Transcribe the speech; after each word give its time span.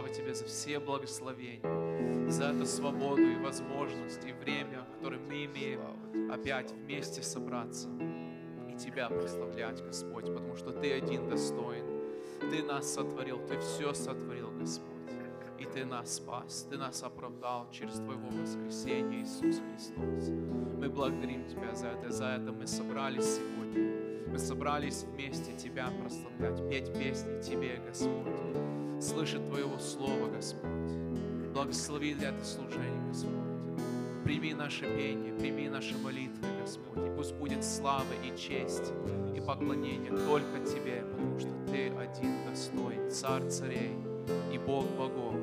Слава 0.00 0.14
Тебе 0.14 0.34
за 0.34 0.46
все 0.46 0.80
благословения, 0.80 2.30
за 2.30 2.44
эту 2.44 2.64
свободу 2.64 3.20
и 3.20 3.36
возможность, 3.36 4.24
и 4.24 4.32
время, 4.32 4.86
которое 4.94 5.18
мы 5.18 5.44
имеем 5.44 6.32
опять 6.32 6.72
вместе 6.72 7.22
собраться 7.22 7.90
и 8.70 8.78
Тебя 8.78 9.10
прославлять, 9.10 9.84
Господь, 9.84 10.24
потому 10.24 10.56
что 10.56 10.72
Ты 10.72 10.94
один 10.94 11.28
достоин. 11.28 11.84
Ты 12.50 12.62
нас 12.62 12.94
сотворил, 12.94 13.46
Ты 13.46 13.58
все 13.58 13.92
сотворил, 13.92 14.50
Господь. 14.52 15.12
И 15.58 15.66
Ты 15.66 15.84
нас 15.84 16.14
спас, 16.14 16.66
Ты 16.70 16.78
нас 16.78 17.02
оправдал 17.02 17.68
через 17.70 17.96
Твоего 17.96 18.30
воскресения, 18.30 19.22
Иисус 19.22 19.60
Христос. 19.60 20.30
Мы 20.78 20.88
благодарим 20.88 21.46
Тебя 21.46 21.74
за 21.74 21.88
это, 21.88 22.10
за 22.10 22.24
это 22.24 22.52
мы 22.52 22.66
собрались 22.66 23.36
сегодня. 23.36 24.30
Мы 24.30 24.38
собрались 24.38 25.02
вместе 25.02 25.52
Тебя 25.58 25.92
прославлять, 26.00 26.66
петь 26.70 26.90
песни 26.94 27.42
Тебе, 27.42 27.82
Господь, 27.86 28.50
слышать 29.00 29.46
Твоего 29.46 29.78
Слова, 29.78 30.28
Господь. 30.28 30.70
Благослови 31.54 32.14
для 32.14 32.28
это 32.30 32.44
служение, 32.44 33.08
Господь. 33.08 34.24
Прими 34.24 34.54
наше 34.54 34.82
пение, 34.82 35.32
прими 35.32 35.68
наши 35.68 35.96
молитвы, 35.98 36.46
Господь. 36.60 37.06
И 37.06 37.16
пусть 37.16 37.34
будет 37.34 37.64
слава 37.64 38.12
и 38.24 38.36
честь 38.38 38.92
и 39.34 39.40
поклонение 39.40 40.10
только 40.10 40.60
Тебе, 40.66 41.04
потому 41.10 41.40
что 41.40 41.50
Ты 41.70 41.88
один 41.98 42.44
достоин, 42.48 43.10
Царь 43.10 43.48
царей 43.48 43.96
и 44.52 44.58
Бог 44.58 44.86
богов. 44.96 45.34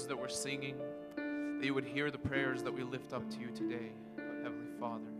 Words 0.00 0.08
that 0.08 0.18
we're 0.18 0.28
singing, 0.28 0.76
that 1.16 1.66
you 1.66 1.74
would 1.74 1.84
hear 1.84 2.10
the 2.10 2.16
prayers 2.16 2.62
that 2.62 2.72
we 2.72 2.82
lift 2.82 3.12
up 3.12 3.28
to 3.28 3.38
you 3.38 3.48
today, 3.48 3.90
Heavenly 4.42 4.70
Father. 4.80 5.10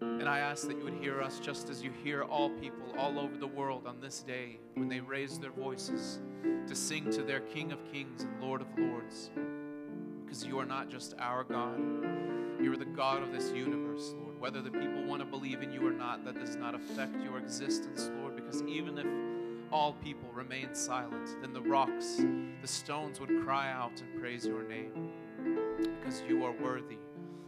And 0.00 0.26
I 0.26 0.38
ask 0.38 0.66
that 0.66 0.78
you 0.78 0.84
would 0.84 0.94
hear 0.94 1.20
us 1.20 1.38
just 1.38 1.68
as 1.68 1.82
you 1.82 1.92
hear 2.02 2.22
all 2.22 2.48
people 2.48 2.94
all 2.96 3.18
over 3.18 3.36
the 3.36 3.46
world 3.46 3.86
on 3.86 4.00
this 4.00 4.20
day 4.20 4.58
when 4.76 4.88
they 4.88 5.00
raise 5.00 5.38
their 5.38 5.50
voices 5.50 6.20
to 6.66 6.74
sing 6.74 7.10
to 7.10 7.22
their 7.22 7.40
King 7.40 7.70
of 7.70 7.80
Kings 7.92 8.22
and 8.22 8.40
Lord 8.40 8.62
of 8.62 8.68
Lords. 8.78 9.30
Because 10.24 10.42
you 10.46 10.58
are 10.58 10.64
not 10.64 10.88
just 10.88 11.14
our 11.18 11.44
God, 11.44 11.78
you 12.62 12.72
are 12.72 12.78
the 12.78 12.86
God 12.86 13.22
of 13.22 13.30
this 13.30 13.52
universe, 13.52 14.14
Lord. 14.16 14.40
Whether 14.40 14.62
the 14.62 14.70
people 14.70 15.04
want 15.04 15.20
to 15.20 15.26
believe 15.26 15.60
in 15.60 15.70
you 15.70 15.86
or 15.86 15.92
not, 15.92 16.24
that 16.24 16.40
does 16.40 16.56
not 16.56 16.74
affect 16.74 17.22
your 17.22 17.36
existence, 17.36 18.10
Lord. 18.20 18.36
Because 18.36 18.62
even 18.62 18.96
if 18.96 19.06
all 19.72 19.94
people 20.04 20.28
remain 20.34 20.74
silent, 20.74 21.40
then 21.40 21.52
the 21.52 21.62
rocks, 21.62 22.22
the 22.60 22.68
stones 22.68 23.18
would 23.18 23.42
cry 23.42 23.70
out 23.72 24.00
and 24.00 24.20
praise 24.20 24.44
your 24.46 24.62
name. 24.68 25.10
Because 25.78 26.22
you 26.28 26.44
are 26.44 26.52
worthy, 26.52 26.98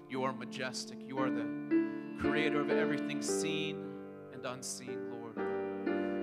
you 0.08 0.24
are 0.24 0.32
majestic, 0.32 0.98
you 1.06 1.18
are 1.18 1.30
the 1.30 1.46
creator 2.18 2.60
of 2.60 2.70
everything 2.70 3.20
seen 3.20 3.84
and 4.32 4.44
unseen, 4.46 4.98
Lord. 5.10 5.36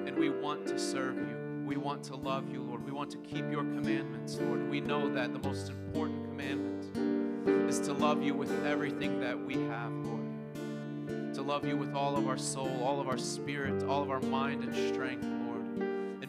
And 0.07 0.17
we 0.17 0.29
want 0.29 0.65
to 0.67 0.79
serve 0.79 1.17
you. 1.17 1.63
We 1.65 1.77
want 1.77 2.03
to 2.05 2.15
love 2.15 2.51
you, 2.51 2.63
Lord. 2.63 2.83
We 2.83 2.91
want 2.91 3.11
to 3.11 3.17
keep 3.19 3.49
your 3.51 3.63
commandments, 3.63 4.39
Lord. 4.41 4.69
We 4.69 4.81
know 4.81 5.07
that 5.13 5.31
the 5.31 5.47
most 5.47 5.69
important 5.69 6.25
commandment 6.25 7.69
is 7.69 7.79
to 7.81 7.93
love 7.93 8.23
you 8.23 8.33
with 8.33 8.51
everything 8.65 9.19
that 9.21 9.39
we 9.39 9.53
have, 9.53 9.91
Lord. 9.93 11.33
To 11.35 11.41
love 11.43 11.65
you 11.65 11.77
with 11.77 11.93
all 11.93 12.17
of 12.17 12.27
our 12.27 12.37
soul, 12.37 12.83
all 12.83 12.99
of 12.99 13.07
our 13.07 13.17
spirit, 13.17 13.83
all 13.83 14.01
of 14.01 14.09
our 14.09 14.19
mind 14.19 14.63
and 14.63 14.93
strength, 14.93 15.25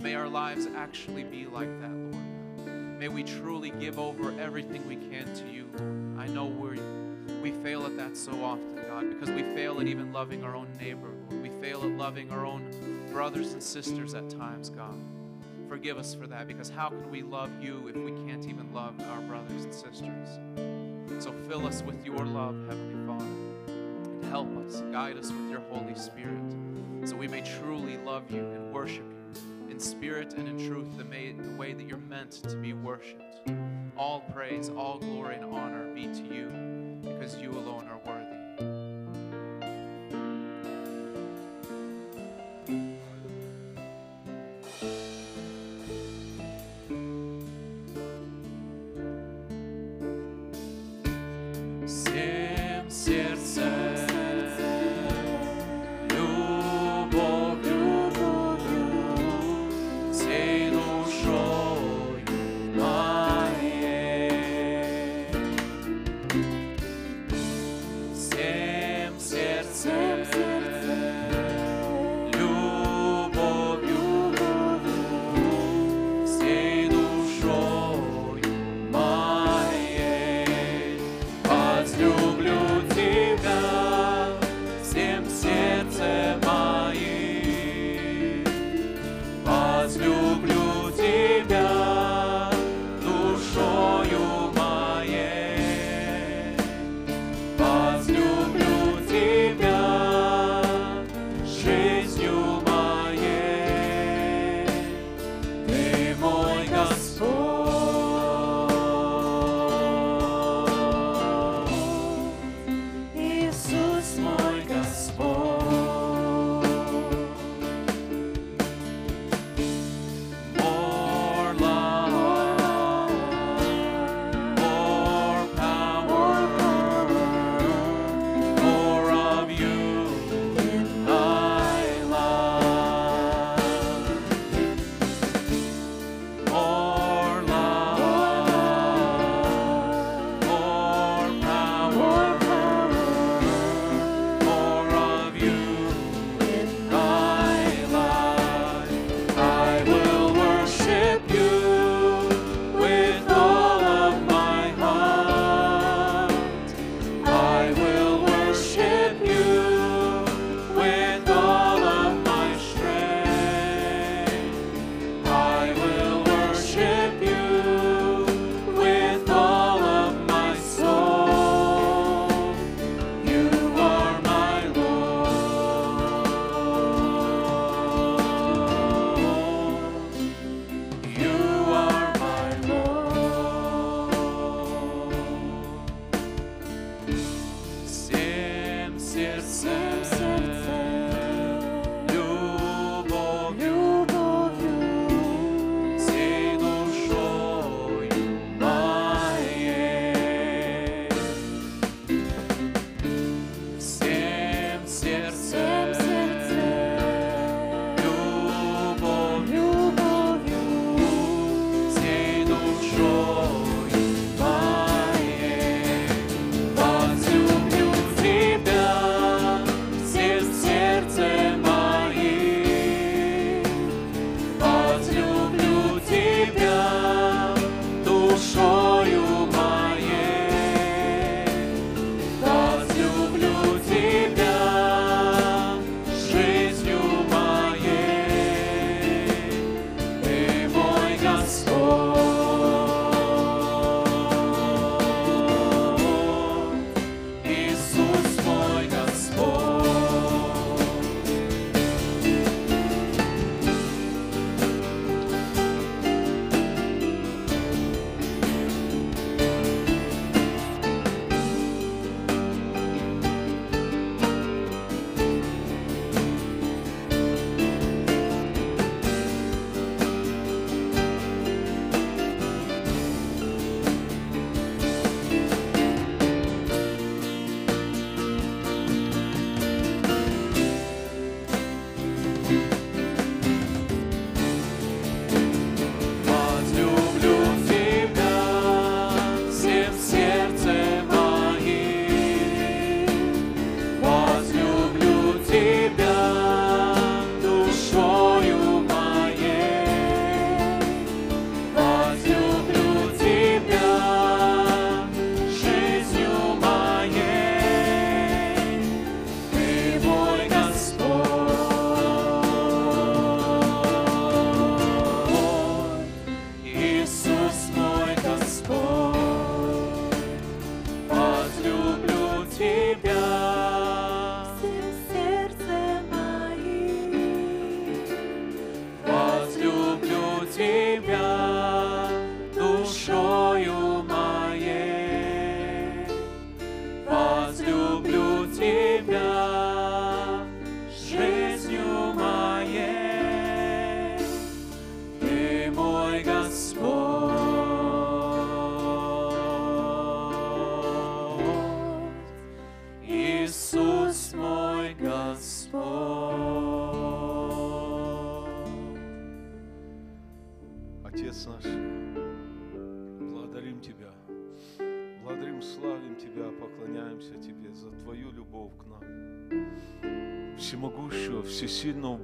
may 0.03 0.17
our 0.17 0.29
lives 0.29 0.67
actually 0.77 1.23
be 1.23 1.47
like 1.47 1.81
that, 1.81 1.91
Lord. 1.91 2.99
May 2.99 3.09
we 3.09 3.23
truly 3.23 3.71
give 3.71 4.01
over 4.01 4.35
everything 4.41 4.87
we 4.89 4.97
can 4.97 5.33
to 5.33 5.49
you, 5.49 5.69
Lord. 5.79 6.19
I 6.19 6.27
know 6.27 6.47
we 6.47 6.81
we 7.41 7.53
fail 7.63 7.87
at 7.87 7.97
that 7.97 8.17
so 8.17 8.33
often, 8.45 8.77
God, 8.89 9.09
because 9.09 9.31
we 9.31 9.43
fail 9.55 9.81
at 9.81 9.87
even 9.87 10.13
loving 10.13 10.45
our 10.45 10.57
own 10.57 10.69
neighbor, 10.81 11.09
Lord. 11.31 11.43
We 11.43 11.51
fail 11.61 11.83
at 11.83 11.91
loving 11.91 12.31
our 12.33 12.45
own 12.45 13.09
brothers 13.13 13.53
and 13.53 13.63
sisters 13.63 14.15
at 14.15 14.29
times, 14.31 14.71
God. 14.71 14.97
Forgive 15.69 15.99
us 15.99 16.15
for 16.15 16.27
that, 16.27 16.49
because 16.49 16.69
how 16.69 16.89
can 16.89 17.11
we 17.11 17.23
love 17.23 17.51
you 17.61 17.89
if 17.89 17.97
we 17.97 18.11
can't 18.27 18.47
even 18.47 18.73
love 18.73 18.95
our 19.09 19.21
brothers 19.23 19.65
and 19.65 19.75
sisters? 19.75 20.39
So 21.23 21.33
fill 21.49 21.67
us 21.67 21.83
with 21.83 22.05
your 22.05 22.25
love, 22.25 22.57
Heavenly 22.69 23.07
Father, 23.07 23.25
and 23.25 24.25
help 24.27 24.57
us, 24.67 24.83
guide 24.93 25.17
us 25.17 25.31
with 25.31 25.51
your 25.51 25.61
Holy 25.71 25.95
Spirit, 25.95 26.43
so 27.05 27.17
we 27.17 27.29
may 27.29 27.41
truly 27.41 27.97
love 27.99 28.31
you 28.31 28.41
and 28.41 28.73
worship 28.73 29.05
you 29.11 29.22
in 29.73 29.81
spirit 29.81 30.35
and 30.35 30.47
in 30.47 30.69
truth, 30.69 30.99
the, 30.99 31.05
may, 31.05 31.33
the 31.33 31.57
way 31.57 31.73
that 31.73 31.88
you're 31.88 31.97
meant 31.97 32.31
to 32.31 32.57
be 32.57 32.75
worshiped. 32.75 33.41
All 33.97 34.21
praise, 34.21 34.69
all 34.69 34.99
glory, 34.99 35.37
and 35.37 35.47
honor 35.47 35.91
be 35.95 36.09
to 36.09 36.23
you, 36.23 37.00
because 37.02 37.37
you 37.38 37.50
alone 37.52 37.88
are 37.88 37.99
worthy. 38.05 38.32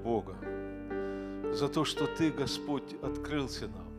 Бога, 0.08 0.36
за 1.52 1.68
то, 1.68 1.84
что 1.84 2.06
Ты, 2.06 2.30
Господь, 2.30 2.94
открылся 3.02 3.68
нам. 3.68 3.92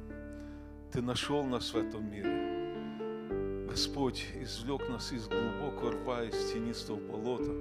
Ты 0.92 1.04
нашел 1.04 1.44
нас 1.44 1.72
в 1.72 1.78
этом 1.78 2.10
мире. 2.10 3.68
Господь 3.70 4.26
извлек 4.34 4.90
нас 4.90 5.12
из 5.12 5.28
глубокого 5.28 5.92
рва, 5.92 6.24
из 6.24 6.52
тенистого 6.52 7.00
болота, 7.00 7.54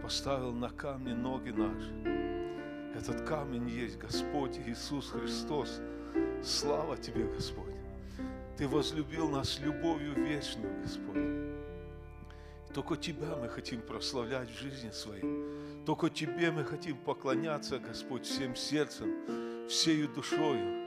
поставил 0.00 0.52
на 0.52 0.70
камни 0.70 1.12
ноги 1.12 1.50
наши. 1.50 1.92
Этот 2.96 3.22
камень 3.22 3.68
есть 3.68 3.98
Господь 3.98 4.56
Иисус 4.64 5.10
Христос. 5.10 5.80
Слава 6.44 6.96
Тебе, 6.96 7.24
Господь! 7.24 7.74
Ты 8.56 8.68
возлюбил 8.68 9.28
нас 9.28 9.58
любовью 9.58 10.14
вечную, 10.14 10.82
Господь. 10.82 11.56
Только 12.72 12.96
Тебя 12.96 13.34
мы 13.34 13.48
хотим 13.48 13.80
прославлять 13.80 14.50
в 14.50 14.56
жизни 14.56 14.90
своей. 14.92 15.55
Только 15.86 16.10
Тебе 16.10 16.50
мы 16.50 16.64
хотим 16.64 16.96
поклоняться, 16.96 17.78
Господь, 17.78 18.26
всем 18.26 18.56
сердцем, 18.56 19.68
всею 19.68 20.08
душою. 20.08 20.84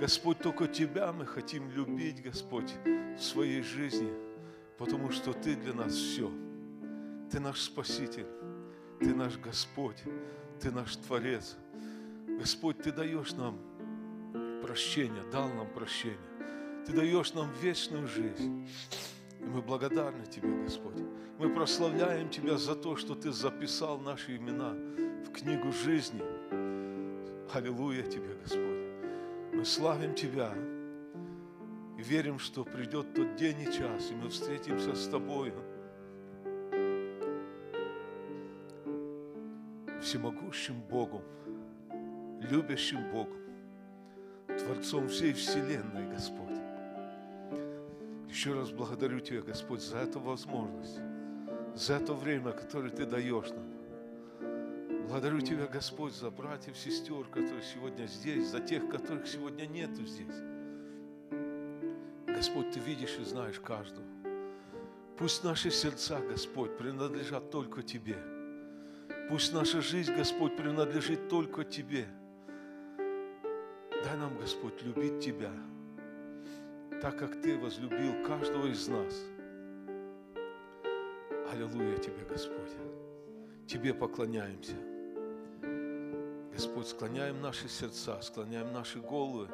Господь, 0.00 0.40
только 0.40 0.66
Тебя 0.66 1.12
мы 1.12 1.26
хотим 1.26 1.70
любить, 1.70 2.20
Господь, 2.20 2.72
в 2.84 3.22
своей 3.22 3.62
жизни, 3.62 4.12
потому 4.78 5.12
что 5.12 5.32
Ты 5.32 5.54
для 5.54 5.72
нас 5.72 5.94
все. 5.94 6.28
Ты 7.30 7.38
наш 7.38 7.60
Спаситель, 7.60 8.26
Ты 8.98 9.14
наш 9.14 9.38
Господь, 9.38 10.02
Ты 10.60 10.72
наш 10.72 10.96
Творец. 10.96 11.56
Господь, 12.26 12.82
Ты 12.82 12.90
даешь 12.90 13.34
нам 13.34 13.60
прощение, 14.60 15.22
дал 15.30 15.48
нам 15.50 15.68
прощение. 15.72 16.18
Ты 16.84 16.92
даешь 16.92 17.32
нам 17.32 17.48
вечную 17.62 18.08
жизнь. 18.08 18.68
И 19.42 19.44
мы 19.44 19.60
благодарны 19.60 20.24
Тебе, 20.26 20.62
Господь. 20.62 21.02
Мы 21.38 21.52
прославляем 21.52 22.30
Тебя 22.30 22.56
за 22.56 22.76
то, 22.76 22.96
что 22.96 23.14
Ты 23.14 23.32
записал 23.32 23.98
наши 23.98 24.36
имена 24.36 24.72
в 25.24 25.32
книгу 25.32 25.72
жизни. 25.72 26.22
Аллилуйя 27.52 28.04
Тебе, 28.04 28.34
Господь. 28.40 28.82
Мы 29.52 29.64
славим 29.64 30.14
Тебя 30.14 30.54
и 31.98 32.02
верим, 32.02 32.38
что 32.38 32.64
придет 32.64 33.14
тот 33.14 33.34
день 33.34 33.60
и 33.62 33.66
час, 33.66 34.10
и 34.10 34.14
мы 34.14 34.28
встретимся 34.28 34.94
с 34.94 35.08
Тобою. 35.08 35.54
Всемогущим 40.00 40.80
Богом, 40.82 41.22
любящим 42.40 43.10
Богом, 43.10 43.38
Творцом 44.58 45.08
всей 45.08 45.32
Вселенной, 45.32 46.08
Господь. 46.08 46.61
Еще 48.32 48.54
раз 48.54 48.70
благодарю 48.70 49.20
Тебя, 49.20 49.42
Господь, 49.42 49.82
за 49.82 49.98
эту 49.98 50.18
возможность, 50.18 50.98
за 51.74 51.96
это 51.96 52.14
время, 52.14 52.52
которое 52.52 52.88
Ты 52.88 53.04
даешь 53.04 53.50
нам. 53.50 55.06
Благодарю 55.06 55.42
Тебя, 55.42 55.66
Господь, 55.66 56.14
за 56.14 56.30
братьев, 56.30 56.78
сестер, 56.78 57.26
которые 57.26 57.62
сегодня 57.62 58.06
здесь, 58.06 58.46
за 58.46 58.60
тех, 58.60 58.88
которых 58.88 59.26
сегодня 59.26 59.66
нету 59.66 60.06
здесь. 60.06 60.34
Господь, 62.26 62.70
Ты 62.70 62.80
видишь 62.80 63.18
и 63.20 63.24
знаешь 63.24 63.60
каждого. 63.60 64.06
Пусть 65.18 65.44
наши 65.44 65.70
сердца, 65.70 66.18
Господь, 66.20 66.78
принадлежат 66.78 67.50
только 67.50 67.82
Тебе. 67.82 68.16
Пусть 69.28 69.52
наша 69.52 69.82
жизнь, 69.82 70.14
Господь, 70.14 70.56
принадлежит 70.56 71.28
только 71.28 71.64
Тебе. 71.64 72.06
Дай 74.02 74.16
нам, 74.16 74.38
Господь, 74.38 74.82
любить 74.82 75.22
Тебя, 75.22 75.52
так 77.02 77.18
как 77.18 77.42
Ты 77.42 77.58
возлюбил 77.58 78.24
каждого 78.24 78.68
из 78.68 78.86
нас. 78.86 79.12
Аллилуйя 81.50 81.98
Тебе, 81.98 82.24
Господь. 82.24 82.70
Тебе 83.66 83.92
поклоняемся. 83.92 84.76
Господь, 86.52 86.86
склоняем 86.86 87.40
наши 87.40 87.68
сердца, 87.68 88.22
склоняем 88.22 88.72
наши 88.72 89.00
головы 89.00 89.48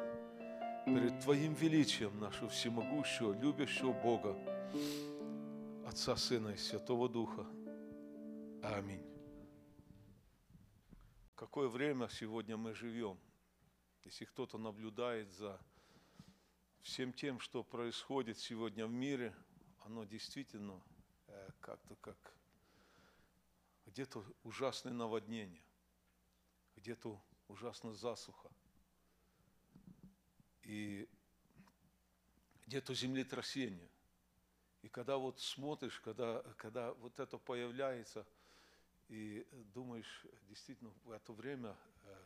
перед 0.85 1.19
Твоим 1.21 1.55
величием 1.55 2.19
нашего 2.19 2.49
всемогущего, 2.49 3.33
любящего 3.33 3.93
Бога, 3.93 4.37
Отца, 5.87 6.15
Сына 6.17 6.49
и 6.49 6.57
Святого 6.57 7.09
Духа. 7.09 7.47
Аминь. 8.61 9.03
Какое 11.33 11.67
время 11.67 12.09
сегодня 12.09 12.57
мы 12.57 12.75
живем? 12.75 13.17
Если 14.03 14.25
кто-то 14.25 14.59
наблюдает 14.59 15.31
за 15.31 15.59
всем 16.81 17.13
тем, 17.13 17.39
что 17.39 17.63
происходит 17.63 18.37
сегодня 18.37 18.85
в 18.85 18.91
мире, 18.91 19.35
оно 19.79 20.03
действительно 20.03 20.81
э, 21.27 21.49
как-то 21.59 21.95
как 21.95 22.17
где-то 23.85 24.23
ужасное 24.43 24.93
наводнение, 24.93 25.63
где-то 26.75 27.21
ужасно 27.47 27.93
засуха, 27.93 28.49
и 30.63 31.09
где-то 32.67 32.93
землетрясение. 32.93 33.89
И 34.83 34.87
когда 34.87 35.17
вот 35.17 35.39
смотришь, 35.39 35.99
когда, 35.99 36.43
когда 36.57 36.93
вот 36.93 37.19
это 37.19 37.37
появляется, 37.37 38.25
и 39.07 39.45
думаешь, 39.73 40.25
действительно, 40.47 40.91
в 41.03 41.11
это 41.11 41.33
время 41.33 41.75
э, 42.03 42.25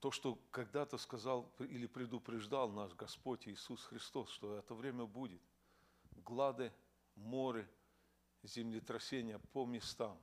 то, 0.00 0.10
что 0.10 0.36
когда-то 0.50 0.96
сказал 0.98 1.52
или 1.58 1.86
предупреждал 1.86 2.70
наш 2.70 2.94
Господь 2.94 3.46
Иисус 3.46 3.84
Христос, 3.84 4.30
что 4.30 4.56
это 4.56 4.74
время 4.74 5.04
будет. 5.04 5.42
Глады, 6.24 6.72
море, 7.14 7.68
землетрясения 8.42 9.38
по 9.52 9.66
местам. 9.66 10.18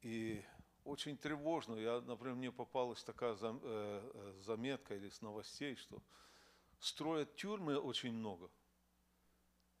И 0.00 0.42
очень 0.84 1.16
тревожно. 1.16 1.76
Я, 1.76 2.00
например, 2.00 2.36
мне 2.36 2.52
попалась 2.52 3.04
такая 3.04 3.34
э, 3.34 3.38
э, 3.42 4.34
заметка 4.40 4.94
или 4.94 5.10
с 5.10 5.20
новостей, 5.20 5.76
что 5.76 6.02
строят 6.78 7.36
тюрьмы 7.36 7.78
очень 7.78 8.12
много. 8.12 8.50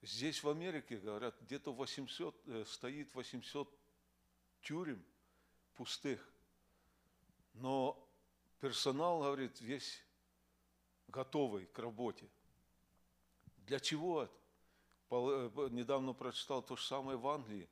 Здесь 0.02 0.42
в 0.42 0.48
Америке, 0.50 0.98
говорят, 0.98 1.40
где-то 1.40 1.72
800, 1.72 2.42
э, 2.46 2.64
стоит 2.66 3.14
800 3.14 3.74
тюрем 4.60 5.02
пустых. 5.74 6.33
Но 7.54 7.98
персонал, 8.60 9.20
говорит, 9.20 9.60
весь 9.60 10.04
готовый 11.08 11.66
к 11.66 11.78
работе. 11.78 12.28
Для 13.58 13.80
чего 13.80 14.24
это? 14.24 14.34
Недавно 15.70 16.12
прочитал 16.12 16.62
то 16.62 16.76
же 16.76 16.84
самое 16.84 17.16
в 17.16 17.26
Англии 17.26 17.68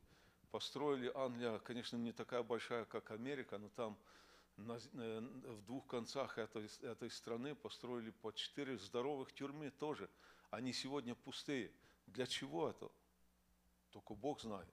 построили, 0.52 1.10
Англия, 1.14 1.58
конечно, 1.60 1.96
не 1.96 2.12
такая 2.12 2.42
большая, 2.42 2.84
как 2.84 3.10
Америка, 3.10 3.56
но 3.56 3.70
там 3.70 3.98
э, 4.58 5.20
в 5.44 5.62
двух 5.62 5.86
концах 5.86 6.36
этой, 6.36 6.68
этой 6.82 7.10
страны 7.10 7.54
построили 7.54 8.10
по 8.10 8.32
четыре 8.32 8.78
здоровых 8.78 9.32
тюрьмы 9.32 9.70
тоже. 9.70 10.10
Они 10.50 10.74
сегодня 10.74 11.14
пустые. 11.14 11.72
Для 12.06 12.26
чего 12.26 12.68
это? 12.68 12.90
Только 13.90 14.14
Бог 14.14 14.42
знает. 14.42 14.68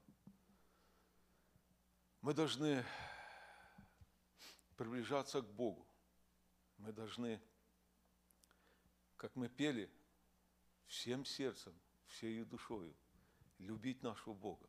Мы 2.22 2.34
должны 2.34 2.84
приближаться 4.80 5.42
к 5.42 5.54
Богу. 5.56 5.86
Мы 6.78 6.94
должны, 6.94 7.42
как 9.18 9.36
мы 9.36 9.50
пели, 9.50 9.92
всем 10.86 11.26
сердцем, 11.26 11.74
всей 12.08 12.46
душою 12.46 12.96
любить 13.58 14.02
нашего 14.04 14.34
Бога. 14.34 14.66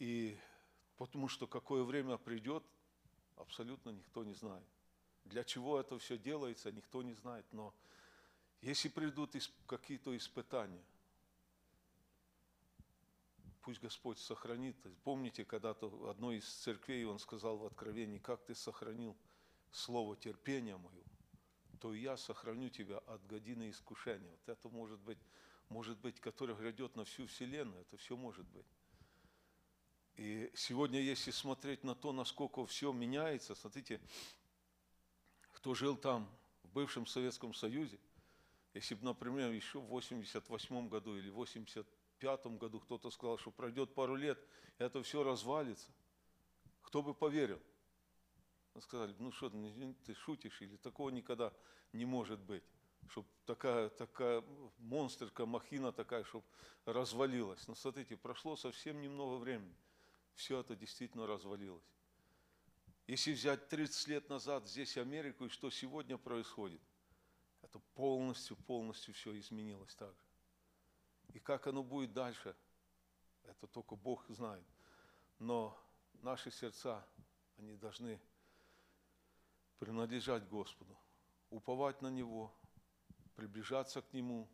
И 0.00 0.36
потому 0.96 1.28
что 1.28 1.46
какое 1.46 1.84
время 1.84 2.16
придет, 2.18 2.64
абсолютно 3.36 3.90
никто 3.90 4.24
не 4.24 4.34
знает. 4.34 4.66
Для 5.24 5.44
чего 5.44 5.78
это 5.78 5.96
все 6.00 6.18
делается, 6.18 6.72
никто 6.72 7.04
не 7.04 7.14
знает. 7.14 7.46
Но 7.52 7.72
если 8.60 8.88
придут 8.88 9.36
какие-то 9.68 10.16
испытания, 10.16 10.84
пусть 13.70 13.82
Господь 13.82 14.18
сохранит. 14.18 14.74
Помните, 15.04 15.44
когда-то 15.44 15.88
в 15.88 16.08
одной 16.08 16.38
из 16.38 16.44
церквей 16.44 17.04
он 17.04 17.20
сказал 17.20 17.56
в 17.56 17.64
Откровении, 17.64 18.18
как 18.18 18.42
ты 18.44 18.52
сохранил 18.52 19.16
слово 19.70 20.16
терпения 20.16 20.76
мое, 20.76 21.04
то 21.78 21.94
я 21.94 22.16
сохраню 22.16 22.68
тебя 22.68 22.98
от 23.06 23.24
годины 23.28 23.70
искушения. 23.70 24.28
Вот 24.28 24.48
это 24.48 24.68
может 24.70 24.98
быть, 24.98 25.18
может 25.68 25.96
быть, 25.98 26.18
которое 26.18 26.54
грядет 26.54 26.96
на 26.96 27.04
всю 27.04 27.28
вселенную, 27.28 27.82
это 27.82 27.96
все 27.96 28.16
может 28.16 28.44
быть. 28.48 28.66
И 30.16 30.50
сегодня, 30.56 31.00
если 31.00 31.30
смотреть 31.30 31.84
на 31.84 31.94
то, 31.94 32.10
насколько 32.10 32.66
все 32.66 32.92
меняется, 32.92 33.54
смотрите, 33.54 34.00
кто 35.52 35.74
жил 35.74 35.96
там, 35.96 36.28
в 36.64 36.72
бывшем 36.72 37.06
Советском 37.06 37.54
Союзе, 37.54 38.00
если 38.74 38.96
бы, 38.96 39.04
например, 39.04 39.52
еще 39.52 39.78
в 39.78 39.86
88 39.86 40.88
году 40.88 41.16
или 41.16 41.30
80 41.30 41.86
пятом 42.20 42.58
году 42.58 42.78
кто-то 42.80 43.10
сказал, 43.10 43.38
что 43.38 43.50
пройдет 43.50 43.94
пару 43.94 44.14
лет, 44.14 44.38
и 44.78 44.82
это 44.84 45.02
все 45.02 45.24
развалится. 45.24 45.90
Кто 46.82 47.02
бы 47.02 47.14
поверил? 47.14 47.60
Сказали, 48.78 49.14
ну 49.18 49.32
что, 49.32 49.50
ну, 49.50 49.94
ты 50.04 50.14
шутишь, 50.14 50.62
или 50.62 50.76
такого 50.76 51.10
никогда 51.10 51.52
не 51.92 52.04
может 52.04 52.38
быть, 52.38 52.62
чтобы 53.08 53.26
такая, 53.44 53.88
такая 53.88 54.44
монстрка, 54.78 55.44
махина 55.44 55.92
такая, 55.92 56.22
чтобы 56.24 56.44
развалилась. 56.84 57.66
Но 57.66 57.74
смотрите, 57.74 58.16
прошло 58.16 58.56
совсем 58.56 59.00
немного 59.00 59.36
времени, 59.38 59.74
все 60.34 60.60
это 60.60 60.76
действительно 60.76 61.26
развалилось. 61.26 61.84
Если 63.08 63.32
взять 63.32 63.68
30 63.68 64.08
лет 64.08 64.28
назад 64.28 64.68
здесь 64.68 64.96
Америку 64.96 65.46
и 65.46 65.48
что 65.48 65.68
сегодня 65.70 66.16
происходит, 66.16 66.80
это 67.62 67.80
полностью, 67.94 68.56
полностью 68.56 69.12
все 69.14 69.36
изменилось 69.36 69.94
также. 69.96 70.29
И 71.32 71.38
как 71.38 71.66
оно 71.66 71.82
будет 71.82 72.12
дальше, 72.12 72.56
это 73.44 73.66
только 73.66 73.96
Бог 73.96 74.24
знает. 74.28 74.64
Но 75.38 75.78
наши 76.22 76.50
сердца, 76.50 77.04
они 77.56 77.76
должны 77.76 78.20
принадлежать 79.78 80.48
Господу, 80.48 80.96
уповать 81.50 82.02
на 82.02 82.08
Него, 82.08 82.52
приближаться 83.36 84.02
к 84.02 84.12
Нему 84.12 84.48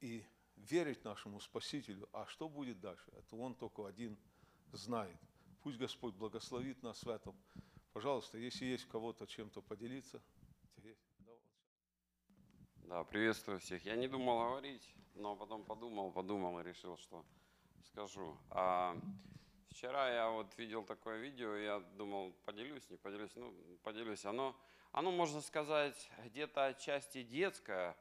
и 0.00 0.24
верить 0.56 1.04
нашему 1.04 1.40
Спасителю. 1.40 2.08
А 2.12 2.26
что 2.26 2.48
будет 2.48 2.80
дальше? 2.80 3.10
Это 3.16 3.36
Он 3.36 3.54
только 3.54 3.86
один 3.86 4.18
знает. 4.72 5.16
Пусть 5.62 5.78
Господь 5.78 6.14
благословит 6.14 6.82
нас 6.82 7.02
в 7.02 7.08
этом. 7.08 7.36
Пожалуйста, 7.92 8.38
если 8.38 8.64
есть 8.64 8.86
кого-то 8.86 9.26
чем-то 9.26 9.60
поделиться. 9.62 10.22
Да, 12.88 13.04
приветствую 13.04 13.60
всех. 13.60 13.84
Я 13.84 13.96
не 13.96 14.08
думал 14.08 14.38
говорить, 14.38 14.94
но 15.14 15.36
потом 15.36 15.62
подумал, 15.62 16.10
подумал 16.10 16.58
и 16.58 16.62
решил, 16.62 16.96
что 16.96 17.22
скажу. 17.82 18.34
А 18.48 18.96
вчера 19.68 20.10
я 20.10 20.30
вот 20.30 20.56
видел 20.56 20.82
такое 20.84 21.18
видео, 21.18 21.54
я 21.54 21.80
думал, 21.80 22.32
поделюсь, 22.46 22.88
не 22.88 22.96
поделюсь. 22.96 23.30
Ну, 23.34 23.52
поделюсь. 23.82 24.24
Оно, 24.24 24.56
оно 24.90 25.10
можно 25.10 25.42
сказать, 25.42 26.10
где-то 26.24 26.64
отчасти 26.64 27.22
детское, 27.22 27.94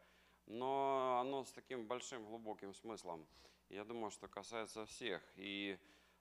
но 0.45 1.19
оно 1.19 1.43
с 1.43 1.52
таким 1.52 1.86
большим 1.86 2.23
глубоким 2.23 2.73
смыслом. 2.73 3.28
Я 3.67 3.84
думаю, 3.84 4.10
что 4.10 4.30
касается 4.30 4.86
всех. 4.86 5.21
И, 5.36 5.78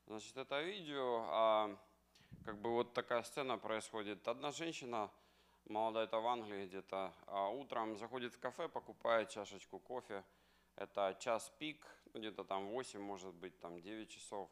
значит, 0.09 0.37
это 0.37 0.61
видео, 0.61 1.25
а, 1.29 1.79
как 2.45 2.61
бы 2.61 2.71
вот 2.71 2.95
такая 2.95 3.23
сцена 3.23 3.59
происходит. 3.59 4.27
Одна 4.27 4.51
женщина 4.51 5.09
молодая, 5.69 6.05
это 6.05 6.19
в 6.19 6.27
Англии 6.27 6.67
где-то, 6.67 7.13
а 7.27 7.49
утром 7.49 7.97
заходит 7.97 8.35
в 8.35 8.39
кафе, 8.39 8.69
покупает 8.69 9.29
чашечку 9.31 9.79
кофе, 9.79 10.25
это 10.77 11.17
час 11.21 11.53
пик, 11.59 11.87
ну, 12.13 12.21
где-то 12.21 12.45
там 12.45 12.69
8, 12.69 13.01
может 13.01 13.35
быть, 13.35 13.59
там 13.61 13.81
9 13.81 14.09
часов. 14.09 14.51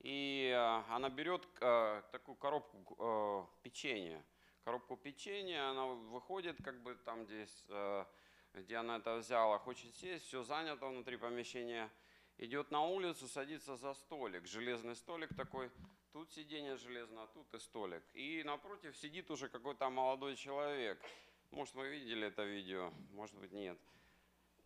И 0.00 0.50
э, 0.54 0.92
она 0.94 1.10
берет 1.10 1.46
э, 1.60 2.02
такую 2.10 2.36
коробку 2.36 2.96
э, 2.98 3.62
печенья. 3.62 4.24
Коробку 4.64 4.96
печенья, 4.96 5.70
она 5.70 5.86
выходит, 5.86 6.56
как 6.62 6.82
бы 6.82 6.94
там 6.94 7.24
здесь, 7.24 7.64
где 8.52 8.76
она 8.76 8.98
это 8.98 9.16
взяла, 9.16 9.58
хочет 9.58 9.94
сесть, 9.96 10.26
все 10.26 10.42
занято 10.42 10.86
внутри 10.86 11.16
помещения. 11.16 11.90
Идет 12.36 12.70
на 12.70 12.82
улицу, 12.82 13.26
садится 13.26 13.76
за 13.76 13.94
столик, 13.94 14.46
железный 14.46 14.94
столик 14.96 15.34
такой, 15.34 15.70
Тут 16.12 16.32
сиденье 16.32 16.76
железное, 16.76 17.22
а 17.22 17.26
тут 17.28 17.54
и 17.54 17.58
столик. 17.60 18.02
И 18.14 18.42
напротив 18.42 18.96
сидит 18.96 19.30
уже 19.30 19.48
какой-то 19.48 19.88
молодой 19.90 20.34
человек. 20.34 21.00
Может, 21.52 21.74
вы 21.76 21.88
видели 21.88 22.26
это 22.26 22.42
видео, 22.42 22.92
может 23.12 23.36
быть, 23.36 23.52
нет. 23.52 23.78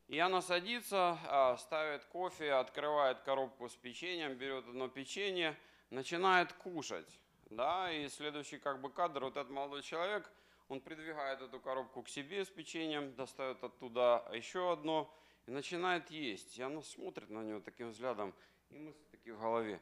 И 0.09 0.19
она 0.19 0.41
садится, 0.41 1.19
а, 1.27 1.57
ставит 1.59 2.05
кофе, 2.07 2.53
открывает 2.53 3.21
коробку 3.21 3.69
с 3.69 3.77
печеньем, 3.77 4.35
берет 4.37 4.67
одно 4.67 4.89
печенье, 4.89 5.55
начинает 5.91 6.53
кушать. 6.55 7.21
Да, 7.51 7.93
и 7.93 8.09
следующий 8.09 8.59
как 8.59 8.81
бы 8.81 8.91
кадр, 8.91 9.25
вот 9.25 9.37
этот 9.37 9.51
молодой 9.51 9.83
человек, 9.83 10.31
он 10.69 10.81
придвигает 10.81 11.43
эту 11.43 11.61
коробку 11.61 12.03
к 12.03 12.09
себе 12.09 12.47
с 12.47 12.49
печеньем, 12.49 13.15
достает 13.17 13.63
оттуда 13.63 14.27
еще 14.33 14.73
одно 14.73 15.15
и 15.47 15.51
начинает 15.51 16.11
есть. 16.11 16.57
И 16.59 16.63
она 16.63 16.81
смотрит 16.81 17.29
на 17.29 17.43
него 17.43 17.61
таким 17.61 17.91
взглядом, 17.91 18.35
и 18.71 18.79
мысли 18.79 19.05
такие 19.11 19.35
в 19.35 19.41
голове. 19.41 19.79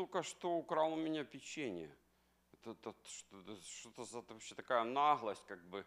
Только 0.00 0.22
что 0.22 0.52
украл 0.52 0.94
у 0.94 0.96
меня 0.96 1.24
печенье. 1.24 1.94
Это, 2.52 2.70
это 2.70 2.94
что-то, 3.66 4.04
за 4.04 4.22
вообще 4.22 4.54
такая 4.54 4.82
наглость, 4.84 5.44
как 5.46 5.62
бы. 5.68 5.84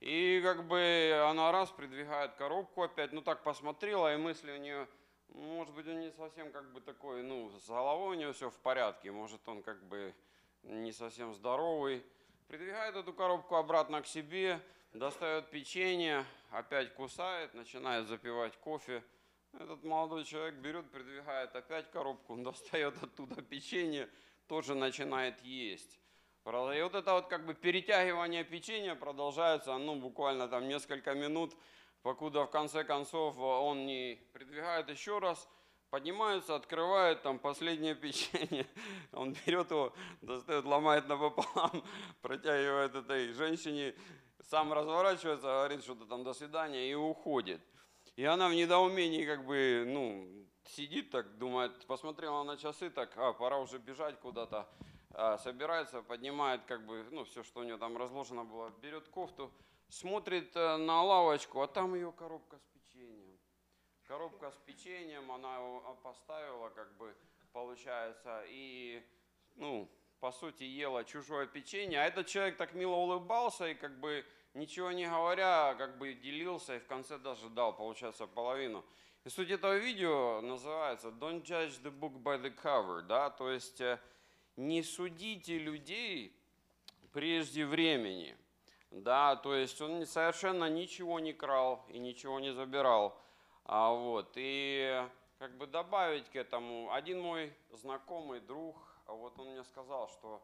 И 0.00 0.40
как 0.42 0.66
бы 0.66 1.24
она 1.30 1.52
раз 1.52 1.70
придвигает 1.70 2.34
коробку 2.34 2.82
опять, 2.82 3.12
ну 3.12 3.22
так 3.22 3.44
посмотрела, 3.44 4.12
и 4.12 4.16
мысли 4.16 4.50
у 4.50 4.56
нее, 4.56 4.88
может 5.28 5.72
быть, 5.74 5.86
он 5.86 6.00
не 6.00 6.10
совсем 6.10 6.50
как 6.50 6.72
бы 6.72 6.80
такой, 6.80 7.22
ну, 7.22 7.50
с 7.50 7.68
головой 7.68 8.16
у 8.16 8.20
него 8.20 8.32
все 8.32 8.50
в 8.50 8.58
порядке, 8.58 9.12
может, 9.12 9.48
он 9.48 9.62
как 9.62 9.80
бы 9.84 10.12
не 10.64 10.90
совсем 10.90 11.32
здоровый. 11.32 12.04
Придвигает 12.48 12.96
эту 12.96 13.12
коробку 13.12 13.54
обратно 13.54 14.02
к 14.02 14.08
себе, 14.08 14.60
достает 14.92 15.50
печенье, 15.50 16.26
опять 16.50 16.94
кусает, 16.94 17.54
начинает 17.54 18.08
запивать 18.08 18.56
кофе. 18.56 19.04
Этот 19.58 19.84
молодой 19.84 20.24
человек 20.24 20.54
берет, 20.56 20.90
придвигает 20.90 21.54
опять 21.54 21.90
коробку, 21.90 22.32
он 22.32 22.42
достает 22.44 23.02
оттуда 23.02 23.42
печенье, 23.42 24.08
тоже 24.48 24.74
начинает 24.74 25.40
есть. 25.42 25.98
И 26.44 26.82
вот 26.82 26.94
это 26.94 27.12
вот 27.12 27.28
как 27.28 27.46
бы 27.46 27.54
перетягивание 27.54 28.42
печенья 28.42 28.96
продолжается, 28.96 29.78
ну, 29.78 29.94
буквально 29.94 30.48
там 30.48 30.66
несколько 30.66 31.14
минут, 31.14 31.54
покуда 32.02 32.46
в 32.46 32.50
конце 32.50 32.82
концов 32.82 33.38
он 33.38 33.86
не 33.86 34.18
придвигает 34.32 34.88
еще 34.88 35.20
раз, 35.20 35.48
поднимается, 35.90 36.56
открывает 36.56 37.22
там 37.22 37.38
последнее 37.38 37.94
печенье, 38.04 38.66
он 39.12 39.36
берет 39.46 39.70
его, 39.70 39.92
достает, 40.20 40.64
ломает 40.64 41.06
напополам, 41.06 41.84
протягивает 42.22 42.94
этой 42.96 43.32
женщине, 43.34 43.94
сам 44.40 44.72
разворачивается, 44.72 45.46
говорит 45.46 45.84
что-то 45.84 46.06
там 46.06 46.24
до 46.24 46.32
свидания 46.32 46.90
и 46.90 46.94
уходит. 46.94 47.60
И 48.16 48.24
она 48.24 48.48
в 48.48 48.54
недоумении 48.54 49.24
как 49.24 49.46
бы, 49.46 49.84
ну, 49.86 50.28
сидит 50.64 51.10
так, 51.10 51.38
думает, 51.38 51.86
посмотрела 51.86 52.42
на 52.42 52.56
часы, 52.56 52.90
так, 52.90 53.16
а, 53.16 53.32
пора 53.32 53.58
уже 53.58 53.78
бежать 53.78 54.20
куда-то, 54.20 54.68
а, 55.10 55.38
собирается, 55.38 56.02
поднимает 56.02 56.62
как 56.64 56.84
бы, 56.84 57.06
ну, 57.10 57.24
все, 57.24 57.42
что 57.42 57.60
у 57.60 57.62
нее 57.62 57.78
там 57.78 57.96
разложено 57.96 58.44
было, 58.44 58.70
берет 58.82 59.08
кофту, 59.08 59.50
смотрит 59.88 60.56
э, 60.56 60.76
на 60.76 61.02
лавочку, 61.02 61.60
а 61.60 61.66
там 61.66 61.94
ее 61.94 62.12
коробка 62.12 62.58
с 62.58 62.64
печеньем. 62.66 63.38
Коробка 64.06 64.50
с 64.50 64.56
печеньем, 64.56 65.30
она 65.30 65.56
его 65.56 65.98
поставила, 66.02 66.70
как 66.70 66.96
бы, 66.96 67.14
получается, 67.52 68.44
и, 68.48 69.02
ну, 69.56 69.88
по 70.20 70.32
сути, 70.32 70.64
ела 70.64 71.04
чужое 71.04 71.46
печенье, 71.46 72.00
а 72.00 72.04
этот 72.04 72.26
человек 72.26 72.56
так 72.56 72.74
мило 72.74 72.94
улыбался 72.94 73.68
и 73.68 73.74
как 73.74 73.98
бы 74.00 74.24
ничего 74.54 74.92
не 74.92 75.08
говоря, 75.08 75.74
как 75.76 75.98
бы 75.98 76.14
делился 76.14 76.76
и 76.76 76.78
в 76.78 76.86
конце 76.86 77.18
даже 77.18 77.48
дал, 77.48 77.74
получается, 77.74 78.26
половину. 78.26 78.84
И 79.24 79.28
суть 79.28 79.50
этого 79.50 79.76
видео 79.76 80.40
называется 80.40 81.08
«Don't 81.08 81.42
judge 81.42 81.80
the 81.82 81.96
book 81.96 82.22
by 82.22 82.42
the 82.42 82.54
cover», 82.54 83.02
да, 83.02 83.30
то 83.30 83.50
есть 83.50 83.80
э, 83.80 84.00
не 84.56 84.82
судите 84.82 85.58
людей 85.58 86.36
прежде 87.12 87.64
времени, 87.64 88.36
да, 88.90 89.36
то 89.36 89.54
есть 89.54 89.80
он 89.80 90.04
совершенно 90.06 90.68
ничего 90.68 91.20
не 91.20 91.32
крал 91.32 91.84
и 91.88 91.98
ничего 91.98 92.40
не 92.40 92.52
забирал, 92.52 93.16
а 93.64 93.92
вот, 93.92 94.32
и 94.34 95.06
как 95.38 95.56
бы 95.56 95.66
добавить 95.66 96.28
к 96.28 96.36
этому, 96.36 96.92
один 96.92 97.20
мой 97.20 97.52
знакомый 97.70 98.40
друг, 98.40 98.76
вот 99.06 99.38
он 99.38 99.50
мне 99.52 99.62
сказал, 99.62 100.08
что 100.08 100.42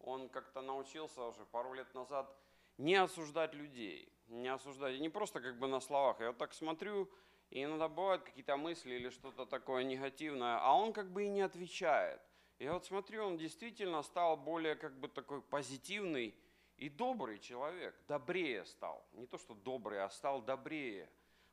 он 0.00 0.28
как-то 0.28 0.60
научился 0.60 1.22
уже 1.22 1.44
пару 1.46 1.72
лет 1.72 1.92
назад 1.94 2.30
не 2.78 2.94
осуждать 2.94 3.54
людей, 3.54 4.12
не 4.28 4.48
осуждать, 4.48 4.98
не 5.00 5.08
просто 5.08 5.40
как 5.40 5.58
бы 5.58 5.66
на 5.66 5.80
словах. 5.80 6.20
Я 6.20 6.28
вот 6.28 6.38
так 6.38 6.52
смотрю, 6.54 7.08
и 7.50 7.62
иногда 7.62 7.88
бывают 7.88 8.22
какие-то 8.22 8.56
мысли 8.56 8.94
или 8.94 9.10
что-то 9.10 9.46
такое 9.46 9.84
негативное, 9.84 10.58
а 10.60 10.74
он 10.74 10.92
как 10.92 11.10
бы 11.10 11.24
и 11.24 11.28
не 11.28 11.42
отвечает. 11.42 12.20
Я 12.58 12.74
вот 12.74 12.84
смотрю, 12.84 13.24
он 13.24 13.36
действительно 13.36 14.02
стал 14.02 14.36
более 14.36 14.76
как 14.76 14.98
бы 14.98 15.08
такой 15.08 15.42
позитивный 15.42 16.34
и 16.76 16.88
добрый 16.88 17.38
человек, 17.38 17.94
добрее 18.08 18.64
стал. 18.64 19.04
Не 19.12 19.26
то, 19.26 19.38
что 19.38 19.54
добрый, 19.54 20.02
а 20.02 20.08
стал 20.10 20.40
добрее. 20.42 21.10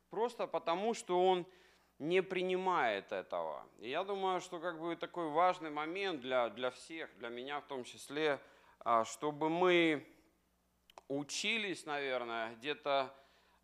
Просто 0.08 0.46
потому, 0.46 0.94
что 0.94 1.24
он 1.24 1.46
не 1.98 2.22
принимает 2.22 3.12
этого. 3.12 3.66
И 3.78 3.90
я 3.90 4.04
думаю, 4.04 4.40
что 4.40 4.58
как 4.58 4.80
бы 4.80 4.96
такой 4.96 5.28
важный 5.28 5.70
момент 5.70 6.22
для, 6.22 6.48
для 6.48 6.70
всех, 6.70 7.14
для 7.18 7.28
меня 7.28 7.60
в 7.60 7.66
том 7.66 7.84
числе, 7.84 8.40
а, 8.80 9.04
чтобы 9.04 9.50
мы 9.50 10.06
учились, 11.10 11.86
наверное, 11.86 12.54
где-то 12.54 13.12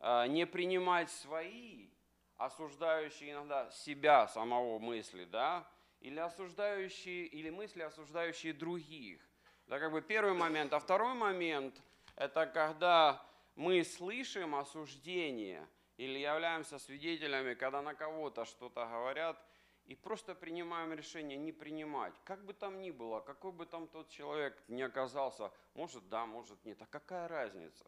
э, 0.00 0.26
не 0.26 0.46
принимать 0.46 1.10
свои, 1.10 1.88
осуждающие 2.36 3.32
иногда 3.32 3.70
себя 3.70 4.26
самого 4.26 4.78
мысли, 4.78 5.24
да, 5.24 5.66
или 6.00 6.18
осуждающие, 6.18 7.26
или 7.26 7.48
мысли, 7.50 7.82
осуждающие 7.82 8.52
других. 8.52 9.20
Это 9.66 9.78
как 9.78 9.92
бы 9.92 10.02
первый 10.02 10.34
момент. 10.34 10.72
А 10.72 10.80
второй 10.80 11.14
момент– 11.14 11.80
это 12.16 12.46
когда 12.46 13.24
мы 13.54 13.84
слышим 13.84 14.54
осуждение 14.56 15.66
или 15.96 16.18
являемся 16.18 16.78
свидетелями, 16.78 17.54
когда 17.54 17.80
на 17.80 17.94
кого-то 17.94 18.44
что-то 18.44 18.84
говорят– 18.86 19.40
и 19.86 19.94
просто 19.94 20.34
принимаем 20.34 20.92
решение 20.92 21.38
не 21.38 21.52
принимать. 21.52 22.14
Как 22.24 22.44
бы 22.44 22.52
там 22.52 22.80
ни 22.80 22.90
было, 22.90 23.20
какой 23.20 23.52
бы 23.52 23.66
там 23.66 23.86
тот 23.86 24.08
человек 24.08 24.56
ни 24.68 24.82
оказался, 24.82 25.52
может 25.74 26.08
да, 26.08 26.26
может 26.26 26.64
нет, 26.64 26.80
а 26.82 26.86
какая 26.86 27.28
разница? 27.28 27.84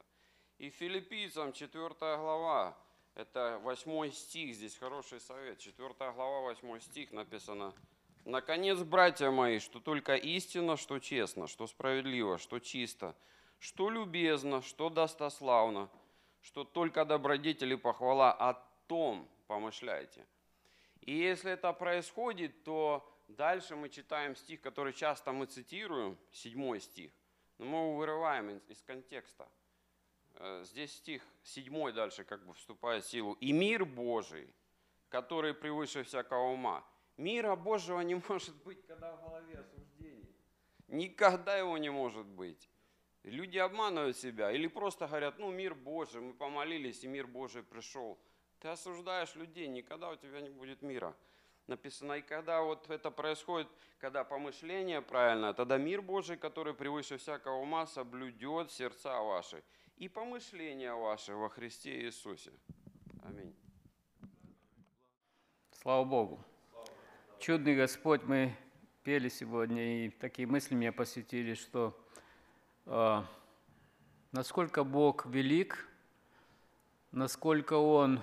И 0.59 0.71
филиппийцам 0.71 1.53
4 1.53 1.89
глава, 1.99 2.77
это 3.15 3.59
8 3.63 4.11
стих, 4.13 4.55
здесь 4.55 4.77
хороший 4.77 5.21
совет. 5.21 5.59
4 5.59 5.89
глава, 6.13 6.41
8 6.41 6.81
стих 6.81 7.13
написано. 7.13 7.75
Наконец, 8.25 8.79
братья 8.81 9.31
мои, 9.31 9.59
что 9.59 9.81
только 9.81 10.15
истинно, 10.15 10.77
что 10.77 10.99
честно, 10.99 11.47
что 11.47 11.67
справедливо, 11.67 12.39
что 12.39 12.59
чисто, 12.59 13.17
что 13.59 13.91
любезно, 13.91 14.63
что 14.63 14.91
достославно, 14.91 15.89
что 16.43 16.65
только 16.65 17.05
добродетели 17.05 17.75
похвала, 17.75 18.33
о 18.33 18.55
том 18.87 19.29
помышляйте. 19.47 20.27
И 21.01 21.15
если 21.17 21.53
это 21.53 21.73
происходит, 21.73 22.65
то 22.65 23.09
дальше 23.29 23.77
мы 23.77 23.89
читаем 23.89 24.37
стих, 24.37 24.61
который 24.61 24.93
часто 24.93 25.33
мы 25.33 25.47
цитируем, 25.47 26.19
седьмой 26.33 26.81
стих, 26.81 27.13
но 27.59 27.67
мы 27.67 27.79
его 27.79 27.97
вырываем 27.97 28.59
из 28.69 28.83
контекста. 28.83 29.49
Э, 30.35 30.63
здесь 30.65 30.93
стих 30.93 31.23
седьмой 31.43 31.93
дальше 31.93 32.25
как 32.25 32.45
бы 32.45 32.55
вступает 32.55 33.05
в 33.05 33.09
силу. 33.09 33.35
«И 33.41 33.53
мир 33.53 33.85
Божий, 33.85 34.49
который 35.09 35.55
превыше 35.55 36.03
всякого 36.03 36.53
ума». 36.53 36.85
Мира 37.17 37.57
Божьего 37.57 38.01
не 38.01 38.15
может 38.29 38.55
быть, 38.63 38.87
когда 38.87 39.17
в 39.17 39.23
голове 39.23 39.59
осуждение. 39.59 40.33
Никогда 40.87 41.57
его 41.59 41.77
не 41.77 41.91
может 41.91 42.27
быть. 42.27 42.71
Люди 43.25 43.59
обманывают 43.59 44.17
себя 44.17 44.53
или 44.53 44.69
просто 44.69 45.07
говорят, 45.07 45.39
ну 45.39 45.51
мир 45.51 45.75
Божий, 45.75 46.21
мы 46.21 46.33
помолились, 46.33 47.05
и 47.05 47.09
мир 47.09 47.27
Божий 47.27 47.63
пришел. 47.63 48.19
Ты 48.61 48.69
осуждаешь 48.69 49.35
людей, 49.37 49.69
никогда 49.69 50.11
у 50.11 50.17
тебя 50.17 50.41
не 50.41 50.51
будет 50.51 50.83
мира. 50.83 51.15
Написано, 51.69 52.15
и 52.15 52.23
когда 52.23 52.63
вот 52.63 52.91
это 52.91 53.11
происходит, 53.11 53.69
когда 53.99 54.25
помышление 54.25 55.03
правильно, 55.03 55.53
тогда 55.53 55.77
мир 55.77 56.03
Божий, 56.03 56.37
который 56.37 56.75
превыше 56.75 57.19
всякого 57.19 57.57
ума, 57.57 57.87
соблюдет 57.87 58.73
сердца 58.73 59.21
ваши 59.21 59.63
и 59.97 60.09
помышления 60.09 60.95
ваши 60.95 61.35
во 61.35 61.51
Христе 61.51 62.03
Иисусе. 62.03 62.53
Аминь. 63.23 63.55
Слава 65.73 66.05
Богу. 66.05 66.45
Чудный 67.39 67.77
Господь, 67.77 68.23
мы 68.25 68.57
пели 69.05 69.29
сегодня, 69.29 70.07
и 70.07 70.11
такие 70.11 70.49
мысли 70.49 70.75
меня 70.75 70.93
посетили, 70.93 71.55
что 71.55 71.97
э, 72.87 73.23
насколько 74.33 74.85
Бог 74.85 75.27
велик, 75.27 75.87
насколько 77.13 77.75
Он 77.75 78.21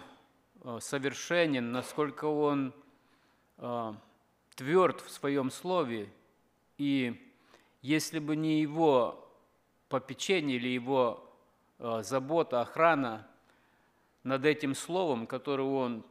совершенен, 0.79 1.71
насколько 1.71 2.25
Он 2.25 2.73
э, 3.57 3.93
тверд 4.55 5.01
в 5.01 5.11
Своем 5.11 5.51
Слове, 5.51 6.09
и 6.77 7.21
если 7.81 8.19
бы 8.19 8.35
не 8.35 8.61
Его 8.61 9.29
попечение 9.89 10.57
или 10.57 10.69
Его 10.69 11.29
э, 11.77 12.01
забота, 12.03 12.61
охрана 12.61 13.27
над 14.23 14.45
этим 14.45 14.73
Словом, 14.73 15.27
которое 15.27 15.69
Он 15.69 16.03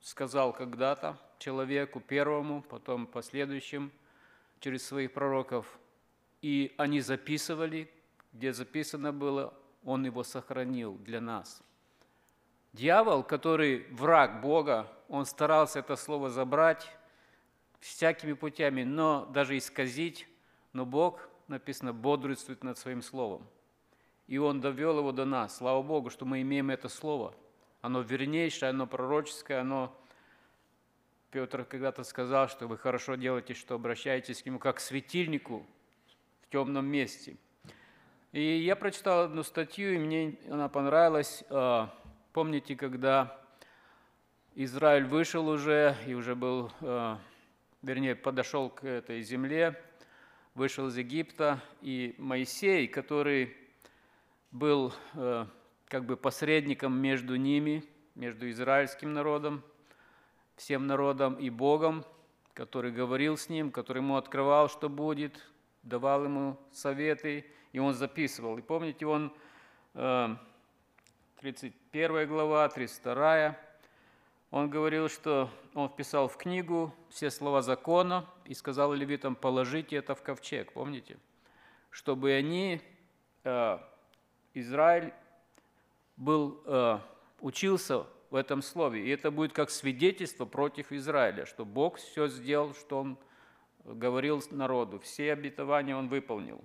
сказал 0.00 0.52
когда-то 0.52 1.18
человеку 1.38 2.00
первому, 2.00 2.62
потом 2.62 3.06
последующим 3.06 3.90
через 4.60 4.86
своих 4.86 5.12
пророков, 5.12 5.78
и 6.42 6.72
они 6.76 7.00
записывали, 7.00 7.90
где 8.32 8.52
записано 8.52 9.12
было, 9.12 9.52
Он 9.84 10.04
его 10.04 10.22
сохранил 10.22 10.96
для 10.98 11.20
нас. 11.20 11.65
Дьявол, 12.76 13.22
который 13.22 13.86
враг 13.90 14.42
Бога, 14.42 14.86
он 15.08 15.24
старался 15.24 15.78
это 15.78 15.96
слово 15.96 16.28
забрать 16.28 16.94
всякими 17.80 18.34
путями, 18.34 18.82
но 18.82 19.24
даже 19.32 19.56
исказить, 19.56 20.28
но 20.74 20.84
Бог, 20.84 21.26
написано, 21.48 21.94
бодрствует 21.94 22.62
над 22.62 22.76
своим 22.76 23.00
словом. 23.00 23.46
И 24.26 24.36
Он 24.36 24.60
довел 24.60 24.98
его 24.98 25.10
до 25.10 25.24
нас. 25.24 25.56
Слава 25.56 25.82
Богу, 25.82 26.10
что 26.10 26.26
мы 26.26 26.42
имеем 26.42 26.68
это 26.68 26.90
слово. 26.90 27.32
Оно 27.80 28.02
вернейшее, 28.02 28.68
оно 28.68 28.86
пророческое, 28.86 29.62
оно 29.62 29.96
Петр 31.30 31.64
когда-то 31.64 32.04
сказал, 32.04 32.46
что 32.46 32.66
вы 32.66 32.76
хорошо 32.76 33.14
делаете, 33.14 33.54
что 33.54 33.76
обращаетесь 33.76 34.42
к 34.42 34.46
нему 34.46 34.58
как 34.58 34.76
к 34.76 34.80
светильнику 34.80 35.64
в 36.42 36.50
темном 36.50 36.84
месте. 36.84 37.38
И 38.32 38.42
я 38.42 38.76
прочитал 38.76 39.20
одну 39.20 39.44
статью, 39.44 39.94
и 39.94 39.98
мне 39.98 40.38
она 40.50 40.68
понравилась. 40.68 41.42
Помните, 42.36 42.76
когда 42.76 43.34
Израиль 44.54 45.06
вышел 45.06 45.48
уже, 45.48 45.96
и 46.06 46.12
уже 46.12 46.34
был, 46.34 46.70
а, 46.82 47.18
вернее, 47.80 48.14
подошел 48.14 48.68
к 48.68 48.84
этой 48.84 49.22
земле, 49.22 49.82
вышел 50.54 50.88
из 50.88 50.98
Египта, 50.98 51.62
и 51.80 52.14
Моисей, 52.18 52.88
который 52.88 53.56
был 54.50 54.92
а, 55.14 55.48
как 55.88 56.04
бы 56.04 56.18
посредником 56.18 56.94
между 56.98 57.36
ними, 57.36 57.82
между 58.14 58.50
израильским 58.50 59.14
народом, 59.14 59.62
всем 60.56 60.86
народом 60.86 61.36
и 61.36 61.48
Богом, 61.48 62.04
который 62.52 62.92
говорил 62.92 63.38
с 63.38 63.48
ним, 63.48 63.70
который 63.70 64.02
ему 64.02 64.18
открывал, 64.18 64.68
что 64.68 64.90
будет, 64.90 65.42
давал 65.82 66.24
ему 66.24 66.60
советы, 66.70 67.46
и 67.72 67.78
он 67.78 67.94
записывал. 67.94 68.58
И 68.58 68.60
помните, 68.60 69.06
он 69.06 69.32
31 71.40 72.16
э, 72.16 72.26
глава, 72.26 72.66
32, 72.68 73.58
он 74.50 74.70
говорил, 74.70 75.10
что 75.10 75.50
он 75.74 75.90
вписал 75.90 76.28
в 76.28 76.36
книгу 76.38 76.94
все 77.10 77.30
слова 77.30 77.60
закона 77.60 78.26
и 78.46 78.54
сказал 78.54 78.94
левитам, 78.94 79.36
положите 79.36 79.96
это 79.96 80.14
в 80.14 80.22
ковчег, 80.22 80.72
помните? 80.72 81.18
Чтобы 81.90 82.32
они, 82.32 82.80
э, 83.44 83.78
Израиль, 84.54 85.12
был, 86.16 86.62
э, 86.64 87.00
учился 87.40 88.06
в 88.30 88.34
этом 88.34 88.62
слове. 88.62 89.06
И 89.06 89.10
это 89.10 89.30
будет 89.30 89.52
как 89.52 89.68
свидетельство 89.68 90.46
против 90.46 90.90
Израиля, 90.90 91.44
что 91.44 91.66
Бог 91.66 91.98
все 91.98 92.28
сделал, 92.28 92.74
что 92.74 93.00
Он 93.00 93.18
говорил 93.84 94.42
народу, 94.50 95.00
все 95.00 95.32
обетования 95.32 95.94
Он 95.94 96.08
выполнил. 96.08 96.64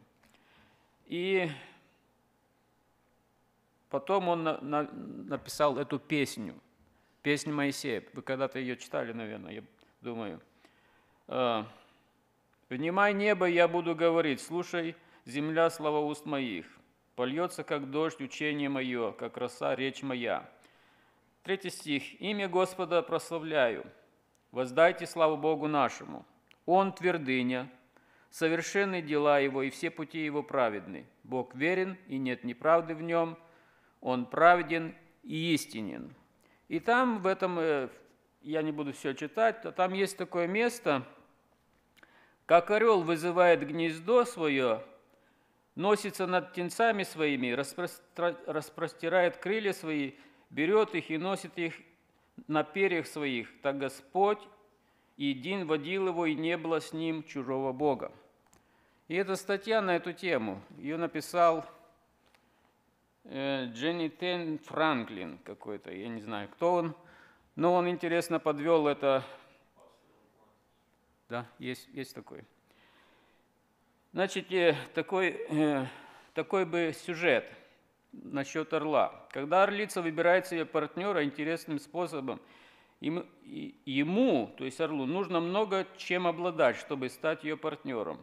И 1.08 1.52
потом 3.92 4.30
он 4.30 4.44
на, 4.44 4.58
на, 4.62 4.84
написал 4.92 5.78
эту 5.78 6.00
песню, 6.00 6.56
песню 7.22 7.54
Моисея. 7.54 8.04
Вы 8.14 8.22
когда-то 8.22 8.58
ее 8.58 8.78
читали, 8.78 9.12
наверное, 9.12 9.54
я 9.54 9.64
думаю. 10.02 10.42
«Э, 11.28 11.64
«Внимай 12.70 13.14
небо, 13.14 13.46
я 13.46 13.68
буду 13.68 13.96
говорить, 13.96 14.42
слушай, 14.42 14.96
земля, 15.26 15.70
слова 15.70 16.00
уст 16.00 16.26
моих. 16.26 16.66
Польется, 17.16 17.64
как 17.64 17.92
дождь, 17.92 18.22
учение 18.22 18.70
мое, 18.70 19.12
как 19.12 19.36
роса, 19.36 19.76
речь 19.76 20.02
моя. 20.02 20.50
Третий 21.44 21.70
стих. 21.70 22.22
«Имя 22.22 22.48
Господа 22.48 23.02
прославляю, 23.02 23.86
воздайте 24.52 25.06
славу 25.06 25.36
Богу 25.36 25.68
нашему. 25.68 26.26
Он 26.66 26.94
твердыня, 26.94 27.70
совершенны 28.30 29.02
дела 29.02 29.40
Его, 29.40 29.64
и 29.64 29.70
все 29.70 29.92
пути 29.92 30.24
Его 30.24 30.44
праведны. 30.44 31.06
Бог 31.24 31.54
верен, 31.56 31.98
и 32.08 32.18
нет 32.18 32.46
неправды 32.46 32.96
в 32.96 33.02
Нем, 33.02 33.38
Он 34.02 34.26
праведен 34.26 34.94
и 35.24 35.54
истинен». 35.54 36.14
И 36.68 36.80
там 36.80 37.22
в 37.22 37.28
этом, 37.28 37.60
э, 37.60 37.90
я 38.42 38.62
не 38.62 38.72
буду 38.72 38.94
все 38.94 39.14
читать, 39.14 39.62
то 39.62 39.72
там 39.72 39.94
есть 39.94 40.18
такое 40.18 40.48
место, 40.48 41.06
как 42.46 42.72
орел 42.72 43.02
вызывает 43.02 43.66
гнездо 43.66 44.26
свое, 44.26 44.84
носится 45.76 46.28
над 46.28 46.52
птенцами 46.52 47.04
своими, 47.04 47.52
распростирает 47.52 49.38
крылья 49.38 49.74
свои 49.74 50.14
берет 50.52 50.94
их 50.94 51.10
и 51.10 51.18
носит 51.18 51.58
их 51.58 51.74
на 52.48 52.64
перьях 52.64 53.08
своих, 53.08 53.50
так 53.62 53.78
Господь 53.80 54.40
един 55.18 55.66
водил 55.66 56.08
его, 56.08 56.26
и 56.26 56.36
не 56.36 56.58
было 56.58 56.80
с 56.80 56.94
ним 56.94 57.24
чужого 57.24 57.72
Бога. 57.72 58.12
И 59.08 59.16
эта 59.16 59.36
статья 59.36 59.82
на 59.82 59.96
эту 59.96 60.14
тему, 60.14 60.62
ее 60.78 60.98
написал 60.98 61.66
Дженни 63.26 64.10
Тен 64.10 64.60
Франклин 64.60 65.38
какой-то, 65.44 65.92
я 65.92 66.08
не 66.08 66.22
знаю, 66.22 66.50
кто 66.50 66.74
он, 66.74 66.96
но 67.56 67.74
он 67.74 67.90
интересно 67.90 68.40
подвел 68.40 68.88
это. 68.88 69.24
Да, 71.30 71.46
есть, 71.60 71.88
есть 71.94 72.14
такой. 72.14 72.44
Значит, 74.12 74.52
э, 74.52 74.76
такой, 74.94 75.46
э, 75.50 75.86
такой 76.34 76.66
бы 76.66 76.94
сюжет– 76.94 77.50
насчет 78.12 78.74
орла. 78.74 79.26
Когда 79.32 79.64
орлица 79.64 80.02
выбирает 80.02 80.48
себе 80.48 80.66
партнера 80.66 81.24
интересным 81.24 81.80
способом, 81.80 82.40
ему, 83.00 84.54
то 84.58 84.66
есть 84.66 84.80
орлу, 84.80 85.06
нужно 85.06 85.40
много 85.40 85.88
чем 85.98 86.28
обладать, 86.28 86.76
чтобы 86.76 87.10
стать 87.10 87.44
ее 87.44 87.58
партнером. 87.58 88.20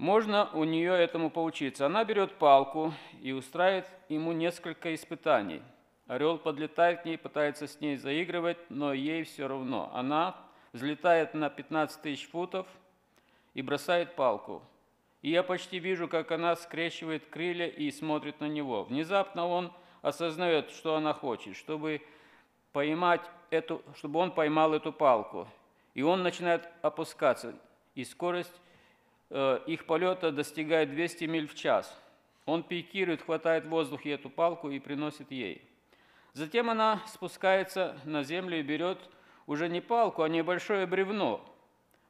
Можно 0.00 0.48
у 0.54 0.64
нее 0.64 0.94
этому 0.94 1.28
поучиться. 1.28 1.84
Она 1.84 2.04
берет 2.04 2.32
палку 2.36 2.94
и 3.20 3.32
устраивает 3.32 3.86
ему 4.08 4.32
несколько 4.32 4.94
испытаний. 4.94 5.60
Орел 6.06 6.38
подлетает 6.38 7.02
к 7.02 7.04
ней, 7.04 7.18
пытается 7.18 7.66
с 7.66 7.82
ней 7.82 7.98
заигрывать, 7.98 8.56
но 8.70 8.94
ей 8.94 9.24
все 9.24 9.46
равно. 9.46 9.90
Она 9.92 10.38
взлетает 10.72 11.34
на 11.34 11.50
15 11.50 12.00
тысяч 12.00 12.26
футов 12.30 12.66
и 13.52 13.60
бросает 13.60 14.14
палку. 14.14 14.62
И 15.20 15.28
я 15.32 15.42
почти 15.42 15.78
вижу, 15.78 16.08
как 16.08 16.32
она 16.32 16.56
скрещивает 16.56 17.26
крылья 17.26 17.66
и 17.66 17.90
смотрит 17.90 18.40
на 18.40 18.46
него. 18.46 18.84
Внезапно 18.84 19.46
он 19.46 19.70
осознает, 20.00 20.70
что 20.70 20.94
она 20.94 21.12
хочет, 21.12 21.56
чтобы 21.56 22.00
поймать 22.72 23.20
эту, 23.50 23.82
чтобы 23.96 24.20
он 24.20 24.30
поймал 24.30 24.72
эту 24.72 24.94
палку. 24.94 25.46
И 25.92 26.00
он 26.00 26.22
начинает 26.22 26.66
опускаться, 26.80 27.54
и 27.94 28.02
скорость 28.04 28.58
их 29.30 29.86
полета 29.86 30.32
достигает 30.32 30.90
200 30.90 31.24
миль 31.24 31.46
в 31.46 31.54
час. 31.54 31.96
Он 32.46 32.62
пикирует, 32.62 33.22
хватает 33.22 33.64
в 33.64 33.68
воздухе 33.68 34.10
эту 34.10 34.28
палку 34.28 34.70
и 34.70 34.80
приносит 34.80 35.30
ей. 35.30 35.62
Затем 36.32 36.70
она 36.70 37.00
спускается 37.06 37.98
на 38.04 38.22
землю 38.22 38.58
и 38.58 38.62
берет 38.62 38.98
уже 39.46 39.68
не 39.68 39.80
палку, 39.80 40.22
а 40.22 40.28
небольшое 40.28 40.86
бревно. 40.86 41.44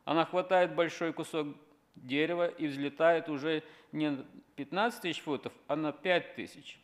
Она 0.05 0.25
хватает 0.25 0.75
большой 0.75 1.13
кусок 1.13 1.49
дерева 1.95 2.49
и 2.49 2.67
взлетает 2.67 3.29
уже 3.29 3.63
не 3.93 4.11
на 4.11 4.27
15 4.57 5.03
тысяч 5.03 5.23
футов, 5.23 5.53
а 5.69 5.77
на 5.77 5.93
5 5.93 6.35
тысяч. 6.35 6.79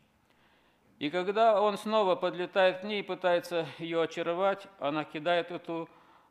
И 0.98 1.10
когда 1.10 1.60
он 1.60 1.76
снова 1.76 2.16
подлетает 2.16 2.80
к 2.80 2.84
ней 2.84 3.00
и 3.00 3.02
пытается 3.02 3.66
ее 3.78 4.02
очаровать, 4.02 4.66
она 4.78 5.04
кидает 5.04 5.50
эту 5.50 5.88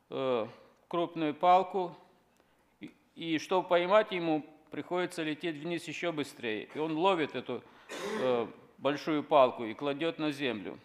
э, 0.10 0.48
крупную 0.88 1.36
палку, 1.36 1.96
и 3.16 3.38
чтобы 3.40 3.68
поймать 3.68 4.12
ему, 4.12 4.46
приходится 4.72 5.24
лететь 5.24 5.56
вниз 5.56 5.88
еще 5.88 6.12
быстрее. 6.12 6.68
И 6.74 6.80
он 6.80 6.98
ловит 6.98 7.36
эту 7.36 7.64
э, 8.20 8.48
большую 8.78 9.24
палку 9.24 9.64
и 9.64 9.74
кладет 9.74 10.20
на 10.20 10.32
землю. 10.32 10.78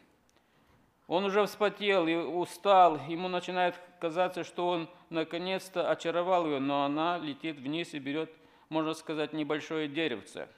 Он 1.09 1.25
уже 1.25 1.45
вспотел 1.45 2.07
и 2.07 2.15
устал, 2.15 3.01
ему 3.09 3.27
начинает 3.27 3.75
казаться, 4.01 4.45
что 4.45 4.69
он 4.69 4.89
наконец-то 5.09 5.91
очаровал 5.91 6.47
ее, 6.47 6.61
но 6.61 6.85
она 6.85 7.19
летит 7.19 7.57
вниз 7.57 7.95
и 7.95 7.99
берет, 7.99 8.31
можно 8.69 8.95
сказать, 8.95 9.33
небольшое 9.33 9.89
деревце. 9.89 10.49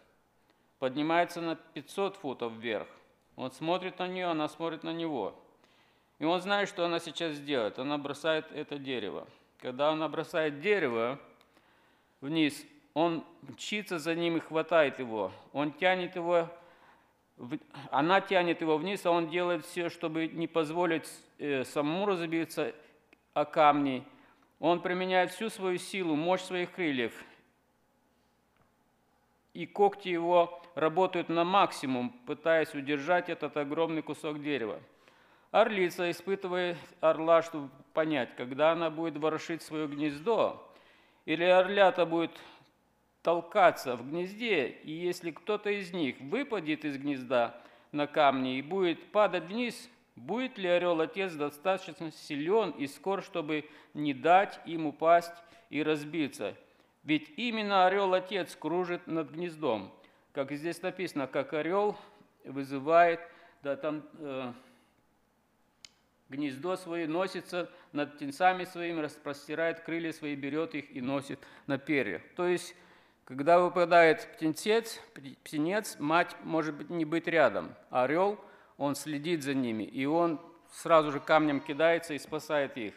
Поднимается 0.78 1.40
на 1.40 1.56
500 1.56 2.16
футов 2.16 2.52
вверх. 2.52 2.86
Он 3.36 3.50
смотрит 3.50 3.98
на 3.98 4.08
нее, 4.08 4.26
она 4.26 4.46
смотрит 4.48 4.82
на 4.82 4.92
него. 4.92 5.34
И 6.18 6.24
он 6.26 6.40
знает, 6.42 6.68
что 6.68 6.84
она 6.84 6.98
сейчас 6.98 7.36
сделает. 7.36 7.78
Она 7.78 7.96
бросает 7.96 8.46
это 8.52 8.78
дерево. 8.78 9.26
Когда 9.58 9.88
она 9.88 10.06
бросает 10.08 10.60
дерево 10.60 11.18
вниз, 12.22 12.64
он 12.94 13.24
мчится 13.42 13.98
за 13.98 14.14
ним 14.14 14.38
и 14.38 14.40
хватает 14.40 14.98
его. 14.98 15.30
Он 15.52 15.72
тянет 15.72 16.16
его 16.16 16.48
она 17.90 18.20
тянет 18.20 18.60
его 18.60 18.78
вниз, 18.78 19.04
а 19.04 19.10
он 19.10 19.28
делает 19.28 19.64
все, 19.64 19.88
чтобы 19.88 20.28
не 20.28 20.46
позволить 20.46 21.08
э, 21.38 21.64
самому 21.64 22.06
разбиться 22.06 22.72
о 23.34 23.44
камни. 23.44 24.04
Он 24.60 24.80
применяет 24.80 25.32
всю 25.32 25.48
свою 25.48 25.78
силу, 25.78 26.14
мощь 26.14 26.42
своих 26.42 26.72
крыльев. 26.72 27.12
И 29.54 29.66
когти 29.66 30.08
его 30.08 30.62
работают 30.74 31.28
на 31.28 31.44
максимум, 31.44 32.10
пытаясь 32.26 32.74
удержать 32.74 33.28
этот 33.28 33.56
огромный 33.56 34.02
кусок 34.02 34.40
дерева. 34.40 34.80
Орлица 35.50 36.10
испытывает 36.10 36.78
орла, 37.00 37.42
чтобы 37.42 37.68
понять, 37.92 38.34
когда 38.36 38.72
она 38.72 38.88
будет 38.88 39.16
ворошить 39.18 39.62
свое 39.62 39.86
гнездо, 39.86 40.71
или 41.24 41.44
орлята 41.44 42.06
будет 42.06 42.32
толкаться 43.22 43.96
в 43.96 44.10
гнезде, 44.10 44.66
и 44.66 44.92
если 44.92 45.30
кто-то 45.30 45.70
из 45.70 45.92
них 45.92 46.16
выпадет 46.20 46.84
из 46.84 46.98
гнезда 46.98 47.60
на 47.92 48.06
камни 48.06 48.58
и 48.58 48.62
будет 48.62 49.12
падать 49.12 49.44
вниз, 49.44 49.88
будет 50.16 50.58
ли 50.58 50.68
орел-отец 50.68 51.32
достаточно 51.34 52.10
силен 52.10 52.70
и 52.70 52.86
скор, 52.86 53.22
чтобы 53.22 53.64
не 53.94 54.12
дать 54.12 54.60
им 54.66 54.86
упасть 54.86 55.34
и 55.70 55.82
разбиться? 55.82 56.56
Ведь 57.04 57.32
именно 57.36 57.86
орел-отец 57.86 58.54
кружит 58.56 59.06
над 59.06 59.30
гнездом. 59.30 59.92
Как 60.32 60.52
здесь 60.52 60.82
написано, 60.82 61.26
как 61.26 61.52
орел 61.52 61.96
вызывает, 62.44 63.20
да, 63.62 63.76
там 63.76 64.02
э, 64.18 64.52
гнездо 66.32 66.76
свое 66.76 67.06
носится 67.06 67.70
над 67.92 68.14
птенцами 68.14 68.64
своими, 68.64 69.00
распростирает 69.00 69.80
крылья 69.80 70.12
свои, 70.12 70.34
берет 70.34 70.74
их 70.74 70.94
и 70.96 71.00
носит 71.00 71.38
на 71.66 71.78
перьях. 71.78 72.22
То 72.34 72.46
есть 72.46 72.74
когда 73.24 73.60
выпадает 73.60 74.28
птенец, 74.34 75.00
птенец, 75.44 75.96
мать 76.00 76.34
может 76.42 76.74
быть 76.74 76.90
не 76.90 77.04
быть 77.04 77.28
рядом. 77.28 77.74
Орел, 77.90 78.38
он 78.78 78.96
следит 78.96 79.42
за 79.42 79.54
ними, 79.54 79.84
и 79.84 80.06
он 80.06 80.40
сразу 80.72 81.12
же 81.12 81.20
камнем 81.20 81.60
кидается 81.60 82.14
и 82.14 82.18
спасает 82.18 82.76
их. 82.76 82.94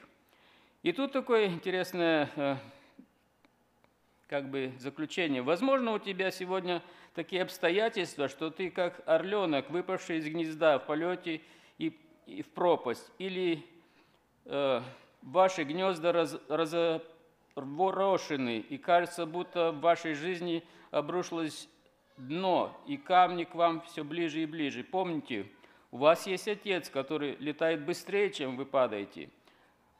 И 0.81 0.91
тут 0.91 1.11
такое 1.11 1.47
интересное 1.47 2.29
э, 2.35 2.55
как 4.27 4.49
бы 4.49 4.73
заключение. 4.79 5.41
Возможно, 5.41 5.93
у 5.93 5.99
тебя 5.99 6.31
сегодня 6.31 6.81
такие 7.13 7.43
обстоятельства, 7.43 8.27
что 8.27 8.49
ты 8.49 8.71
как 8.71 9.01
орленок, 9.07 9.69
выпавший 9.69 10.17
из 10.17 10.25
гнезда 10.25 10.79
в 10.79 10.85
полете 10.85 11.41
и, 12.25 12.41
в 12.41 12.47
пропасть, 12.49 13.11
или 13.17 13.63
э, 14.45 14.81
ваши 15.21 15.63
гнезда 15.63 16.11
раз, 16.11 16.37
раз, 16.47 17.01
ворошены, 17.55 18.59
и 18.59 18.77
кажется, 18.77 19.25
будто 19.25 19.71
в 19.71 19.79
вашей 19.79 20.13
жизни 20.13 20.63
обрушилось 20.91 21.69
дно, 22.17 22.75
и 22.87 22.97
камни 22.97 23.43
к 23.43 23.55
вам 23.55 23.81
все 23.81 24.03
ближе 24.03 24.43
и 24.43 24.45
ближе. 24.45 24.83
Помните, 24.83 25.47
у 25.91 25.97
вас 25.97 26.27
есть 26.27 26.47
Отец, 26.47 26.89
который 26.89 27.35
летает 27.37 27.85
быстрее, 27.85 28.31
чем 28.31 28.57
вы 28.57 28.65
падаете. 28.65 29.29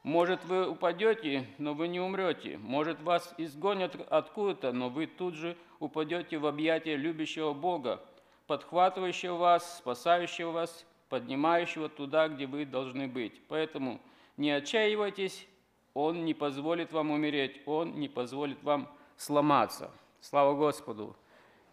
Может, 0.04 0.46
вы 0.46 0.70
упадете, 0.70 1.48
но 1.58 1.74
вы 1.74 1.88
не 1.88 2.00
умрете. 2.00 2.58
Может, 2.60 3.02
вас 3.02 3.34
изгонят 3.38 3.96
откуда-то, 4.10 4.72
но 4.72 4.90
вы 4.90 5.08
тут 5.08 5.34
же 5.34 5.58
упадете 5.80 6.38
в 6.38 6.46
объятия 6.46 6.96
любящего 6.96 7.54
Бога, 7.54 8.04
подхватывающего 8.46 9.36
вас, 9.36 9.80
спасающего 9.80 10.52
вас, 10.52 10.86
поднимающего 11.10 11.90
туда, 11.90 12.28
где 12.28 12.46
вы 12.46 12.66
должны 12.66 13.08
быть. 13.08 13.42
Поэтому 13.48 14.00
не 14.38 14.52
отчаивайтесь, 14.52 15.48
он 15.96 16.26
не 16.26 16.34
позволит 16.34 16.92
вам 16.92 17.12
умереть, 17.12 17.62
Он 17.66 17.98
не 17.98 18.10
позволит 18.10 18.62
вам 18.64 18.94
сломаться. 19.16 19.90
Слава 20.20 20.54
Господу! 20.54 21.16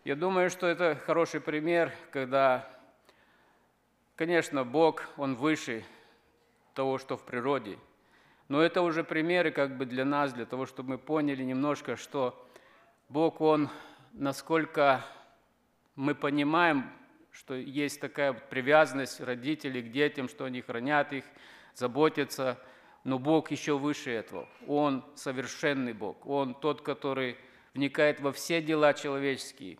Я 0.04 0.14
думаю, 0.14 0.48
что 0.48 0.68
это 0.68 0.94
хороший 0.94 1.40
пример, 1.40 1.92
когда, 2.12 2.70
конечно, 4.14 4.64
Бог, 4.64 5.08
Он 5.16 5.34
выше 5.34 5.84
того, 6.72 6.98
что 6.98 7.16
в 7.16 7.24
природе. 7.24 7.78
Но 8.46 8.60
это 8.62 8.82
уже 8.82 9.02
примеры 9.02 9.50
как 9.50 9.76
бы 9.76 9.86
для 9.86 10.04
нас, 10.04 10.32
для 10.32 10.46
того, 10.46 10.66
чтобы 10.66 10.90
мы 10.90 10.98
поняли 10.98 11.42
немножко, 11.42 11.96
что 11.96 12.48
Бог, 13.08 13.40
Он, 13.40 13.70
насколько 14.12 15.04
мы 15.96 16.14
понимаем, 16.14 16.92
что 17.32 17.54
есть 17.54 18.00
такая 18.00 18.32
привязанность 18.32 19.20
родителей 19.20 19.82
к 19.82 19.90
детям, 19.90 20.28
что 20.28 20.44
они 20.44 20.60
хранят 20.60 21.12
их, 21.12 21.24
заботятся– 21.74 22.58
но 23.04 23.18
Бог 23.18 23.50
еще 23.50 23.78
выше 23.78 24.10
этого. 24.10 24.48
Он 24.66 25.04
совершенный 25.14 25.92
Бог. 25.92 26.26
Он 26.26 26.54
тот, 26.54 26.82
который 26.82 27.36
вникает 27.74 28.20
во 28.20 28.32
все 28.32 28.62
дела 28.62 28.94
человеческие, 28.94 29.78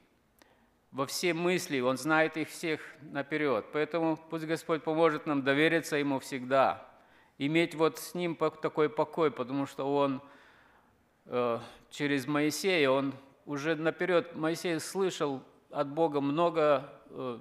во 0.90 1.06
все 1.06 1.32
мысли. 1.32 1.80
Он 1.80 1.96
знает 1.96 2.36
их 2.36 2.48
всех 2.48 2.80
наперед. 3.00 3.66
Поэтому 3.72 4.16
пусть 4.16 4.46
Господь 4.46 4.82
поможет 4.82 5.26
нам 5.26 5.42
довериться 5.42 5.96
Ему 5.96 6.18
всегда, 6.18 6.88
иметь 7.38 7.74
вот 7.74 7.98
с 7.98 8.14
Ним 8.14 8.34
такой 8.34 8.88
покой, 8.90 9.30
потому 9.30 9.66
что 9.66 9.84
Он 9.84 10.20
э, 11.26 11.58
через 11.90 12.26
Моисея, 12.26 12.90
Он 12.90 13.14
уже 13.46 13.76
наперед, 13.76 14.34
Моисей 14.34 14.80
слышал 14.80 15.42
от 15.70 15.88
Бога 15.88 16.20
много, 16.20 16.92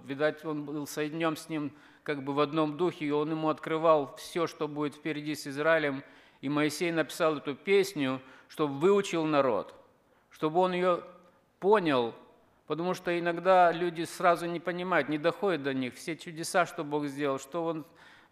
видать, 0.06 0.44
он 0.46 0.66
был 0.66 0.88
соединен 0.88 1.36
с 1.36 1.50
Ним 1.50 1.72
как 2.04 2.24
бы 2.24 2.34
в 2.34 2.40
одном 2.40 2.78
духе, 2.78 3.06
и 3.06 3.12
он 3.12 3.32
ему 3.32 3.50
открывал 3.50 4.16
все, 4.16 4.48
что 4.48 4.68
будет 4.68 4.96
впереди 4.96 5.36
с 5.36 5.48
Израилем. 5.48 6.04
И 6.42 6.50
Моисей 6.50 6.92
написал 6.92 7.38
эту 7.38 7.56
песню, 7.56 8.22
чтобы 8.48 8.80
выучил 8.80 9.26
народ, 9.26 9.74
чтобы 10.32 10.60
он 10.60 10.74
ее 10.74 11.04
понял, 11.60 12.16
потому 12.68 12.94
что 12.94 13.18
иногда 13.18 13.72
люди 13.72 14.04
сразу 14.04 14.48
не 14.48 14.60
понимают, 14.60 15.10
не 15.10 15.18
доходят 15.18 15.64
до 15.64 15.74
них. 15.74 15.94
Все 15.96 16.18
чудеса, 16.18 16.66
что 16.66 16.84
Бог 16.84 17.06
сделал, 17.06 17.38
что 17.38 17.64
Он 17.66 17.86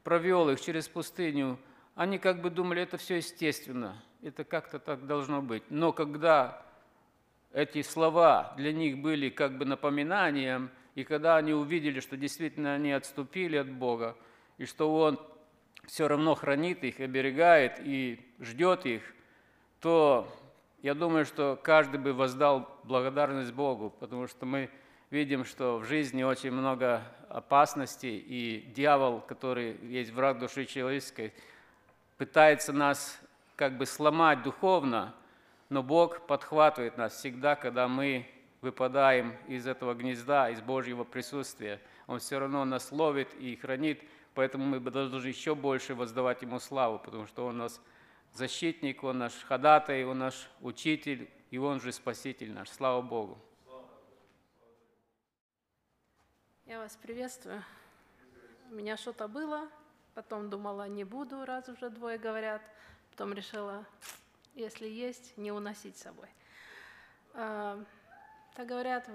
провел 0.03 0.49
их 0.49 0.59
через 0.59 0.87
пустыню, 0.87 1.59
они 1.95 2.17
как 2.17 2.41
бы 2.41 2.49
думали, 2.49 2.81
это 2.81 2.97
все 2.97 3.17
естественно, 3.17 4.01
это 4.23 4.43
как-то 4.43 4.79
так 4.79 5.05
должно 5.05 5.41
быть. 5.41 5.63
Но 5.69 5.91
когда 5.91 6.65
эти 7.51 7.81
слова 7.81 8.53
для 8.57 8.71
них 8.71 8.99
были 8.99 9.29
как 9.29 9.57
бы 9.57 9.65
напоминанием, 9.65 10.71
и 10.95 11.03
когда 11.03 11.37
они 11.37 11.53
увидели, 11.53 11.99
что 11.99 12.17
действительно 12.17 12.73
они 12.73 12.91
отступили 12.91 13.57
от 13.57 13.71
Бога, 13.71 14.15
и 14.57 14.65
что 14.65 14.93
Он 14.95 15.19
все 15.85 16.07
равно 16.07 16.35
хранит 16.35 16.83
их, 16.83 16.99
оберегает 16.99 17.79
и 17.79 18.19
ждет 18.39 18.85
их, 18.85 19.01
то 19.79 20.27
я 20.81 20.93
думаю, 20.93 21.25
что 21.25 21.59
каждый 21.61 21.99
бы 21.99 22.13
воздал 22.13 22.79
благодарность 22.83 23.53
Богу, 23.53 23.89
потому 23.89 24.27
что 24.27 24.45
мы 24.45 24.69
видим, 25.09 25.45
что 25.45 25.77
в 25.79 25.85
жизни 25.85 26.23
очень 26.23 26.51
много 26.51 27.01
опасностей, 27.29 28.17
и 28.17 28.71
дьявол, 28.75 29.21
который 29.21 29.77
есть 29.87 30.11
враг 30.11 30.39
души 30.39 30.65
человеческой, 30.65 31.33
пытается 32.17 32.73
нас 32.73 33.19
как 33.55 33.77
бы 33.77 33.85
сломать 33.85 34.43
духовно, 34.43 35.15
Но 35.69 35.83
Бог 35.83 36.25
подхватывает 36.25 36.97
нас 36.97 37.13
всегда, 37.13 37.55
когда 37.55 37.87
мы 37.87 38.25
выпадаем 38.61 39.35
из 39.47 39.67
этого 39.67 39.93
гнезда, 39.93 40.49
из 40.49 40.61
Божьего 40.61 41.03
присутствия. 41.03 41.81
Он 42.07 42.19
все 42.19 42.39
равно 42.39 42.65
нас 42.65 42.91
ловит 42.91 43.33
и 43.35 43.55
хранит, 43.55 44.03
поэтому 44.33 44.65
мы 44.65 44.79
должны 44.79 45.27
еще 45.27 45.55
больше 45.55 45.95
воздавать 45.95 46.41
Ему 46.41 46.59
славу, 46.59 46.99
потому 46.99 47.27
что 47.27 47.45
Он 47.45 47.57
нас 47.57 47.81
защитник, 48.33 49.03
Он 49.03 49.19
наш 49.19 49.33
ходатай, 49.43 50.03
Он 50.05 50.19
наш 50.19 50.49
учитель, 50.61 51.29
и 51.51 51.57
Он 51.57 51.79
же 51.79 51.91
Спаситель 51.91 52.51
наш. 52.51 52.69
Слава 52.69 53.01
Богу! 53.01 53.37
Я 56.65 56.79
вас 56.79 56.95
приветствую. 57.01 57.63
У 58.69 58.75
меня 58.75 58.95
что-то 58.97 59.27
было, 59.27 59.67
потом 60.13 60.51
думала, 60.51 60.87
не 60.87 61.03
буду, 61.03 61.43
раз 61.43 61.67
уже 61.67 61.89
двое 61.89 62.19
говорят. 62.19 62.61
Потом 63.09 63.33
решила, 63.33 63.83
если 64.53 64.87
есть, 64.87 65.35
не 65.35 65.51
уносить 65.51 65.97
с 65.97 66.03
собой. 66.03 66.29
Так 68.55 68.67
говорят, 68.67 69.09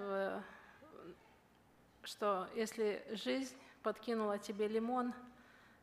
что 2.02 2.48
если 2.54 3.04
жизнь 3.10 3.56
подкинула 3.82 4.38
тебе 4.38 4.68
лимон, 4.68 5.12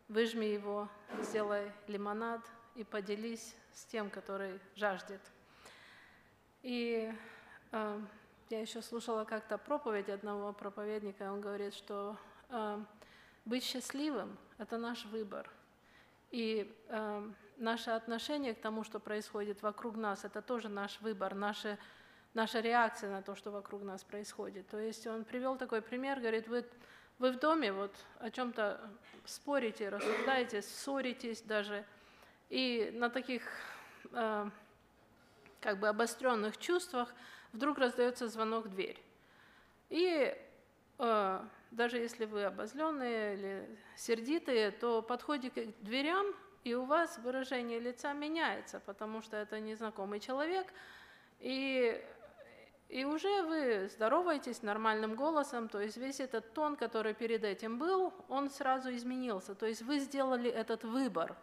выжми 0.07 0.45
его, 0.45 0.89
сделай 1.21 1.71
лимонад 1.87 2.41
и 2.75 2.83
поделись 2.83 3.55
с 3.73 3.85
тем, 3.85 4.09
который 4.09 4.59
жаждет. 4.75 5.21
И 6.63 7.13
э, 7.71 7.99
я 8.49 8.59
еще 8.59 8.81
слушала 8.81 9.23
как-то 9.23 9.57
проповедь 9.57 10.09
одного 10.09 10.53
проповедника, 10.53 11.31
он 11.31 11.41
говорит, 11.41 11.73
что 11.73 12.17
э, 12.49 12.83
быть 13.45 13.63
счастливым– 13.63 14.37
это 14.57 14.77
наш 14.77 15.05
выбор. 15.05 15.49
И 16.31 16.75
э, 16.89 17.31
наше 17.57 17.91
отношение 17.91 18.53
к 18.53 18.61
тому, 18.61 18.83
что 18.83 18.99
происходит 18.99 19.61
вокруг 19.61 19.95
нас, 19.95 20.25
это 20.25 20.41
тоже 20.41 20.69
наш 20.69 20.99
выбор, 21.01 21.35
наша, 21.35 21.77
наша 22.33 22.59
реакция 22.59 23.11
на 23.11 23.21
то, 23.21 23.35
что 23.35 23.51
вокруг 23.51 23.83
нас 23.83 24.03
происходит. 24.03 24.67
То 24.67 24.79
есть 24.79 25.05
он 25.07 25.23
привел 25.23 25.57
такой 25.57 25.81
пример, 25.81 26.19
говорит, 26.19 26.47
вы, 26.47 26.65
вы 27.19 27.31
в 27.31 27.39
доме 27.39 27.71
вот 27.71 27.93
о 28.19 28.29
чем-то 28.29 28.79
спорите, 29.25 29.89
рассуждаете, 29.89 30.61
ссоритесь 30.61 31.41
даже, 31.41 31.85
и 32.49 32.91
на 32.93 33.09
таких 33.09 33.43
э, 34.11 34.49
как 35.59 35.79
бы 35.79 35.87
обостренных 35.87 36.57
чувствах– 36.57 37.13
вдруг 37.53 37.77
раздается 37.77 38.27
звонок 38.27 38.65
в 38.65 38.69
дверь. 38.69 39.01
И 39.89 40.35
э, 40.99 41.41
даже 41.71 41.97
если 41.97 42.25
вы 42.25 42.43
обозленные 42.43 43.33
или 43.35 43.77
сердитые, 43.95 44.71
то 44.71 45.01
подходите 45.01 45.65
к 45.65 45.81
дверям, 45.81 46.27
и 46.63 46.75
у 46.75 46.85
вас 46.85 47.17
выражение 47.17 47.79
лица 47.79 48.13
меняется, 48.13 48.79
потому 48.79 49.21
что 49.21 49.35
это 49.35 49.59
незнакомый 49.59 50.19
человек, 50.19 50.67
и, 51.39 52.03
и 52.91 53.05
уже 53.05 53.43
вы 53.43 53.87
здороваетесь 53.87 54.63
нормальным 54.63 55.15
голосом, 55.15 55.69
то 55.69 55.79
есть 55.79 55.95
весь 55.95 56.19
этот 56.19 56.53
тон, 56.53 56.75
который 56.75 57.13
перед 57.13 57.45
этим 57.45 57.77
был, 57.77 58.13
он 58.27 58.49
сразу 58.49 58.93
изменился. 58.93 59.55
То 59.55 59.65
есть 59.65 59.81
вы 59.81 59.99
сделали 59.99 60.49
этот 60.49 60.83
выбор 60.83 61.37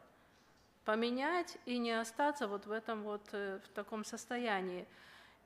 поменять 0.84 1.57
и 1.64 1.78
не 1.78 1.92
остаться 1.92 2.49
вот 2.49 2.66
в 2.66 2.70
этом 2.70 3.03
вот 3.03 3.22
э, 3.32 3.61
в 3.64 3.68
таком 3.70 4.05
состоянии. 4.05 4.86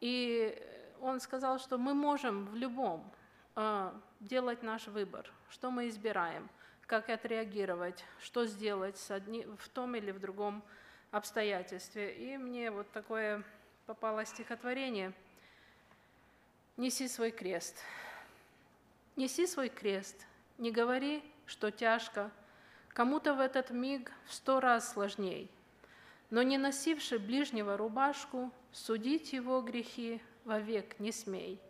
И 0.00 0.60
он 1.00 1.20
сказал, 1.20 1.60
что 1.60 1.78
мы 1.78 1.94
можем 1.94 2.46
в 2.46 2.56
любом 2.56 3.08
э, 3.54 3.92
делать 4.18 4.64
наш 4.64 4.88
выбор, 4.88 5.30
что 5.50 5.70
мы 5.70 5.86
избираем, 5.86 6.48
как 6.86 7.10
отреагировать, 7.10 8.04
что 8.20 8.44
сделать 8.44 8.98
с 8.98 9.12
одни, 9.12 9.46
в 9.56 9.68
том 9.68 9.94
или 9.94 10.10
в 10.10 10.18
другом 10.18 10.64
обстоятельстве. 11.12 12.12
И 12.16 12.36
мне 12.38 12.72
вот 12.72 12.90
такое 12.90 13.44
попало 13.86 14.24
стихотворение 14.24 15.12
«Неси 16.76 17.08
свой 17.08 17.30
крест». 17.30 17.76
«Неси 19.16 19.46
свой 19.46 19.68
крест, 19.68 20.26
не 20.58 20.70
говори, 20.70 21.22
что 21.46 21.70
тяжко, 21.70 22.30
кому-то 22.88 23.34
в 23.34 23.40
этот 23.40 23.70
миг 23.70 24.10
в 24.26 24.32
сто 24.32 24.58
раз 24.60 24.92
сложней– 24.92 25.50
но 26.32 26.42
не 26.42 26.56
носивший 26.56 27.18
ближнего 27.18 27.76
рубашку, 27.76 28.50
судить 28.72 29.34
его 29.34 29.60
грехи 29.60 30.22
вовек 30.46 30.98
не 30.98 31.12
смей. 31.12 31.60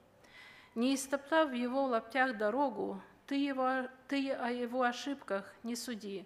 Не 0.76 0.94
истоптав 0.94 1.50
в 1.50 1.52
его 1.52 1.86
лаптях 1.86 2.38
дорогу, 2.38 3.02
ты, 3.26 3.34
его, 3.34 3.88
ты 4.06 4.30
о 4.30 4.52
его 4.52 4.82
ошибках 4.82 5.52
не 5.64 5.74
суди. 5.74 6.24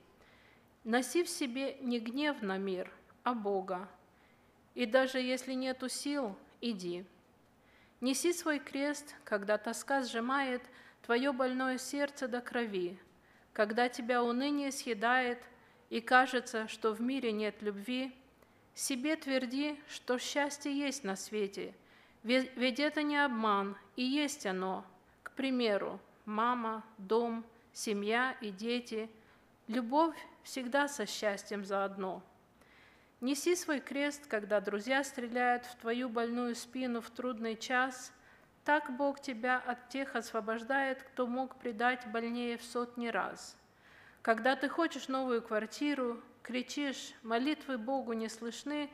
Носи 0.85 1.25
в 1.25 1.31
себе 1.31 1.79
не 1.81 1.99
гнев 1.99 2.43
на 2.43 2.59
мир, 2.59 2.93
а 3.23 3.33
Бога. 3.33 3.89
И 4.75 4.85
даже 4.85 5.19
если 5.19 5.55
нету 5.55 5.89
сил, 5.89 6.37
иди. 6.61 7.07
Неси 8.01 8.33
свой 8.33 8.59
крест, 8.59 9.15
когда 9.25 9.57
тоска 9.59 10.03
сжимает 10.03 10.63
твое 11.03 11.33
больное 11.33 11.79
сердце 11.79 12.29
до 12.29 12.41
крови, 12.41 12.99
когда 13.53 13.89
тебя 13.89 14.23
уныние 14.23 14.71
съедает, 14.71 15.39
и 15.89 16.01
кажется, 16.01 16.69
что 16.69 16.93
в 16.93 17.01
мире 17.01 17.33
нет 17.33 17.63
любви, 17.63 18.15
себе 18.75 19.17
тверди, 19.17 19.81
что 19.89 20.19
счастье 20.19 20.77
есть 20.77 21.05
на 21.05 21.17
свете, 21.17 21.75
ведь 22.23 22.81
это 22.81 23.03
не 23.03 23.17
обман, 23.17 23.77
и 23.95 24.03
есть 24.03 24.47
оно. 24.47 24.85
К 25.23 25.31
примеру, 25.31 26.01
мама, 26.25 26.85
дом, 26.99 27.45
семья 27.73 28.37
и 28.41 28.51
дети. 28.51 29.09
Любовь 29.69 30.17
всегда 30.43 30.89
со 30.89 31.07
счастьем 31.07 31.65
заодно. 31.65 32.23
Неси 33.23 33.57
свой 33.57 33.81
крест, 33.81 34.27
когда 34.27 34.61
друзья 34.61 35.03
стреляют 35.03 35.65
в 35.65 35.77
твою 35.77 36.11
больную 36.11 36.55
спину 36.55 37.01
в 37.01 37.09
трудный 37.09 37.57
час. 37.57 38.13
Так 38.63 38.95
Бог 38.95 39.23
тебя 39.23 39.57
от 39.57 39.89
тех 39.89 40.15
освобождает, 40.17 41.03
кто 41.03 41.27
мог 41.27 41.57
предать 41.57 42.07
больнее 42.09 42.59
в 42.59 42.63
сотни 42.63 43.09
раз. 43.09 43.57
Когда 44.21 44.55
ты 44.55 44.69
хочешь 44.69 45.09
новую 45.09 45.41
квартиру, 45.41 46.21
кричишь, 46.43 47.15
молитвы 47.23 47.79
Богу 47.79 48.13
не 48.13 48.29
слышны, 48.29 48.91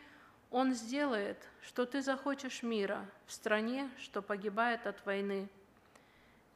Он 0.53 0.73
сделает, 0.73 1.39
что 1.61 1.85
ты 1.85 2.01
захочешь 2.01 2.63
мира 2.63 3.05
в 3.27 3.33
стране, 3.33 3.91
что 3.99 4.23
погибает 4.23 4.87
от 4.87 5.05
войны. 5.05 5.49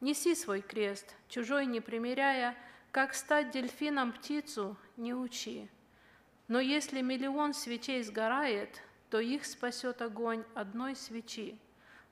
Неси 0.00 0.36
свой 0.36 0.60
крест, 0.60 1.16
чужой 1.28 1.66
не 1.66 1.80
примеряя, 1.80 2.54
как 2.92 3.12
стать 3.12 3.50
дельфином 3.50 4.12
птицу, 4.12 4.76
не 4.96 5.14
учи. 5.14 5.68
Но 6.48 6.60
если 6.60 7.00
миллион 7.00 7.54
свечей 7.54 8.02
сгорает, 8.02 8.80
то 9.10 9.18
их 9.18 9.44
спасет 9.44 10.00
огонь 10.00 10.44
одной 10.54 10.94
свечи. 10.94 11.58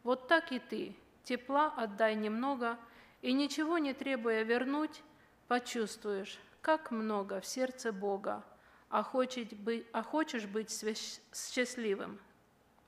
Вот 0.02 0.26
так 0.28 0.50
и 0.52 0.58
ты, 0.58 0.96
тепла 1.22 1.72
отдай 1.76 2.14
немного, 2.14 2.78
и 3.22 3.32
ничего 3.32 3.78
не 3.78 3.94
требуя 3.94 4.42
вернуть, 4.42 5.02
почувствуешь, 5.48 6.38
как 6.60 6.90
много 6.90 7.40
в 7.40 7.46
сердце 7.46 7.92
Бога, 7.92 8.44
а, 8.90 9.02
хочешь 9.02 9.52
быть, 9.52 9.86
а 9.92 10.02
хочешь 10.02 10.46
быть 10.46 10.70
счастливым, 10.70 12.20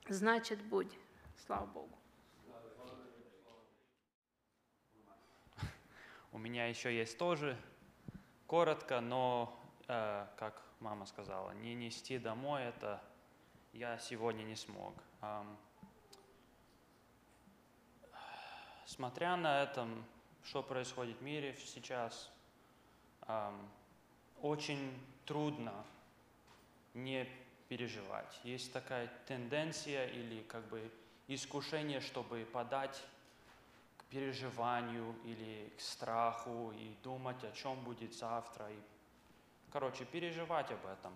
значит, 0.07 0.61
будь. 0.63 0.91
Слава 1.45 1.65
Богу. 1.65 1.97
У 6.31 6.37
меня 6.37 6.67
еще 6.67 6.95
есть 6.95 7.17
тоже 7.17 7.57
коротко, 8.47 9.01
но, 9.01 9.59
э, 9.87 10.27
как 10.37 10.66
мама 10.79 11.05
сказала, 11.05 11.51
не 11.51 11.73
нести 11.75 12.17
домой 12.17 12.63
это 12.63 13.01
я 13.73 13.97
сегодня 13.97 14.43
не 14.43 14.55
смог. 14.55 14.93
Смотря 18.85 19.35
на 19.35 19.63
это, 19.63 19.87
что 20.43 20.63
происходит 20.63 21.17
в 21.17 21.21
мире 21.21 21.57
сейчас, 21.65 22.31
очень 24.41 24.97
трудно 25.25 25.73
не 26.93 27.27
переживать. 27.67 28.39
Есть 28.43 28.71
такая 28.71 29.11
тенденция 29.27 30.07
или 30.07 30.41
как 30.43 30.65
бы 30.69 30.89
искушение, 31.27 31.99
чтобы 31.99 32.45
подать 32.45 33.03
к 33.97 34.05
переживанию 34.05 35.13
или 35.25 35.73
к 35.77 35.81
страху 35.81 36.71
и 36.71 36.95
думать, 37.03 37.43
о 37.43 37.51
чем 37.51 37.83
будет 37.83 38.13
завтра. 38.13 38.71
И, 38.71 38.79
короче, 39.71 40.05
переживать 40.05 40.71
об 40.71 40.85
этом. 40.85 41.13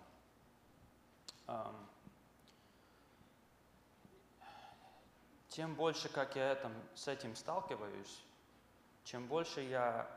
Тем 5.50 5.76
больше, 5.76 6.08
как 6.10 6.36
я 6.36 6.52
этом, 6.52 6.74
с 6.96 7.08
этим 7.08 7.36
сталкиваюсь, 7.36 8.24
чем 9.04 9.28
больше 9.28 9.62
я 9.62 10.08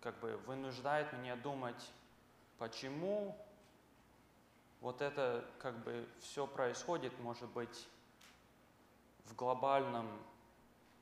как 0.00 0.18
бы 0.20 0.36
вынуждает 0.46 1.12
меня 1.12 1.36
думать, 1.36 1.92
почему 2.58 3.36
вот 4.80 5.00
это 5.00 5.44
как 5.58 5.78
бы 5.84 6.08
все 6.20 6.46
происходит, 6.46 7.16
может 7.20 7.48
быть, 7.50 7.88
в 9.26 9.36
глобальном, 9.36 10.08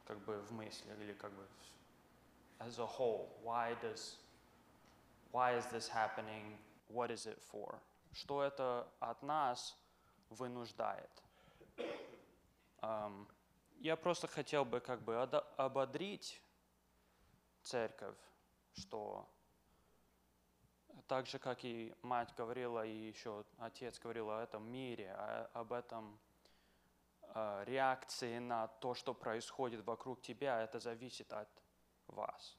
как 0.05 0.19
бы 0.19 0.39
в 0.41 0.53
мысли, 0.53 0.93
или 1.01 1.15
как 1.15 1.33
бы 1.33 1.47
as 2.61 2.79
a 2.79 2.87
whole. 2.87 3.29
Why 3.43 3.75
does, 3.83 4.17
why 5.33 5.57
is 5.57 5.67
this 5.67 5.89
happening? 5.89 6.59
What 6.89 7.11
is 7.11 7.27
it 7.27 7.41
for? 7.43 7.79
что 8.13 8.43
это 8.43 8.89
от 8.99 9.23
нас 9.23 9.77
вынуждает. 10.31 11.11
Ам, 12.83 13.29
Я 13.79 13.97
просто 13.97 14.27
хотел 14.27 14.65
бы 14.65 14.81
как 14.81 15.01
бы 15.03 15.17
ободрить 15.57 16.43
церковь, 17.63 18.17
что 18.75 19.27
так 21.07 21.27
же, 21.27 21.39
как 21.39 21.65
и 21.65 21.95
мать 22.03 22.35
говорила, 22.37 22.85
и 22.85 22.93
еще 22.93 23.45
отец 23.59 23.99
говорил 23.99 24.29
о 24.31 24.43
этом 24.43 24.71
мире, 24.71 25.13
о- 25.13 25.49
об 25.55 25.73
этом 25.73 26.19
э, 27.35 27.65
реакции 27.67 28.39
на 28.39 28.67
то, 28.67 28.95
что 28.95 29.15
происходит 29.15 29.87
вокруг 29.87 30.21
тебя, 30.21 30.61
это 30.63 30.79
зависит 30.81 31.33
от 31.33 31.49
вас. 32.11 32.57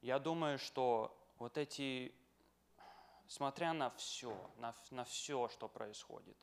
Я 0.00 0.18
думаю, 0.18 0.58
что 0.58 1.14
вот 1.38 1.58
эти, 1.58 2.14
смотря 3.26 3.72
на 3.72 3.90
все, 3.90 4.34
на, 4.56 4.74
на 4.90 5.04
все, 5.04 5.48
что 5.48 5.68
происходит, 5.68 6.38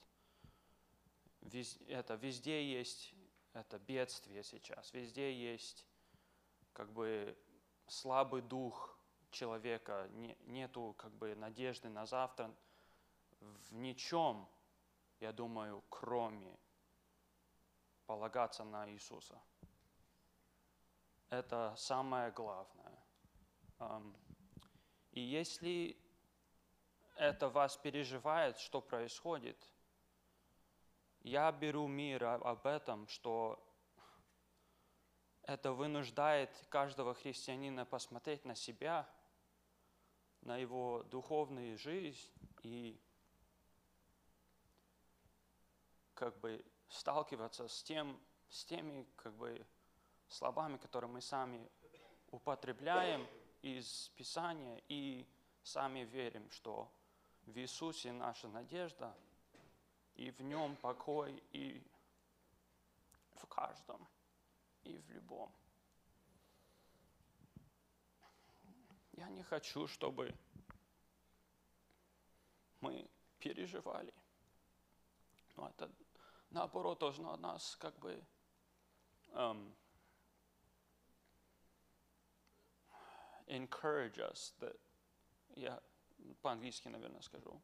вез- 1.42 1.82
это 1.88 2.16
везде 2.16 2.72
есть 2.72 3.16
это 3.54 3.80
бедствие 3.80 4.44
сейчас, 4.44 4.94
везде 4.94 5.34
есть 5.34 5.86
как 6.74 6.94
бы 6.94 7.36
слабый 7.88 8.44
дух 8.44 8.96
человека, 9.32 10.08
не- 10.12 10.38
нету 10.46 10.94
как 10.98 11.12
бы 11.14 11.34
надежды 11.36 11.90
на 11.90 12.06
завтра 12.06 12.54
в 13.40 13.74
ничем, 13.74 14.48
я 15.20 15.32
думаю, 15.32 15.84
кроме 15.90 16.60
полагаться 18.08 18.64
на 18.64 18.90
Иисуса. 18.90 19.40
Это 21.30 21.76
самое 21.78 22.32
главное. 22.32 23.04
И 25.12 25.20
если 25.22 25.98
это 27.16 27.50
вас 27.50 27.76
переживает, 27.78 28.58
что 28.58 28.82
происходит, 28.82 29.58
я 31.22 31.52
беру 31.52 31.88
мир 31.88 32.24
об 32.24 32.66
этом, 32.66 33.08
что 33.08 33.62
это 35.44 35.74
вынуждает 35.74 36.50
каждого 36.70 37.14
христианина 37.14 37.86
посмотреть 37.86 38.46
на 38.46 38.56
себя, 38.56 39.10
на 40.42 40.58
его 40.58 41.04
духовную 41.04 41.78
жизнь 41.78 42.32
и 42.64 42.98
как 46.14 46.40
бы 46.40 46.64
сталкиваться 46.90 47.68
с, 47.68 47.84
тем, 47.84 48.20
с 48.50 48.66
теми 48.66 49.08
как 49.16 49.34
бы 49.34 49.66
словами, 50.28 50.78
которые 50.78 51.10
мы 51.10 51.22
сами 51.22 51.70
употребляем 52.32 53.28
из 53.62 54.10
Писания 54.16 54.82
и 54.88 55.26
сами 55.64 56.00
верим, 56.00 56.50
что 56.52 56.92
в 57.46 57.58
Иисусе 57.58 58.12
наша 58.12 58.48
надежда, 58.48 59.16
и 60.16 60.32
в 60.32 60.42
Нем 60.42 60.76
покой, 60.78 61.42
и 61.52 61.82
в 63.36 63.46
каждом, 63.48 64.08
и 64.84 64.98
в 64.98 65.10
любом. 65.12 65.52
Я 69.14 69.30
не 69.30 69.44
хочу, 69.44 69.88
чтобы 69.88 70.36
мы 72.82 73.10
переживали. 73.40 74.14
Но 75.56 75.70
это, 75.70 75.92
наоборот, 76.50 77.00
должно 77.00 77.36
нас 77.38 77.76
как 77.76 77.98
бы 78.00 78.24
эм, 79.34 79.76
encourage 83.48 84.20
us 84.20 84.54
that, 84.60 84.78
я 85.56 85.82
по-английски, 86.42 86.88
наверное, 86.90 87.22
скажу, 87.22 87.62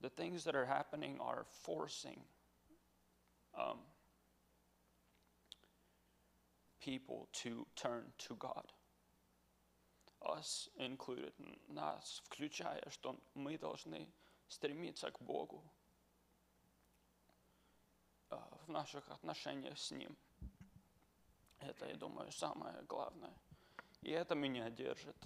the 0.00 0.10
things 0.10 0.44
that 0.44 0.54
are 0.54 0.66
happening 0.66 1.18
are 1.20 1.44
forcing 1.44 2.20
um, 3.54 3.78
people 6.80 7.28
to 7.32 7.66
turn 7.74 8.12
to 8.18 8.34
God. 8.36 8.72
Us 10.22 10.68
included, 10.78 11.32
нас 11.68 12.22
включая, 12.24 12.82
что 12.90 13.16
мы 13.34 13.56
должны 13.56 14.12
стремиться 14.48 15.10
к 15.10 15.20
Богу 15.20 15.62
а, 15.62 15.77
в 18.68 18.70
наших 18.70 19.10
отношениях 19.10 19.78
с 19.78 19.90
Ним. 19.90 20.16
Это, 21.60 21.86
я 21.86 21.96
думаю, 21.96 22.30
самое 22.30 22.82
главное. 22.82 23.34
И 24.02 24.10
это 24.10 24.34
меня 24.34 24.70
держит. 24.70 25.16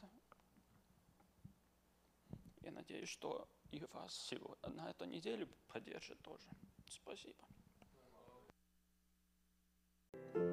Я 2.61 2.70
надеюсь, 2.70 3.09
что 3.09 3.49
и 3.72 3.84
вас 3.93 4.14
сегодня 4.14 4.70
на 4.70 4.90
эту 4.90 5.05
неделю 5.05 5.49
поддержит 5.66 6.20
тоже. 6.22 6.49
Спасибо. 6.88 7.45
Нет 10.12 10.51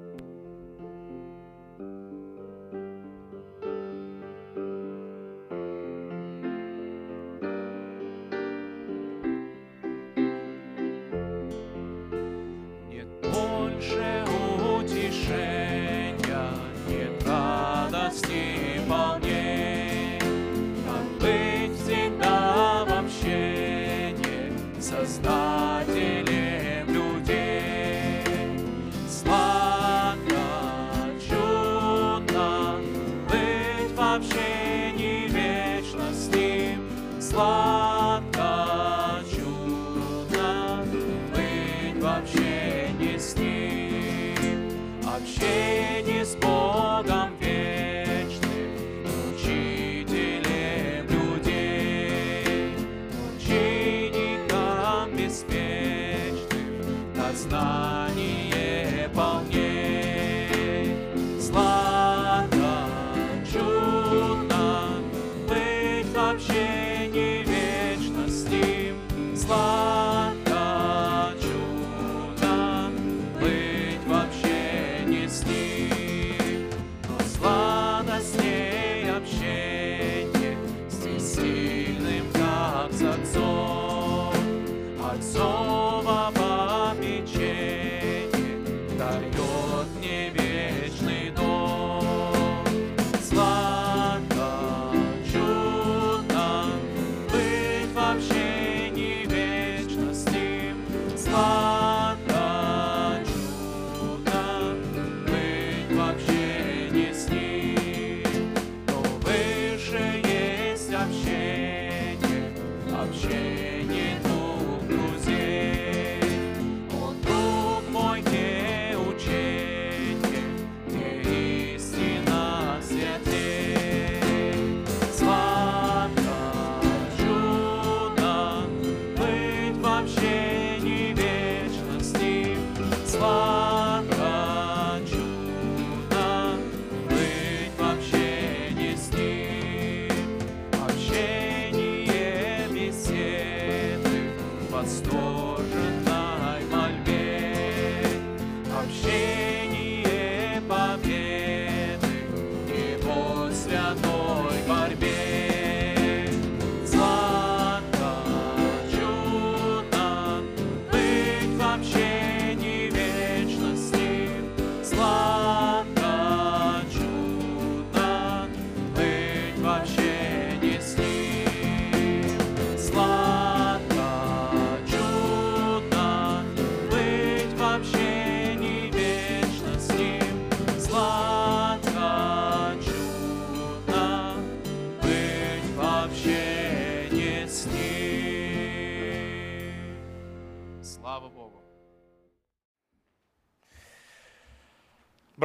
Ним. 37.32 37.79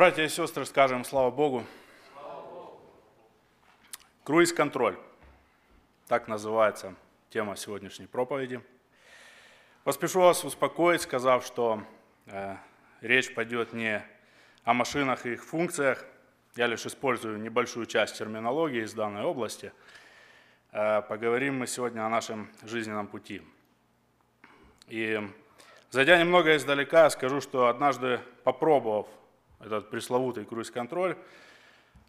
Братья 0.05 0.25
и 0.25 0.29
сестры, 0.29 0.67
скажем 0.67 1.03
слава 1.03 1.31
Богу. 1.31 1.65
Круиз-контроль. 4.25 4.99
Так 6.09 6.29
называется 6.29 6.95
тема 7.31 7.57
сегодняшней 7.57 8.07
проповеди. 8.07 8.61
Поспешу 9.83 10.21
вас 10.21 10.45
успокоить, 10.45 11.01
сказав, 11.01 11.47
что 11.47 11.83
э, 12.27 12.57
речь 13.01 13.35
пойдет 13.35 13.73
не 13.73 14.05
о 14.65 14.75
машинах 14.75 15.25
и 15.25 15.33
их 15.33 15.43
функциях. 15.43 16.05
Я 16.55 16.67
лишь 16.67 16.85
использую 16.85 17.41
небольшую 17.41 17.87
часть 17.87 18.19
терминологии 18.19 18.85
из 18.85 18.93
данной 18.93 19.23
области. 19.23 19.73
Э, 20.73 21.01
поговорим 21.01 21.61
мы 21.61 21.67
сегодня 21.67 22.05
о 22.05 22.11
нашем 22.11 22.51
жизненном 22.63 23.07
пути. 23.07 23.41
И 24.87 25.19
зайдя 25.89 26.19
немного 26.19 26.55
издалека, 26.55 27.09
скажу, 27.09 27.41
что 27.41 27.69
однажды 27.69 28.21
попробовав 28.43 29.09
этот 29.67 29.91
пресловутый 29.91 30.45
круиз-контроль, 30.45 31.17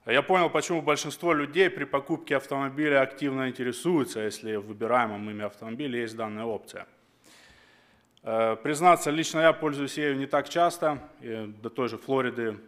я 0.06 0.22
понял, 0.22 0.50
почему 0.52 0.82
большинство 0.82 1.34
людей 1.34 1.70
при 1.70 1.84
покупке 1.84 2.36
автомобиля 2.36 3.02
активно 3.02 3.50
интересуются, 3.50 4.20
если 4.20 4.56
в 4.56 4.68
выбираемом 4.68 5.30
ими 5.30 5.44
автомобиле 5.44 6.02
есть 6.02 6.16
данная 6.16 6.46
опция. 6.46 6.86
Э, 8.22 8.56
признаться, 8.56 9.10
лично 9.10 9.40
я 9.40 9.54
пользуюсь 9.54 9.98
ею 9.98 10.16
не 10.18 10.28
так 10.28 10.48
часто, 10.48 11.00
до 11.22 11.70
той 11.70 11.90
же 11.90 11.98
Флориды 11.98 12.60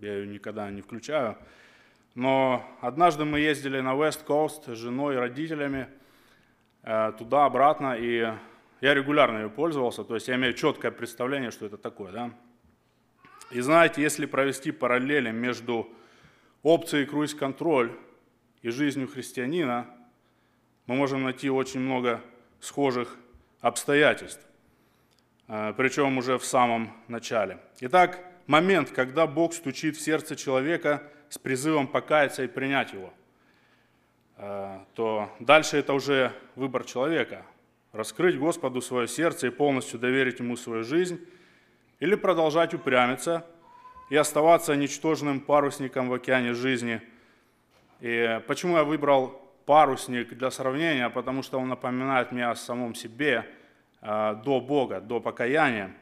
я 0.00 0.14
ее 0.14 0.26
никогда 0.26 0.70
не 0.70 0.82
включаю. 0.82 1.38
Но 2.14 2.64
однажды 2.80 3.24
мы 3.24 3.40
ездили 3.40 3.80
на 3.80 3.94
West 3.94 4.26
Coast 4.26 4.74
с 4.74 4.78
женой 4.78 5.14
и 5.14 5.18
родителями 5.18 5.86
э, 6.82 7.12
туда-обратно, 7.16 7.96
и 7.96 8.32
я 8.80 8.94
регулярно 8.94 9.38
ее 9.38 9.48
пользовался, 9.48 10.04
то 10.04 10.14
есть 10.14 10.28
я 10.28 10.34
имею 10.34 10.52
четкое 10.52 10.90
представление, 10.90 11.50
что 11.52 11.66
это 11.66 11.78
такое. 11.78 12.12
Да? 12.12 12.30
И 13.52 13.60
знаете, 13.60 14.02
если 14.02 14.26
провести 14.26 14.72
параллели 14.72 15.30
между 15.30 15.88
опцией 16.62 17.06
круиз-контроль 17.06 17.92
и 18.62 18.70
жизнью 18.70 19.08
христианина, 19.08 19.86
мы 20.86 20.96
можем 20.96 21.22
найти 21.22 21.50
очень 21.50 21.80
много 21.80 22.20
схожих 22.60 23.16
обстоятельств, 23.60 24.44
э, 25.48 25.74
причем 25.76 26.18
уже 26.18 26.38
в 26.38 26.44
самом 26.44 26.92
начале. 27.08 27.58
Итак, 27.80 28.18
момент, 28.46 28.90
когда 28.90 29.26
Бог 29.26 29.52
стучит 29.54 29.96
в 29.96 30.00
сердце 30.00 30.34
человека 30.34 31.02
с 31.28 31.38
призывом 31.38 31.86
покаяться 31.86 32.44
и 32.44 32.48
принять 32.48 32.92
его, 32.92 33.12
э, 34.38 34.78
то 34.94 35.30
дальше 35.40 35.76
это 35.76 35.92
уже 35.92 36.32
выбор 36.56 36.84
человека– 36.84 37.44
раскрыть 37.92 38.38
Господу 38.38 38.80
свое 38.80 39.06
сердце 39.06 39.48
и 39.48 39.50
полностью 39.50 40.00
доверить 40.00 40.40
Ему 40.40 40.56
свою 40.56 40.82
жизнь, 40.82 41.20
или 42.02 42.16
продолжать 42.16 42.74
упрямиться 42.74 43.46
и 44.10 44.16
оставаться 44.16 44.74
ничтожным 44.74 45.38
парусником 45.38 46.08
в 46.08 46.14
океане 46.14 46.52
жизни. 46.52 47.00
И 48.00 48.40
почему 48.48 48.76
я 48.76 48.82
выбрал 48.82 49.40
парусник 49.66 50.36
для 50.36 50.50
сравнения? 50.50 51.08
Потому 51.10 51.44
что 51.44 51.60
он 51.60 51.68
напоминает 51.68 52.32
мне 52.32 52.48
о 52.48 52.56
самом 52.56 52.96
себе 52.96 53.46
э, 54.00 54.34
до 54.44 54.60
Бога, 54.60 55.00
до 55.00 55.20
покаяния. 55.20 55.94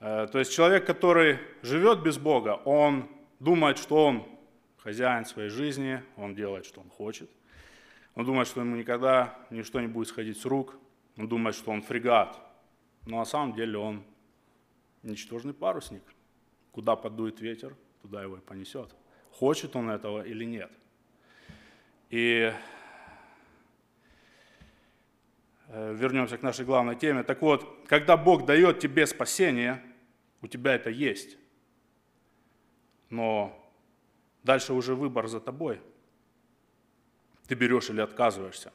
Э, 0.00 0.26
то 0.32 0.40
есть 0.40 0.52
человек, 0.52 0.84
который 0.84 1.38
живет 1.62 2.02
без 2.02 2.18
Бога, 2.18 2.60
он 2.64 3.08
думает, 3.38 3.78
что 3.78 4.06
он 4.06 4.26
хозяин 4.78 5.26
своей 5.26 5.48
жизни, 5.48 6.02
он 6.16 6.34
делает, 6.34 6.66
что 6.66 6.80
он 6.80 6.90
хочет. 6.90 7.30
Он 8.16 8.24
думает, 8.24 8.48
что 8.48 8.62
ему 8.62 8.74
никогда 8.74 9.38
ничто 9.50 9.80
не 9.80 9.86
будет 9.86 10.08
сходить 10.08 10.40
с 10.40 10.44
рук. 10.44 10.74
Он 11.16 11.28
думает, 11.28 11.54
что 11.54 11.70
он 11.70 11.82
фрегат, 11.82 12.36
но 13.06 13.18
на 13.18 13.24
самом 13.24 13.52
деле 13.52 13.78
он 13.78 14.02
ничтожный 15.04 15.54
парусник. 15.54 16.02
Куда 16.72 16.96
подует 16.96 17.40
ветер, 17.40 17.76
туда 18.02 18.22
его 18.22 18.36
и 18.36 18.40
понесет. 18.40 18.94
Хочет 19.30 19.76
он 19.76 19.90
этого 19.90 20.24
или 20.24 20.44
нет. 20.44 20.70
И 22.10 22.52
э, 25.68 25.94
вернемся 25.94 26.38
к 26.38 26.42
нашей 26.42 26.64
главной 26.64 26.96
теме. 26.96 27.22
Так 27.22 27.42
вот, 27.42 27.86
когда 27.86 28.16
Бог 28.16 28.44
дает 28.44 28.80
тебе 28.80 29.06
спасение, 29.06 29.82
у 30.40 30.46
тебя 30.46 30.74
это 30.74 30.90
есть. 30.90 31.36
Но 33.10 33.58
дальше 34.42 34.72
уже 34.72 34.94
выбор 34.94 35.28
за 35.28 35.40
тобой. 35.40 35.80
Ты 37.46 37.54
берешь 37.54 37.90
или 37.90 38.00
отказываешься. 38.00 38.72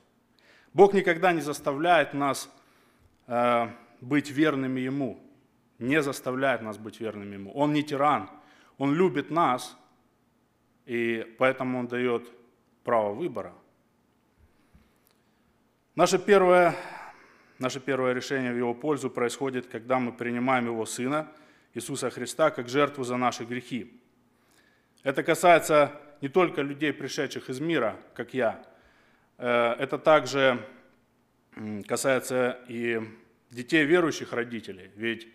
Бог 0.74 0.94
никогда 0.94 1.32
не 1.32 1.42
заставляет 1.42 2.14
нас 2.14 2.50
э, 3.28 3.68
быть 4.02 4.30
верными 4.30 4.80
Ему, 4.80 5.20
не 5.80 6.02
заставляет 6.02 6.62
нас 6.62 6.78
быть 6.78 7.00
верными 7.00 7.36
Ему. 7.36 7.52
Он 7.54 7.74
не 7.74 7.84
тиран, 7.84 8.30
Он 8.78 8.94
любит 8.94 9.32
нас, 9.32 9.78
и 10.86 11.36
поэтому 11.38 11.80
Он 11.80 11.88
дает 11.88 12.30
право 12.84 13.14
выбора. 13.14 13.54
Наше 15.96 16.20
первое, 16.20 16.76
наше 17.58 17.80
первое 17.80 18.14
решение 18.14 18.54
в 18.54 18.58
Его 18.58 18.74
пользу 18.74 19.10
происходит, 19.10 19.68
когда 19.68 20.00
мы 20.00 20.12
принимаем 20.12 20.66
Его 20.66 20.86
Сына, 20.86 21.32
Иисуса 21.74 22.10
Христа, 22.10 22.52
как 22.52 22.70
жертву 22.70 23.04
за 23.04 23.18
наши 23.18 23.44
грехи. 23.44 24.02
Это 25.04 25.24
касается 25.24 26.00
не 26.22 26.28
только 26.28 26.62
людей, 26.62 26.94
пришедших 26.94 27.50
из 27.50 27.60
мира, 27.60 27.96
как 28.14 28.34
я, 28.34 28.64
Э, 29.40 29.76
это 29.80 29.98
также 29.98 30.60
касается 31.88 32.60
и 32.68 33.02
детей 33.50 33.86
верующих 33.86 34.34
родителей. 34.34 34.92
Ведь 34.96 35.28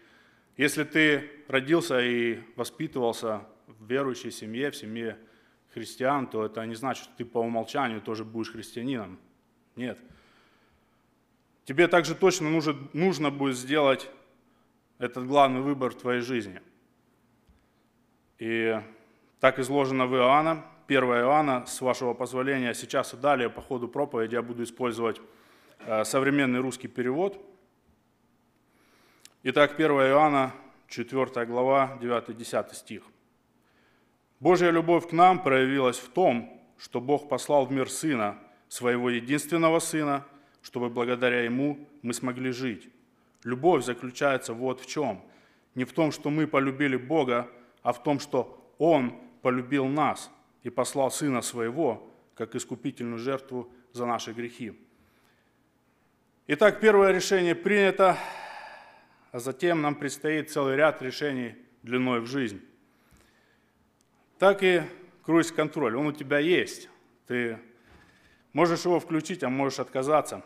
если 0.57 0.85
ты 0.85 1.31
родился 1.49 2.01
и 2.01 2.41
воспитывался 2.57 3.43
в 3.67 3.87
верующей 3.87 4.31
семье, 4.31 4.71
в 4.71 4.77
семье 4.77 5.19
христиан, 5.73 6.27
то 6.27 6.45
это 6.45 6.65
не 6.65 6.75
значит, 6.75 7.05
что 7.05 7.17
ты 7.17 7.25
по 7.25 7.39
умолчанию 7.39 8.01
тоже 8.01 8.25
будешь 8.25 8.53
христианином. 8.53 9.19
Нет. 9.77 9.99
Тебе 11.65 11.89
также 11.89 12.15
точно 12.15 12.51
нужно, 12.51 12.77
нужно 12.93 13.31
будет 13.31 13.57
сделать 13.57 14.09
этот 14.99 15.27
главный 15.27 15.61
выбор 15.61 15.91
в 15.91 15.97
твоей 15.97 16.21
жизни. 16.21 16.61
И 18.39 18.81
так 19.41 19.59
изложено 19.59 20.07
в 20.07 20.15
Иоанна, 20.15 20.65
1 20.87 21.03
Иоанна, 21.03 21.65
с 21.67 21.81
вашего 21.81 22.15
позволения, 22.15 22.75
сейчас 22.75 23.15
и 23.15 23.17
далее 23.17 23.49
по 23.49 23.63
ходу 23.63 23.89
проповеди 23.89 24.35
я 24.35 24.43
буду 24.43 24.63
использовать 24.63 25.21
э, 25.81 26.05
современный 26.05 26.61
русский 26.61 26.89
перевод. 26.89 27.41
Итак, 29.47 29.75
1 29.75 29.91
Иоанна, 29.91 30.53
4 30.89 31.47
глава, 31.47 31.99
9-10 32.01 32.75
стих. 32.75 33.03
Божья 34.41 34.71
любовь 34.71 35.09
к 35.09 35.13
нам 35.13 35.43
проявилась 35.43 35.99
в 35.99 36.09
том, 36.09 36.61
что 36.79 37.01
Бог 37.01 37.29
послал 37.29 37.67
в 37.67 37.71
мир 37.71 37.91
Сына, 37.91 38.39
Своего 38.69 39.11
единственного 39.11 39.79
Сына, 39.79 40.25
чтобы 40.63 40.89
благодаря 40.89 41.43
Ему 41.43 41.87
мы 42.03 42.15
смогли 42.15 42.51
жить. 42.51 42.89
Любовь 43.45 43.85
заключается 43.85 44.55
вот 44.55 44.81
в 44.81 44.87
чем. 44.87 45.23
Не 45.75 45.85
в 45.85 45.93
том, 45.93 46.11
что 46.11 46.31
мы 46.31 46.47
полюбили 46.47 46.97
Бога, 46.97 47.49
а 47.83 47.93
в 47.93 48.03
том, 48.03 48.19
что 48.21 48.59
Он 48.79 49.13
полюбил 49.43 49.87
нас– 49.87 50.31
и 50.65 50.71
послал 50.71 51.11
Сына 51.11 51.43
Своего, 51.43 52.11
как 52.35 52.57
искупительную 52.57 53.19
жертву 53.19 53.71
за 53.93 54.07
наши 54.07 54.33
грехи. 54.33 54.73
Итак, 56.49 56.81
первое 56.81 57.13
решение 57.13 57.55
принято, 57.55 58.17
а 59.35 59.41
затем 59.41 59.82
нам 59.82 59.97
предстоит 59.97 60.51
целый 60.51 60.76
ряд 60.76 61.03
решений 61.03 61.57
длиной 61.82 62.20
в 62.20 62.26
жизнь. 62.26 62.62
Так 64.39 64.62
и 64.62 64.82
круиз-контроль, 65.24 65.97
он 65.97 66.07
у 66.07 66.12
тебя 66.12 66.39
есть. 66.39 66.89
Ты 67.26 67.59
можешь 68.53 68.85
его 68.85 69.01
включить, 69.01 69.43
а 69.43 69.49
можешь 69.49 69.80
отказаться. 69.80 70.43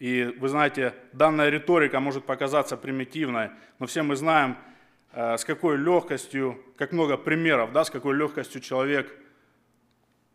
И 0.00 0.24
вы 0.38 0.48
знаете, 0.48 0.94
данная 1.12 1.48
риторика 1.48 2.00
может 2.00 2.26
показаться 2.26 2.76
примитивной, 2.76 3.50
но 3.78 3.86
все 3.86 4.02
мы 4.02 4.16
знаем, 4.16 4.56
Э, 5.12 5.36
с 5.36 5.44
какой 5.44 5.76
легкостью, 5.76 6.58
как 6.76 6.92
много 6.92 7.18
примеров, 7.18 7.72
да, 7.72 7.84
с 7.84 7.90
какой 7.90 8.16
легкостью 8.16 8.62
человек 8.62 9.14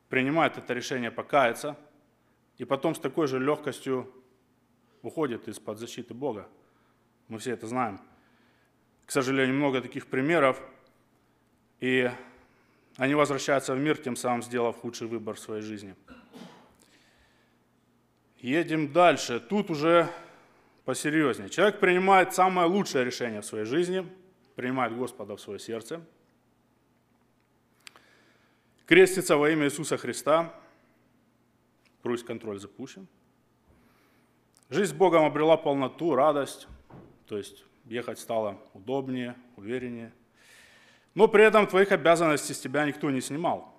принимает 0.07 0.57
это 0.57 0.73
решение 0.73 1.09
покаяться, 1.09 1.75
и 2.57 2.65
потом 2.65 2.93
с 2.93 2.99
такой 2.99 3.27
же 3.27 3.39
легкостью 3.39 4.11
уходит 5.01 5.47
из-под 5.47 5.79
защиты 5.79 6.13
Бога. 6.13 6.47
Мы 7.28 7.39
все 7.39 7.51
это 7.51 7.67
знаем. 7.67 7.99
К 9.05 9.11
сожалению, 9.11 9.55
много 9.55 9.82
таких 9.82 10.07
примеров, 10.07 10.61
и 11.80 12.11
они 12.97 13.15
возвращаются 13.15 13.73
в 13.73 13.80
мир, 13.80 13.97
тем 13.97 14.15
самым 14.15 14.43
сделав 14.43 14.78
худший 14.78 15.07
выбор 15.07 15.36
в 15.36 15.39
своей 15.39 15.61
жизни. 15.61 15.95
Едем 18.39 18.91
дальше. 18.91 19.39
Тут 19.39 19.69
уже 19.69 20.09
посерьезнее. 20.86 21.49
Человек 21.49 21.80
принимает 21.80 22.34
самое 22.34 22.67
лучшее 22.67 23.05
решение 23.05 23.41
в 23.41 23.45
своей 23.45 23.65
жизни– 23.65 24.07
принимает 24.57 24.97
Господа 24.97 25.36
в 25.36 25.39
свое 25.39 25.59
сердце, 25.59 26.01
крестится 28.88 29.38
во 29.38 29.51
имя 29.51 29.65
Иисуса 29.65 29.97
Христа, 29.97 30.51
круиз-контроль 32.01 32.59
запущен. 32.59 33.07
Жизнь 34.71 34.89
с 34.89 34.95
Богом 34.95 35.25
обрела 35.25 35.57
полноту, 35.57 36.15
радость, 36.15 36.67
то 37.28 37.38
есть 37.38 37.63
ехать 37.86 38.19
стало 38.19 38.57
удобнее, 38.73 39.36
увереннее. 39.55 40.11
Но 41.13 41.28
при 41.28 41.43
этом 41.43 41.67
твоих 41.67 41.91
обязанностей 41.91 42.53
с 42.53 42.59
тебя 42.59 42.86
никто 42.86 43.09
не 43.09 43.21
снимал. 43.21 43.73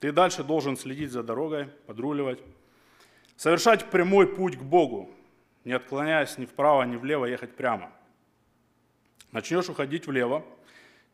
Ты 0.00 0.12
дальше 0.12 0.44
должен 0.44 0.76
следить 0.76 1.10
за 1.10 1.22
дорогой, 1.22 1.66
подруливать, 1.86 2.40
совершать 3.36 3.90
прямой 3.90 4.26
путь 4.26 4.56
к 4.56 4.62
Богу, 4.62 5.10
не 5.64 5.72
отклоняясь 5.72 6.38
ни 6.38 6.46
вправо, 6.46 6.82
ни 6.82 6.96
влево, 6.96 7.24
ехать 7.24 7.54
прямо. 7.54 7.90
Начнешь 9.32 9.68
уходить 9.68 10.06
влево, 10.06 10.44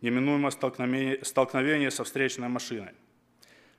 неминуемо 0.01 0.51
столкновение, 0.51 1.25
столкновение 1.25 1.91
со 1.91 2.05
встречной 2.05 2.49
машиной. 2.49 2.93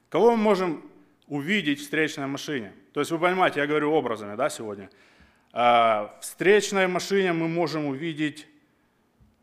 Кого 0.09 0.31
мы 0.31 0.37
можем 0.37 0.89
увидеть 1.27 1.79
в 1.79 1.83
встречной 1.83 2.27
машине? 2.27 2.73
То 2.93 2.99
есть 2.99 3.11
вы 3.11 3.19
понимаете, 3.19 3.59
я 3.59 3.67
говорю 3.67 3.91
образами 3.91 4.35
да, 4.35 4.49
сегодня. 4.49 4.89
А, 5.53 6.17
в 6.19 6.23
встречной 6.23 6.87
машине 6.87 7.33
мы 7.33 7.47
можем 7.47 7.87
увидеть 7.87 8.47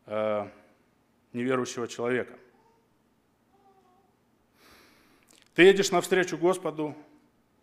а, 0.07 0.51
неверующего 1.33 1.87
человека. 1.87 2.33
Ты 5.53 5.63
едешь 5.63 5.91
навстречу 5.91 6.37
Господу, 6.37 6.95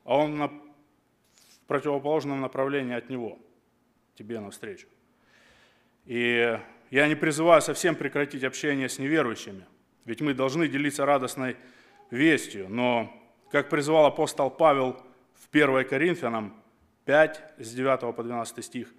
а 0.04 0.18
Он 0.18 0.36
на, 0.36 0.48
в 0.48 1.60
противоположном 1.66 2.40
направлении 2.40 2.94
от 2.94 3.10
Него, 3.10 3.38
тебе 4.14 4.38
навстречу. 4.38 4.86
И 6.04 6.60
я 6.90 7.08
не 7.08 7.16
призываю 7.16 7.62
совсем 7.62 7.96
прекратить 7.96 8.44
общение 8.44 8.88
с 8.88 9.00
неверующими, 9.00 9.66
ведь 10.04 10.20
мы 10.20 10.34
должны 10.34 10.68
делиться 10.68 11.04
радостной 11.04 11.56
вестью, 12.12 12.68
но, 12.68 13.12
как 13.50 13.70
призывал 13.70 14.06
апостол 14.06 14.50
Павел 14.50 15.02
в 15.34 15.48
1 15.50 15.88
Коринфянам 15.88 16.54
5, 17.06 17.42
с 17.58 17.72
9 17.72 18.14
по 18.14 18.22
12 18.22 18.62
стих, 18.62 18.92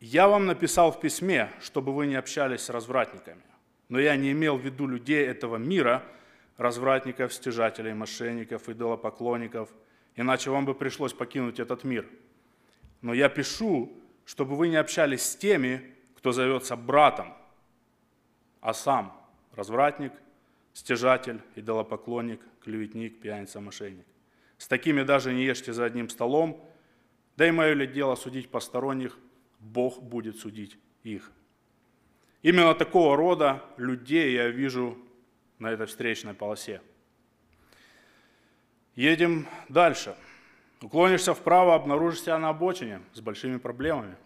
«Я 0.00 0.26
вам 0.28 0.46
написал 0.46 0.90
в 0.90 1.00
письме, 1.00 1.50
чтобы 1.60 1.94
вы 1.94 2.06
не 2.06 2.14
общались 2.14 2.62
с 2.62 2.70
развратниками, 2.70 3.42
но 3.90 4.00
я 4.00 4.16
не 4.16 4.32
имел 4.32 4.56
в 4.56 4.64
виду 4.64 4.86
людей 4.86 5.26
этого 5.26 5.56
мира– 5.58 6.02
развратников, 6.56 7.32
стяжателей, 7.32 7.94
мошенников, 7.94 8.68
идолопоклонников, 8.68 9.68
иначе 10.16 10.50
вам 10.50 10.64
бы 10.64 10.74
пришлось 10.74 11.12
покинуть 11.12 11.58
этот 11.58 11.84
мир. 11.84 12.06
Но 13.02 13.12
я 13.12 13.28
пишу, 13.28 13.92
чтобы 14.24 14.56
вы 14.56 14.68
не 14.68 14.76
общались 14.76 15.22
с 15.22 15.36
теми, 15.36 15.94
кто 16.16 16.32
зовется 16.32 16.76
братом, 16.76 17.34
а 18.60 18.72
сам 18.72 19.20
развратник, 19.52 20.12
стяжатель, 20.72 21.40
идолопоклонник, 21.54 22.40
клеветник, 22.62 23.20
пьяница, 23.20 23.60
мошенник. 23.60 24.06
С 24.56 24.68
такими 24.68 25.02
даже 25.02 25.34
не 25.34 25.44
ешьте 25.44 25.72
за 25.72 25.84
одним 25.84 26.08
столом, 26.08 26.64
да 27.36 27.48
и 27.48 27.50
мое 27.50 27.74
ли 27.74 27.86
дело 27.86 28.14
судить 28.14 28.50
посторонних, 28.50 29.18
Бог 29.58 30.02
будет 30.02 30.38
судить 30.38 30.78
их. 31.02 31.32
Именно 32.42 32.74
такого 32.74 33.16
рода 33.16 33.62
людей 33.76 34.34
я 34.34 34.48
вижу 34.48 34.98
на 35.58 35.70
этой 35.70 35.86
встречной 35.86 36.34
полосе. 36.34 36.82
Едем 38.94 39.48
дальше. 39.68 40.14
Уклонишься 40.80 41.32
вправо, 41.32 41.74
обнаружишь 41.74 42.20
себя 42.20 42.38
на 42.38 42.50
обочине 42.50 43.00
с 43.14 43.20
большими 43.20 43.56
проблемами. 43.56 44.16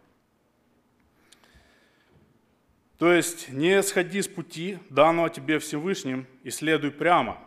То 2.99 3.13
есть 3.13 3.49
не 3.51 3.81
сходи 3.85 4.21
с 4.21 4.27
пути, 4.27 4.79
данного 4.91 5.31
тебе 5.31 5.61
Всевышним, 5.61 6.27
и 6.43 6.51
следуй 6.51 6.91
прямо. 6.91 7.39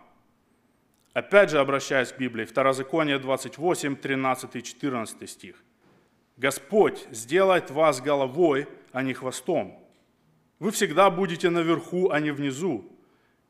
Опять 1.13 1.49
же, 1.49 1.59
обращаясь 1.59 2.11
к 2.11 2.17
Библии, 2.17 2.45
Второзаконие 2.45 3.19
28, 3.19 3.95
13 3.95 4.55
и 4.55 4.63
14 4.63 5.29
стих. 5.29 5.55
«Господь 6.37 7.05
сделает 7.11 7.69
вас 7.69 8.01
головой, 8.01 8.67
а 8.93 9.03
не 9.03 9.13
хвостом. 9.13 9.77
Вы 10.59 10.71
всегда 10.71 11.09
будете 11.09 11.49
наверху, 11.49 12.11
а 12.11 12.19
не 12.19 12.31
внизу, 12.31 12.85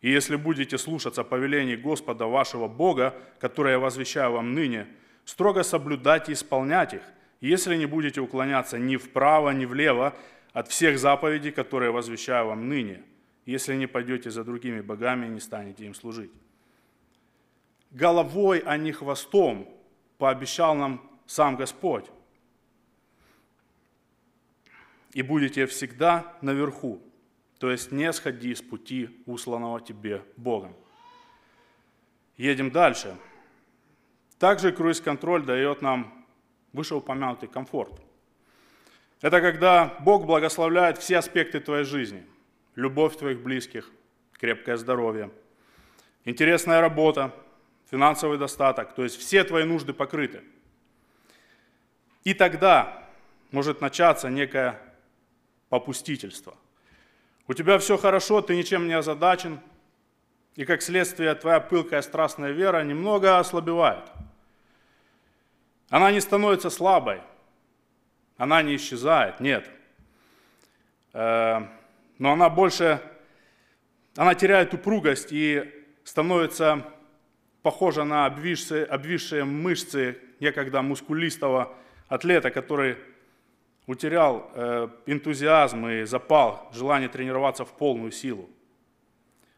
и 0.02 0.10
если 0.10 0.36
будете 0.36 0.78
слушаться 0.78 1.24
повелений 1.24 1.76
Господа 1.76 2.26
вашего 2.26 2.68
Бога, 2.68 3.14
которые 3.40 3.74
я 3.74 3.80
возвещаю 3.80 4.32
вам 4.32 4.54
ныне, 4.54 4.88
строго 5.26 5.64
соблюдать 5.64 6.30
и 6.30 6.34
исполнять 6.34 6.96
их, 6.96 7.02
если 7.40 7.76
не 7.76 7.86
будете 7.86 8.22
уклоняться 8.22 8.80
ни 8.80 8.98
вправо, 8.98 9.52
ни 9.52 9.66
влево 9.66 10.16
от 10.54 10.68
всех 10.68 10.98
заповедей, 10.98 11.52
которые 11.52 11.92
возвещаю 11.92 12.48
вам 12.48 12.68
ныне, 12.68 13.04
если 13.46 13.76
не 13.76 13.88
пойдете 13.88 14.32
за 14.32 14.44
другими 14.44 14.82
богами 14.82 15.28
и 15.28 15.30
не 15.30 15.40
станете 15.40 15.86
им 15.86 15.94
служить. 15.94 16.32
Головой, 17.92 18.64
а 18.66 18.78
не 18.78 18.92
хвостом, 18.92 19.68
пообещал 20.18 20.76
нам 20.76 21.10
сам 21.26 21.56
Господь. 21.56 22.06
И 25.14 25.22
будете 25.22 25.66
всегда 25.66 26.38
наверху, 26.42 27.02
то 27.60 27.70
есть 27.70 27.92
не 27.92 28.12
сходи 28.14 28.56
с 28.56 28.62
пути, 28.62 29.22
усланного 29.26 29.82
тебе 29.82 30.24
Богом. 30.38 30.74
Едем 32.38 32.72
дальше. 32.72 33.18
Также 34.40 34.72
круиз-контроль 34.72 35.46
дает 35.46 35.82
нам 35.82 36.26
вышеупомянутый 36.74 37.50
комфорт. 37.50 37.94
Это 39.22 39.42
когда 39.42 39.96
Бог 40.00 40.26
благословляет 40.26 40.98
все 40.98 41.18
аспекты 41.18 41.60
твоей 41.60 41.84
жизни. 41.84 42.26
Любовь 42.76 43.18
твоих 43.18 43.42
близких, 43.42 43.92
крепкое 44.32 44.78
здоровье, 44.78 45.30
интересная 46.26 46.82
работа, 46.82 47.36
финансовый 47.92 48.40
достаток, 48.40 48.96
то 48.96 49.04
есть 49.04 49.18
все 49.18 49.44
твои 49.44 49.64
нужды 49.64 49.94
покрыты. 49.94 50.42
И 52.24 52.34
тогда 52.34 53.08
может 53.52 53.82
начаться 53.82 54.30
некое 54.30 54.82
попустительство– 55.70 56.56
у 57.52 57.54
тебя 57.54 57.80
все 57.80 57.98
хорошо, 57.98 58.42
ты 58.42 58.56
ничем 58.56 58.88
не 58.88 58.94
озадачен, 58.94 59.60
и 60.56 60.64
как 60.64 60.82
следствие 60.82 61.36
твоя 61.36 61.60
пылкая 61.60 62.02
страстная 62.02 62.52
вера 62.52 62.82
немного 62.82 63.40
ослабевает. 63.40 64.06
Она 65.90 66.14
не 66.14 66.22
становится 66.22 66.70
слабой, 66.70 67.22
она 68.38 68.62
не 68.62 68.78
исчезает, 68.78 69.42
нет. 69.42 69.70
Э, 71.12 71.68
но 72.20 72.32
она 72.32 72.50
больше, 72.50 73.02
она 74.16 74.34
теряет 74.34 74.74
упругость 74.74 75.34
и 75.34 75.86
становится 76.06 76.86
похожа 77.62 78.04
на 78.04 78.26
обвисшие, 78.26 78.86
обвисшие 78.86 79.44
мышцы 79.44 80.18
некогда 80.40 80.82
мускулистого 80.82 81.74
атлета, 82.08 82.52
который 82.52 82.98
утерял 83.88 84.50
э, 84.54 84.90
энтузиазм 85.06 85.88
и 85.88 86.04
запал, 86.04 86.70
желание 86.74 87.10
тренироваться 87.10 87.66
в 87.66 87.72
полную 87.74 88.12
силу. 88.12 88.50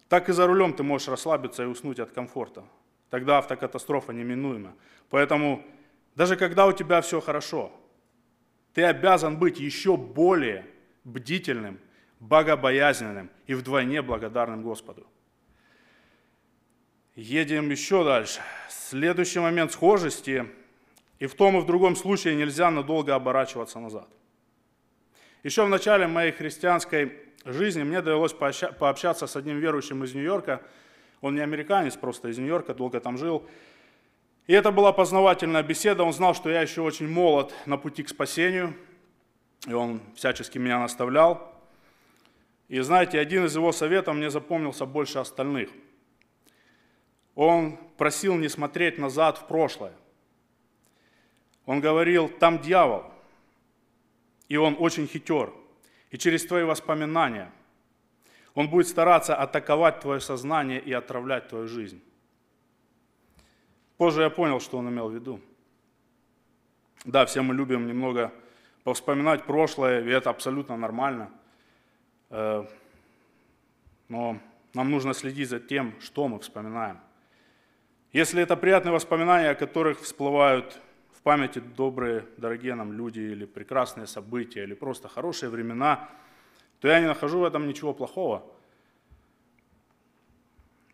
Так 0.09 0.29
и 0.29 0.33
за 0.33 0.47
рулем 0.47 0.73
ты 0.73 0.83
можешь 0.83 1.07
расслабиться 1.07 1.63
и 1.63 1.65
уснуть 1.65 1.99
от 1.99 2.11
комфорта. 2.11 2.63
Тогда 3.09 3.37
автокатастрофа 3.37 4.11
неминуема. 4.11 4.73
Поэтому 5.09 5.63
даже 6.15 6.35
когда 6.35 6.67
у 6.67 6.71
тебя 6.71 7.01
все 7.01 7.19
хорошо, 7.21 7.71
ты 8.73 8.83
обязан 8.83 9.37
быть 9.37 9.59
еще 9.59 9.97
более 9.97 10.65
бдительным, 11.03 11.79
богобоязненным 12.19 13.29
и 13.47 13.53
вдвойне 13.53 14.01
благодарным 14.01 14.63
Господу. 14.63 15.05
Едем 17.15 17.69
еще 17.69 18.03
дальше. 18.03 18.41
Следующий 18.69 19.39
момент 19.39 19.71
схожести– 19.71 20.45
и 21.23 21.25
в 21.25 21.35
том 21.35 21.57
и 21.57 21.61
в 21.61 21.65
другом 21.65 21.95
случае 21.95 22.35
нельзя 22.35 22.69
надолго 22.69 23.15
оборачиваться 23.15 23.79
назад. 23.79 24.09
Еще 25.41 25.63
в 25.63 25.69
начале 25.69 26.05
моей 26.05 26.33
христианской 26.33 27.13
жизни 27.45 27.83
мне 27.83 28.01
довелось 28.01 28.33
пообщаться 28.33 29.25
с 29.25 29.37
одним 29.37 29.57
верующим 29.57 30.03
из 30.03 30.13
Нью-Йорка. 30.13 30.61
Он 31.21 31.33
не 31.35 31.39
американец, 31.39 31.95
просто 31.95 32.27
из 32.27 32.37
Нью-Йорка, 32.39 32.73
долго 32.73 32.99
там 32.99 33.17
жил. 33.17 33.47
И 34.47 34.53
это 34.53 34.73
была 34.73 34.91
познавательная 34.91 35.63
беседа. 35.63 36.03
Он 36.03 36.11
знал, 36.11 36.35
что 36.35 36.49
я 36.49 36.61
еще 36.61 36.81
очень 36.81 37.07
молод 37.07 37.53
на 37.65 37.77
пути 37.77 38.03
к 38.03 38.09
спасению. 38.09 38.73
И 39.65 39.71
он 39.71 40.01
всячески 40.15 40.57
меня 40.57 40.79
наставлял. 40.79 41.53
И 42.67 42.81
знаете, 42.81 43.17
один 43.17 43.45
из 43.45 43.55
его 43.55 43.71
советов 43.71 44.13
мне 44.13 44.29
запомнился 44.29 44.85
больше 44.85 45.19
остальных. 45.19 45.69
Он 47.35 47.77
просил 47.97 48.35
не 48.35 48.49
смотреть 48.49 48.97
назад 48.97 49.37
в 49.37 49.47
прошлое. 49.47 49.93
Он 51.65 51.79
говорил, 51.79 52.29
там 52.29 52.59
дьявол, 52.59 53.05
и 54.49 54.57
он 54.57 54.75
очень 54.79 55.07
хитер. 55.07 55.51
И 56.11 56.17
через 56.17 56.45
твои 56.45 56.63
воспоминания 56.63 57.51
он 58.53 58.69
будет 58.69 58.87
стараться 58.87 59.35
атаковать 59.35 59.99
твое 59.99 60.19
сознание 60.19 60.79
и 60.79 60.93
отравлять 60.93 61.47
твою 61.47 61.67
жизнь. 61.67 62.01
Позже 63.97 64.21
я 64.21 64.29
понял, 64.29 64.59
что 64.59 64.77
он 64.77 64.89
имел 64.89 65.09
в 65.09 65.13
виду. 65.13 65.39
Да, 67.05 67.25
все 67.25 67.41
мы 67.41 67.53
любим 67.55 67.87
немного 67.87 68.31
повспоминать 68.83 69.45
прошлое, 69.45 70.03
и 70.03 70.09
это 70.09 70.29
абсолютно 70.29 70.77
нормально. 70.77 71.31
Э, 72.29 72.65
но 74.09 74.37
нам 74.73 74.91
нужно 74.91 75.13
следить 75.13 75.49
за 75.49 75.59
тем, 75.59 75.99
что 75.99 76.27
мы 76.27 76.39
вспоминаем. 76.39 76.99
Если 78.13 78.41
это 78.41 78.55
приятные 78.55 78.93
воспоминания, 78.93 79.49
о 79.49 79.55
которых 79.55 79.99
всплывают 79.99 80.79
памяти 81.23 81.59
добрые, 81.59 82.25
дорогие 82.37 82.75
нам 82.75 82.93
люди, 82.93 83.19
или 83.19 83.45
прекрасные 83.45 84.07
события, 84.07 84.63
или 84.63 84.73
просто 84.73 85.07
хорошие 85.07 85.49
времена, 85.49 86.09
то 86.79 86.89
я 86.89 86.99
не 86.99 87.07
нахожу 87.07 87.39
в 87.39 87.45
этом 87.45 87.67
ничего 87.67 87.93
плохого. 87.93 88.45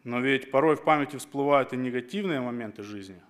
Но 0.04 0.20
ведь 0.22 0.52
порой 0.52 0.76
в 0.76 0.84
памяти 0.84 1.18
всплывают 1.18 1.74
и 1.74 1.78
негативные 1.78 2.40
моменты 2.40 2.84
жизни. 2.84 3.22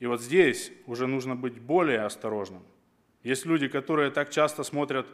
И 0.00 0.06
вот 0.06 0.20
здесь 0.20 0.72
уже 0.86 1.06
нужно 1.06 1.36
быть 1.36 1.60
более 1.60 2.00
осторожным. 2.00 2.62
Есть 3.22 3.46
люди, 3.46 3.68
которые 3.68 4.10
так 4.10 4.30
часто 4.30 4.64
смотрят 4.64 5.06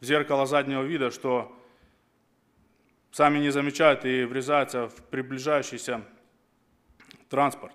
в 0.00 0.04
зеркало 0.04 0.46
заднего 0.46 0.82
вида, 0.82 1.10
что 1.10 1.54
сами 3.10 3.38
не 3.38 3.50
замечают 3.50 4.04
и 4.04 4.24
врезаются 4.24 4.88
в 4.88 5.02
приближающийся 5.06 6.04
транспорт. 7.28 7.74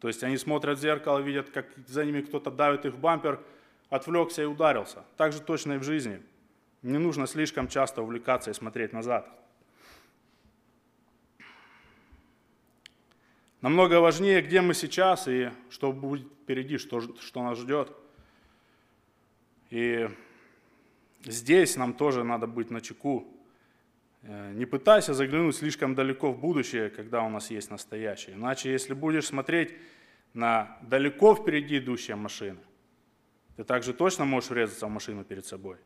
То 0.00 0.08
есть 0.08 0.22
они 0.22 0.38
смотрят 0.38 0.78
в 0.78 0.80
зеркало, 0.80 1.18
видят, 1.18 1.50
как 1.50 1.66
за 1.86 2.04
ними 2.04 2.22
кто-то 2.22 2.50
давит 2.50 2.86
их 2.86 2.94
в 2.94 2.98
бампер, 2.98 3.40
отвлекся 3.90 4.42
и 4.42 4.46
ударился. 4.46 5.04
Так 5.16 5.32
же 5.32 5.40
точно 5.40 5.74
и 5.74 5.78
в 5.78 5.82
жизни. 5.82 6.22
Не 6.82 6.98
нужно 6.98 7.26
слишком 7.26 7.68
часто 7.68 8.02
увлекаться 8.02 8.50
и 8.50 8.54
смотреть 8.54 8.92
назад. 8.92 9.28
Намного 13.60 14.00
важнее, 14.00 14.40
где 14.40 14.62
мы 14.62 14.72
сейчас 14.72 15.28
и 15.28 15.50
что 15.68 15.92
будет 15.92 16.26
впереди, 16.42 16.78
что, 16.78 17.00
что 17.18 17.42
нас 17.42 17.58
ждет. 17.58 17.92
И 19.68 20.08
здесь 21.24 21.76
нам 21.76 21.92
тоже 21.92 22.24
надо 22.24 22.46
быть 22.46 22.70
на 22.70 22.80
чеку. 22.80 23.28
Э, 24.22 24.52
не 24.52 24.66
пытайся 24.66 25.14
заглянуть 25.14 25.56
слишком 25.56 25.94
далеко 25.94 26.32
в 26.32 26.38
будущее, 26.38 26.90
когда 26.90 27.22
у 27.22 27.28
нас 27.28 27.50
есть 27.50 27.70
настоящее. 27.70 28.36
Иначе, 28.36 28.70
если 28.70 28.94
будешь 28.94 29.26
смотреть 29.26 29.74
на 30.34 30.78
далеко 30.82 31.34
впереди 31.34 31.78
идущие 31.78 32.16
машины, 32.16 32.58
ты 33.56 33.64
также 33.64 33.92
точно 33.92 34.24
можешь 34.24 34.50
врезаться 34.50 34.86
в 34.86 34.90
машину 34.90 35.24
перед 35.24 35.46
собой. 35.46 35.76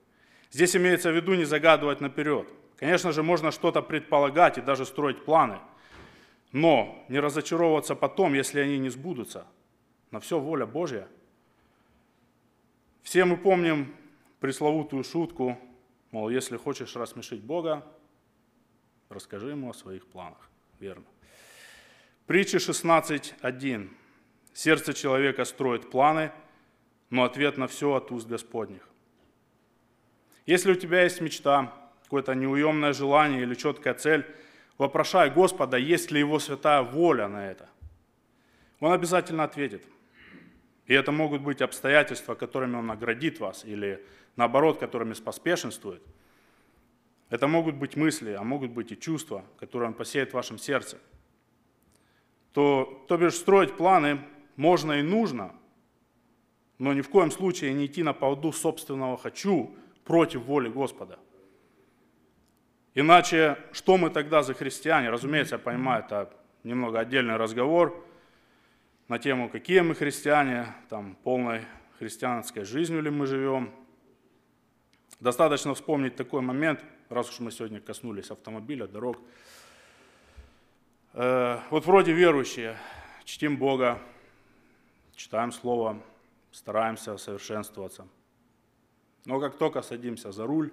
Здесь 0.50 0.76
имеется 0.76 1.10
в 1.10 1.16
виду 1.16 1.34
не 1.34 1.44
загадывать 1.44 2.00
наперед. 2.00 2.48
Конечно 2.76 3.12
же, 3.12 3.22
можно 3.22 3.50
что-то 3.50 3.82
предполагать 3.82 4.58
и 4.58 4.60
даже 4.60 4.84
строить 4.84 5.24
планы– 5.24 5.58
но 6.54 7.04
не 7.08 7.18
разочаровываться 7.18 7.96
потом, 7.96 8.34
если 8.34 8.60
они 8.60 8.78
не 8.78 8.88
сбудутся. 8.88 9.44
На 10.12 10.20
все 10.20 10.38
воля 10.38 10.66
Божья. 10.66 11.08
Все 13.02 13.24
мы 13.24 13.36
помним 13.36 13.92
пресловутую 14.38 15.02
шутку, 15.02 15.58
мол, 16.12 16.28
если 16.28 16.56
хочешь 16.56 16.94
рассмешить 16.94 17.42
Бога, 17.42 17.84
расскажи 19.08 19.50
ему 19.50 19.70
о 19.70 19.74
своих 19.74 20.06
планах. 20.06 20.50
Верно. 20.80 21.04
Притча 22.26 22.58
16.1. 22.58 23.90
Сердце 24.52 24.94
человека 24.94 25.44
строит 25.44 25.90
планы, 25.90 26.32
но 27.10 27.24
ответ 27.24 27.58
на 27.58 27.66
все 27.66 27.94
от 27.94 28.10
уст 28.12 28.28
Господних. 28.28 28.88
Если 30.46 30.72
у 30.72 30.74
тебя 30.74 31.02
есть 31.02 31.20
мечта, 31.20 31.72
какое-то 32.04 32.34
неуемное 32.34 32.92
желание 32.92 33.42
или 33.42 33.54
четкая 33.54 33.94
цель– 33.94 34.26
вопрошай 34.78 35.30
Господа, 35.30 35.76
есть 35.76 36.10
ли 36.10 36.18
Его 36.18 36.38
святая 36.38 36.82
воля 36.82 37.28
на 37.28 37.50
это. 37.50 37.68
Он 38.80 38.92
обязательно 38.92 39.44
ответит. 39.44 39.86
И 40.86 40.94
это 40.94 41.12
могут 41.12 41.40
быть 41.40 41.62
обстоятельства, 41.62 42.34
которыми 42.34 42.76
Он 42.76 42.86
наградит 42.86 43.40
вас, 43.40 43.64
или 43.64 44.04
наоборот, 44.36 44.78
которыми 44.78 45.14
споспешенствует. 45.14 46.02
Это 47.34 47.48
могут 47.48 47.74
быть 47.74 47.96
мысли, 47.96 48.30
а 48.30 48.44
могут 48.44 48.70
быть 48.70 48.92
и 48.92 48.96
чувства, 48.96 49.44
которые 49.58 49.88
Он 49.88 49.94
посеет 49.94 50.30
в 50.30 50.34
вашем 50.34 50.56
сердце. 50.56 50.98
То, 52.52 53.04
то 53.08 53.16
бишь 53.16 53.34
строить 53.34 53.76
планы 53.76 54.20
можно 54.54 54.92
и 54.92 55.02
нужно, 55.02 55.52
но 56.78 56.92
ни 56.92 57.00
в 57.00 57.08
коем 57.08 57.32
случае 57.32 57.74
не 57.74 57.86
идти 57.86 58.04
на 58.04 58.12
поводу 58.12 58.52
собственного 58.52 59.16
«хочу» 59.16 59.74
против 60.04 60.42
воли 60.42 60.68
Господа. 60.68 61.18
Иначе, 62.94 63.58
что 63.72 63.96
мы 63.96 64.10
тогда 64.10 64.44
за 64.44 64.54
христиане? 64.54 65.10
Разумеется, 65.10 65.56
я 65.56 65.58
понимаю, 65.58 66.04
это 66.04 66.32
немного 66.62 67.00
отдельный 67.00 67.34
разговор 67.34 68.06
на 69.08 69.18
тему, 69.18 69.48
какие 69.48 69.80
мы 69.80 69.96
христиане, 69.96 70.72
там, 70.88 71.16
полной 71.24 71.62
христианской 71.98 72.62
жизнью 72.62 73.02
ли 73.02 73.10
мы 73.10 73.26
живем. 73.26 73.72
Достаточно 75.18 75.74
вспомнить 75.74 76.14
такой 76.14 76.40
момент, 76.40 76.84
раз 77.14 77.30
уж 77.30 77.38
мы 77.40 77.50
сегодня 77.50 77.80
коснулись 77.80 78.30
автомобиля, 78.30 78.86
дорог. 78.86 79.18
Э, 81.12 81.60
вот 81.70 81.86
вроде 81.86 82.12
верующие, 82.12 82.76
чтим 83.24 83.56
Бога, 83.56 84.02
читаем 85.14 85.52
Слово, 85.52 86.02
стараемся 86.50 87.16
совершенствоваться. 87.16 88.06
Но 89.24 89.40
как 89.40 89.56
только 89.56 89.80
садимся 89.80 90.32
за 90.32 90.44
руль, 90.44 90.72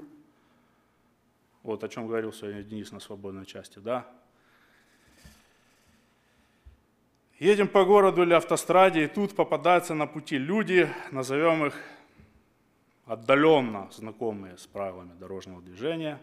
вот 1.64 1.84
о 1.84 1.88
чем 1.88 2.08
говорил 2.08 2.34
сегодня 2.34 2.64
Денис 2.64 2.92
на 2.92 3.00
свободной 3.00 3.46
части, 3.46 3.80
да? 3.80 4.08
Едем 7.38 7.68
по 7.68 7.86
городу 7.86 8.24
или 8.24 8.34
автостраде, 8.34 9.06
и 9.06 9.08
тут 9.08 9.36
попадаются 9.36 9.94
на 9.94 10.08
пути 10.08 10.38
люди, 10.38 10.92
назовем 11.12 11.66
их 11.66 11.76
отдаленно 13.06 13.90
знакомые 13.92 14.58
с 14.58 14.68
правилами 14.68 15.14
дорожного 15.14 15.62
движения, 15.62 16.22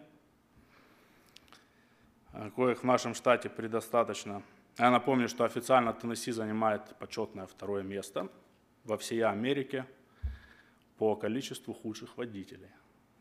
коих 2.57 2.81
в 2.81 2.85
нашем 2.85 3.14
штате 3.14 3.49
предостаточно. 3.49 4.43
Я 4.79 4.91
напомню, 4.91 5.29
что 5.29 5.45
официально 5.45 5.93
Теннесси 5.93 6.33
занимает 6.33 6.97
почетное 6.99 7.47
второе 7.47 7.83
место 7.83 8.29
во 8.85 8.97
всей 8.97 9.24
Америке 9.24 9.87
по 10.99 11.16
количеству 11.16 11.74
худших 11.74 12.16
водителей. 12.16 12.70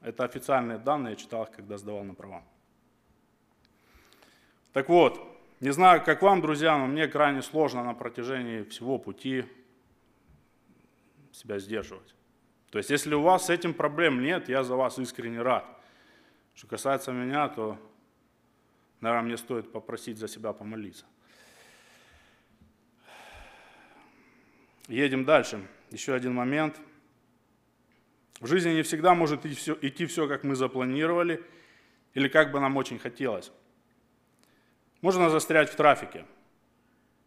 Это 0.01 0.23
официальные 0.23 0.77
данные, 0.77 1.11
я 1.11 1.15
читал 1.15 1.43
их, 1.43 1.51
когда 1.51 1.77
сдавал 1.77 2.03
на 2.03 2.13
права. 2.13 2.43
Так 4.73 4.89
вот, 4.89 5.19
не 5.59 5.71
знаю, 5.71 6.03
как 6.03 6.21
вам, 6.21 6.41
друзья, 6.41 6.77
но 6.77 6.85
мне 6.85 7.07
крайне 7.07 7.41
сложно 7.41 7.83
на 7.83 7.95
протяжении 7.95 8.63
всего 8.63 8.99
пути 8.99 9.45
себя 11.31 11.57
сдерживать. 11.57 12.13
То 12.69 12.77
есть, 12.77 12.89
если 12.89 13.15
у 13.15 13.21
вас 13.21 13.45
с 13.47 13.49
этим 13.49 13.73
проблем 13.73 14.21
нет, 14.21 14.49
я 14.49 14.63
за 14.63 14.75
вас 14.75 14.99
искренне 14.99 15.41
рад. 15.41 15.65
Что 16.53 16.67
касается 16.67 17.11
меня, 17.11 17.49
то, 17.49 17.77
наверное, 19.01 19.27
мне 19.27 19.37
стоит 19.37 19.71
попросить 19.71 20.17
за 20.17 20.27
себя 20.27 20.53
помолиться. 20.53 21.05
Едем 24.87 25.25
дальше. 25.25 25.65
Еще 25.91 26.13
один 26.13 26.33
момент– 26.33 26.79
в 28.39 28.45
жизни 28.45 28.71
не 28.71 28.83
всегда 28.83 29.15
может 29.15 29.45
идти 29.45 29.55
все, 29.55 29.77
идти 29.81 30.05
все, 30.05 30.27
как 30.27 30.43
мы 30.43 30.55
запланировали, 30.55 31.43
или 32.13 32.27
как 32.27 32.51
бы 32.51 32.59
нам 32.59 32.77
очень 32.77 32.99
хотелось. 32.99 33.51
Можно 35.01 35.29
застрять 35.29 35.69
в 35.69 35.75
трафике, 35.75 36.25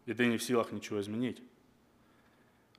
и 0.05 0.13
ты 0.13 0.27
не 0.27 0.37
в 0.37 0.43
силах 0.43 0.71
ничего 0.71 1.01
изменить. 1.01 1.41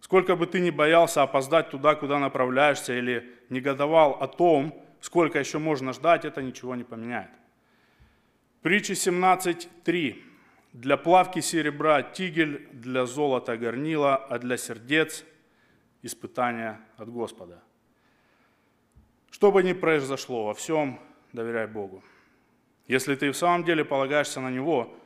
Сколько 0.01 0.35
бы 0.35 0.47
ты 0.47 0.61
ни 0.61 0.71
боялся 0.71 1.23
опоздать 1.23 1.71
туда, 1.71 1.95
куда 1.95 2.19
направляешься, 2.19 2.97
или 2.97 3.39
негодовал 3.51 4.13
о 4.13 4.27
том, 4.27 4.83
сколько 5.01 5.39
еще 5.39 5.59
можно 5.59 5.93
ждать, 5.93 6.25
это 6.25 6.43
ничего 6.43 6.75
не 6.75 6.85
поменяет. 6.85 7.31
Притча 8.63 8.93
17.3. 8.93 10.23
Для 10.73 10.97
плавки 10.97 11.41
серебра 11.41 12.03
тигель, 12.03 12.69
для 12.73 13.07
золота 13.07 13.57
горнила, 13.57 14.15
а 14.15 14.39
для 14.39 14.57
сердец 14.57 15.25
испытание 16.03 16.79
от 16.97 17.11
Господа. 17.11 17.61
Что 19.33 19.51
бы 19.51 19.65
ни 19.65 19.73
произошло, 19.73 20.47
во 20.47 20.55
всем 20.55 21.01
доверяй 21.33 21.67
Богу. 21.67 22.05
Если 22.87 23.17
ты 23.17 23.33
в 23.33 23.37
самом 23.37 23.65
деле 23.65 23.85
полагаешься 23.85 24.41
на 24.41 24.51
Него, 24.51 24.97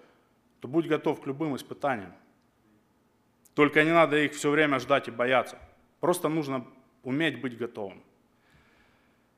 то 0.61 0.69
будь 0.69 0.87
готов 0.87 1.23
к 1.23 1.27
любым 1.27 1.57
испытаниям. 1.57 2.13
Только 3.55 3.85
не 3.85 3.93
надо 3.93 4.19
их 4.19 4.35
все 4.35 4.51
время 4.51 4.79
ждать 4.81 5.09
и 5.09 5.11
бояться. 5.11 5.59
Просто 6.01 6.29
нужно 6.29 6.67
уметь 7.03 7.41
быть 7.41 7.57
готовым. 7.57 8.03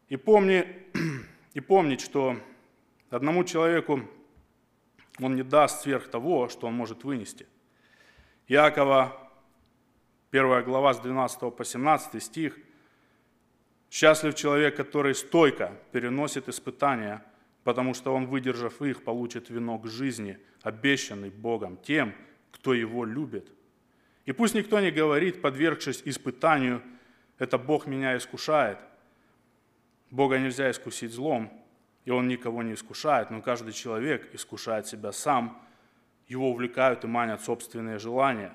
И, 0.09 0.17
помни, 0.17 0.67
и 1.55 1.61
помнить, 1.61 2.01
что 2.01 2.37
одному 3.11 3.45
человеку 3.45 4.01
он 5.21 5.35
не 5.35 5.43
даст 5.43 5.83
сверх 5.83 6.09
того, 6.09 6.49
что 6.49 6.67
он 6.67 6.75
может 6.75 7.05
вынести. 7.05 7.47
Иакова, 8.47 9.31
1 10.31 10.65
глава 10.65 10.95
с 10.95 11.01
12 11.01 11.57
по 11.57 11.65
17 11.65 12.23
стих– 12.23 12.59
Счастлив 13.91 14.35
человек, 14.35 14.77
который 14.77 15.15
стойко 15.15 15.73
переносит 15.93 16.49
испытания, 16.49 17.25
потому 17.65 17.95
что 17.95 18.15
он, 18.15 18.27
выдержав 18.27 18.83
их, 18.83 19.03
получит 19.03 19.49
венок 19.49 19.87
жизни, 19.87 20.39
обещанный 20.63 21.31
Богом 21.31 21.79
тем, 21.79 22.15
кто 22.53 22.75
его 22.75 23.05
любит. 23.05 23.51
И 24.27 24.33
пусть 24.33 24.55
никто 24.55 24.79
не 24.81 24.91
говорит, 24.91 25.41
подвергшись 25.41 26.03
испытанию, 26.05 26.83
это 27.39 27.57
Бог 27.57 27.87
меня 27.87 28.17
искушает. 28.17 28.79
Бога 30.11 30.39
нельзя 30.39 30.71
искусить 30.71 31.13
злом, 31.13 31.51
и 32.09 32.11
Он 32.11 32.27
никого 32.27 32.63
не 32.63 32.73
искушает, 32.73 33.31
но 33.31 33.43
каждый 33.43 33.73
человек 33.73 34.35
искушает 34.35 34.87
себя 34.87 35.13
сам, 35.13 35.63
его 36.27 36.51
увлекают 36.51 37.05
и 37.05 37.07
манят 37.07 37.43
собственные 37.43 37.99
желания, 37.99 38.53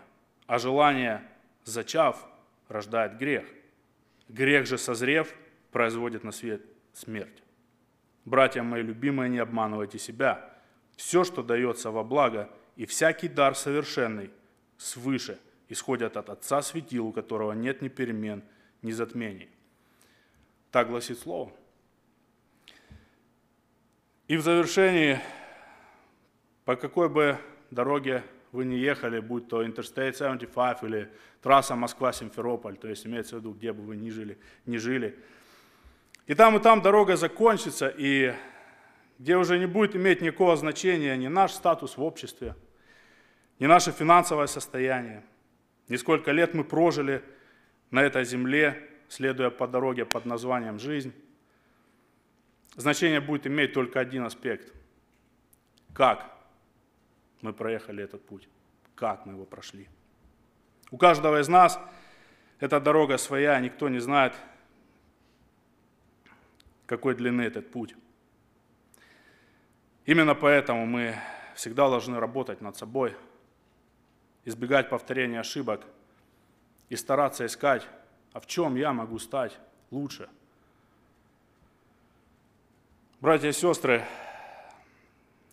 а 0.48 0.58
желание, 0.58 1.22
зачав, 1.64 2.28
рождает 2.68 3.18
грех– 3.18 3.46
Грех 4.30 4.66
же, 4.66 4.78
созрев, 4.78 5.36
производит 5.72 6.24
на 6.24 6.32
свет 6.32 6.66
смерть. 6.94 7.44
Братья 8.26 8.64
мои 8.64 8.82
любимые, 8.82 9.30
не 9.30 9.40
обманывайте 9.40 10.00
себя. 10.00 10.50
Все, 10.96 11.24
что 11.24 11.44
дается 11.44 11.92
во 11.92 12.04
благо, 12.04 12.50
и 12.76 12.86
всякий 12.86 13.28
дар 13.28 13.56
совершенный 13.56 14.32
свыше 14.78 15.40
исходят 15.68 16.18
от 16.18 16.30
Отца 16.30 16.62
Светил, 16.62 17.08
у 17.08 17.12
которого 17.12 17.52
нет 17.52 17.82
ни 17.82 17.90
перемен, 17.90 18.44
ни 18.82 18.92
затмений. 18.92 19.50
Так 20.72 20.88
гласит 20.88 21.20
Слово. 21.20 21.52
И 24.28 24.38
в 24.38 24.42
завершении, 24.42 25.20
по 26.64 26.78
какой 26.78 27.10
бы 27.10 27.38
дороге 27.72 28.24
вы 28.54 28.64
не 28.64 28.78
ехали, 28.78 29.20
будь 29.20 29.50
то 29.50 29.62
Interstate 29.64 30.14
75 30.14 30.84
или 30.84 31.12
трасса 31.42 31.76
Москва-Симферополь, 31.76 32.78
то 32.78 32.88
есть 32.88 33.06
имеется 33.06 33.36
в 33.36 33.40
виду, 33.40 33.52
где 33.52 33.74
бы 33.74 33.84
вы 33.84 33.98
ни 33.98 34.10
жили, 34.10 34.38
не 34.66 34.78
жили. 34.78 35.20
И 36.26 36.36
там, 36.36 36.56
и 36.56 36.62
там 36.62 36.82
дорога 36.82 37.18
закончится, 37.18 37.90
и 37.90 38.34
где 39.20 39.36
уже 39.36 39.60
не 39.60 39.66
будет 39.66 39.94
иметь 39.98 40.22
никакого 40.22 40.56
значения 40.56 41.18
ни 41.18 41.28
наш 41.28 41.52
статус 41.52 41.98
в 41.98 42.02
обществе, 42.02 42.56
ни 43.60 43.66
наше 43.66 43.92
финансовое 43.92 44.48
состояние, 44.48 45.22
ни 45.90 45.98
сколько 45.98 46.32
лет 46.32 46.54
мы 46.54 46.64
прожили 46.64 47.22
на 47.92 48.02
этой 48.02 48.24
земле, 48.24 48.90
следуя 49.10 49.50
по 49.50 49.68
дороге 49.68 50.06
под 50.06 50.26
названием 50.26 50.80
«жизнь». 50.80 51.14
Значение 52.76 53.22
будет 53.22 53.48
иметь 53.48 53.74
только 53.74 54.00
один 54.00 54.24
аспект. 54.24 54.74
Как 55.94 56.32
мы 57.42 57.54
проехали 57.54 58.04
этот 58.04 58.26
путь, 58.26 58.48
как 58.96 59.26
мы 59.26 59.34
его 59.34 59.46
прошли. 59.46 59.88
У 60.92 60.98
каждого 60.98 61.40
из 61.42 61.48
нас 61.48 61.80
эта 62.60 62.80
дорога 62.80 63.18
своя, 63.18 63.60
никто 63.60 63.90
не 63.90 64.00
знает, 64.00 64.34
какой 66.86 67.16
длины 67.16 67.42
этот 67.42 67.72
путь. 67.72 67.96
Именно 70.06 70.36
поэтому 70.36 70.86
мы 70.86 71.16
всегда 71.56 71.90
должны 71.90 72.20
работать 72.20 72.62
над 72.62 72.76
собой, 72.76 73.16
избегать 74.46 74.90
повторения 74.90 75.40
ошибок 75.40 75.86
и 76.90 76.96
стараться 76.96 77.46
искать, 77.46 77.88
а 78.34 78.40
в 78.40 78.48
чем 78.48 78.76
я 78.76 78.94
могу 78.94 79.20
стать 79.20 79.58
лучше. 79.92 80.30
Братья 83.24 83.48
и 83.48 83.54
сестры, 83.54 84.04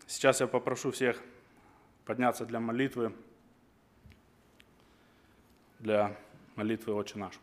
сейчас 0.09 0.41
я 0.41 0.49
попрошу 0.49 0.91
всех 0.91 1.23
подняться 2.05 2.45
для 2.45 2.59
молитвы, 2.59 3.12
для 5.79 6.16
молитвы 6.57 6.95
«Отче 6.95 7.16
наш». 7.21 7.39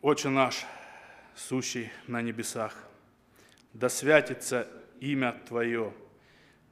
Отче 0.00 0.28
наш, 0.28 0.64
сущий 1.34 1.90
на 2.06 2.22
небесах, 2.22 2.76
да 3.72 3.88
святится 3.88 4.68
имя 5.00 5.32
Твое, 5.48 5.92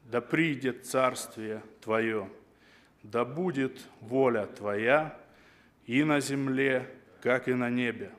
да 0.04 0.20
придет 0.20 0.86
царствие 0.86 1.64
Твое, 1.80 2.30
да 3.02 3.24
будет 3.24 3.84
воля 3.98 4.46
Твоя 4.46 5.18
и 5.86 6.04
на 6.04 6.20
земле, 6.20 6.88
как 7.22 7.48
и 7.48 7.54
на 7.54 7.70
небе. 7.70 8.12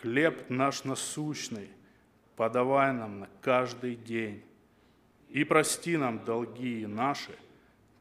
Хлеб 0.00 0.50
наш 0.50 0.84
насущный 0.84 1.70
подавай 2.36 2.92
нам 2.92 3.20
на 3.20 3.28
каждый 3.40 3.94
день, 3.96 4.42
и 5.28 5.44
прости 5.44 5.96
нам 5.96 6.24
долги 6.24 6.86
наши, 6.86 7.36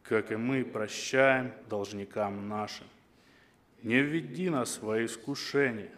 как 0.03 0.31
и 0.31 0.35
мы 0.35 0.63
прощаем 0.63 1.53
должникам 1.69 2.47
нашим. 2.47 2.87
Не 3.83 4.01
введи 4.01 4.49
нас 4.49 4.79
во 4.81 5.03
искушение, 5.03 5.91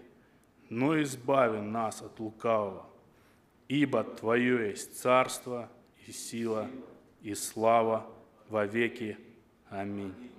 но 0.69 1.01
избави 1.01 1.59
нас 1.59 2.01
от 2.01 2.19
лукавого, 2.19 2.85
ибо 3.67 4.03
Твое 4.03 4.69
есть 4.69 4.99
царство 4.99 5.69
и 6.05 6.11
сила 6.11 6.69
и 7.21 7.33
слава 7.35 8.05
во 8.49 8.65
веки. 8.65 9.17
Аминь. 9.69 10.38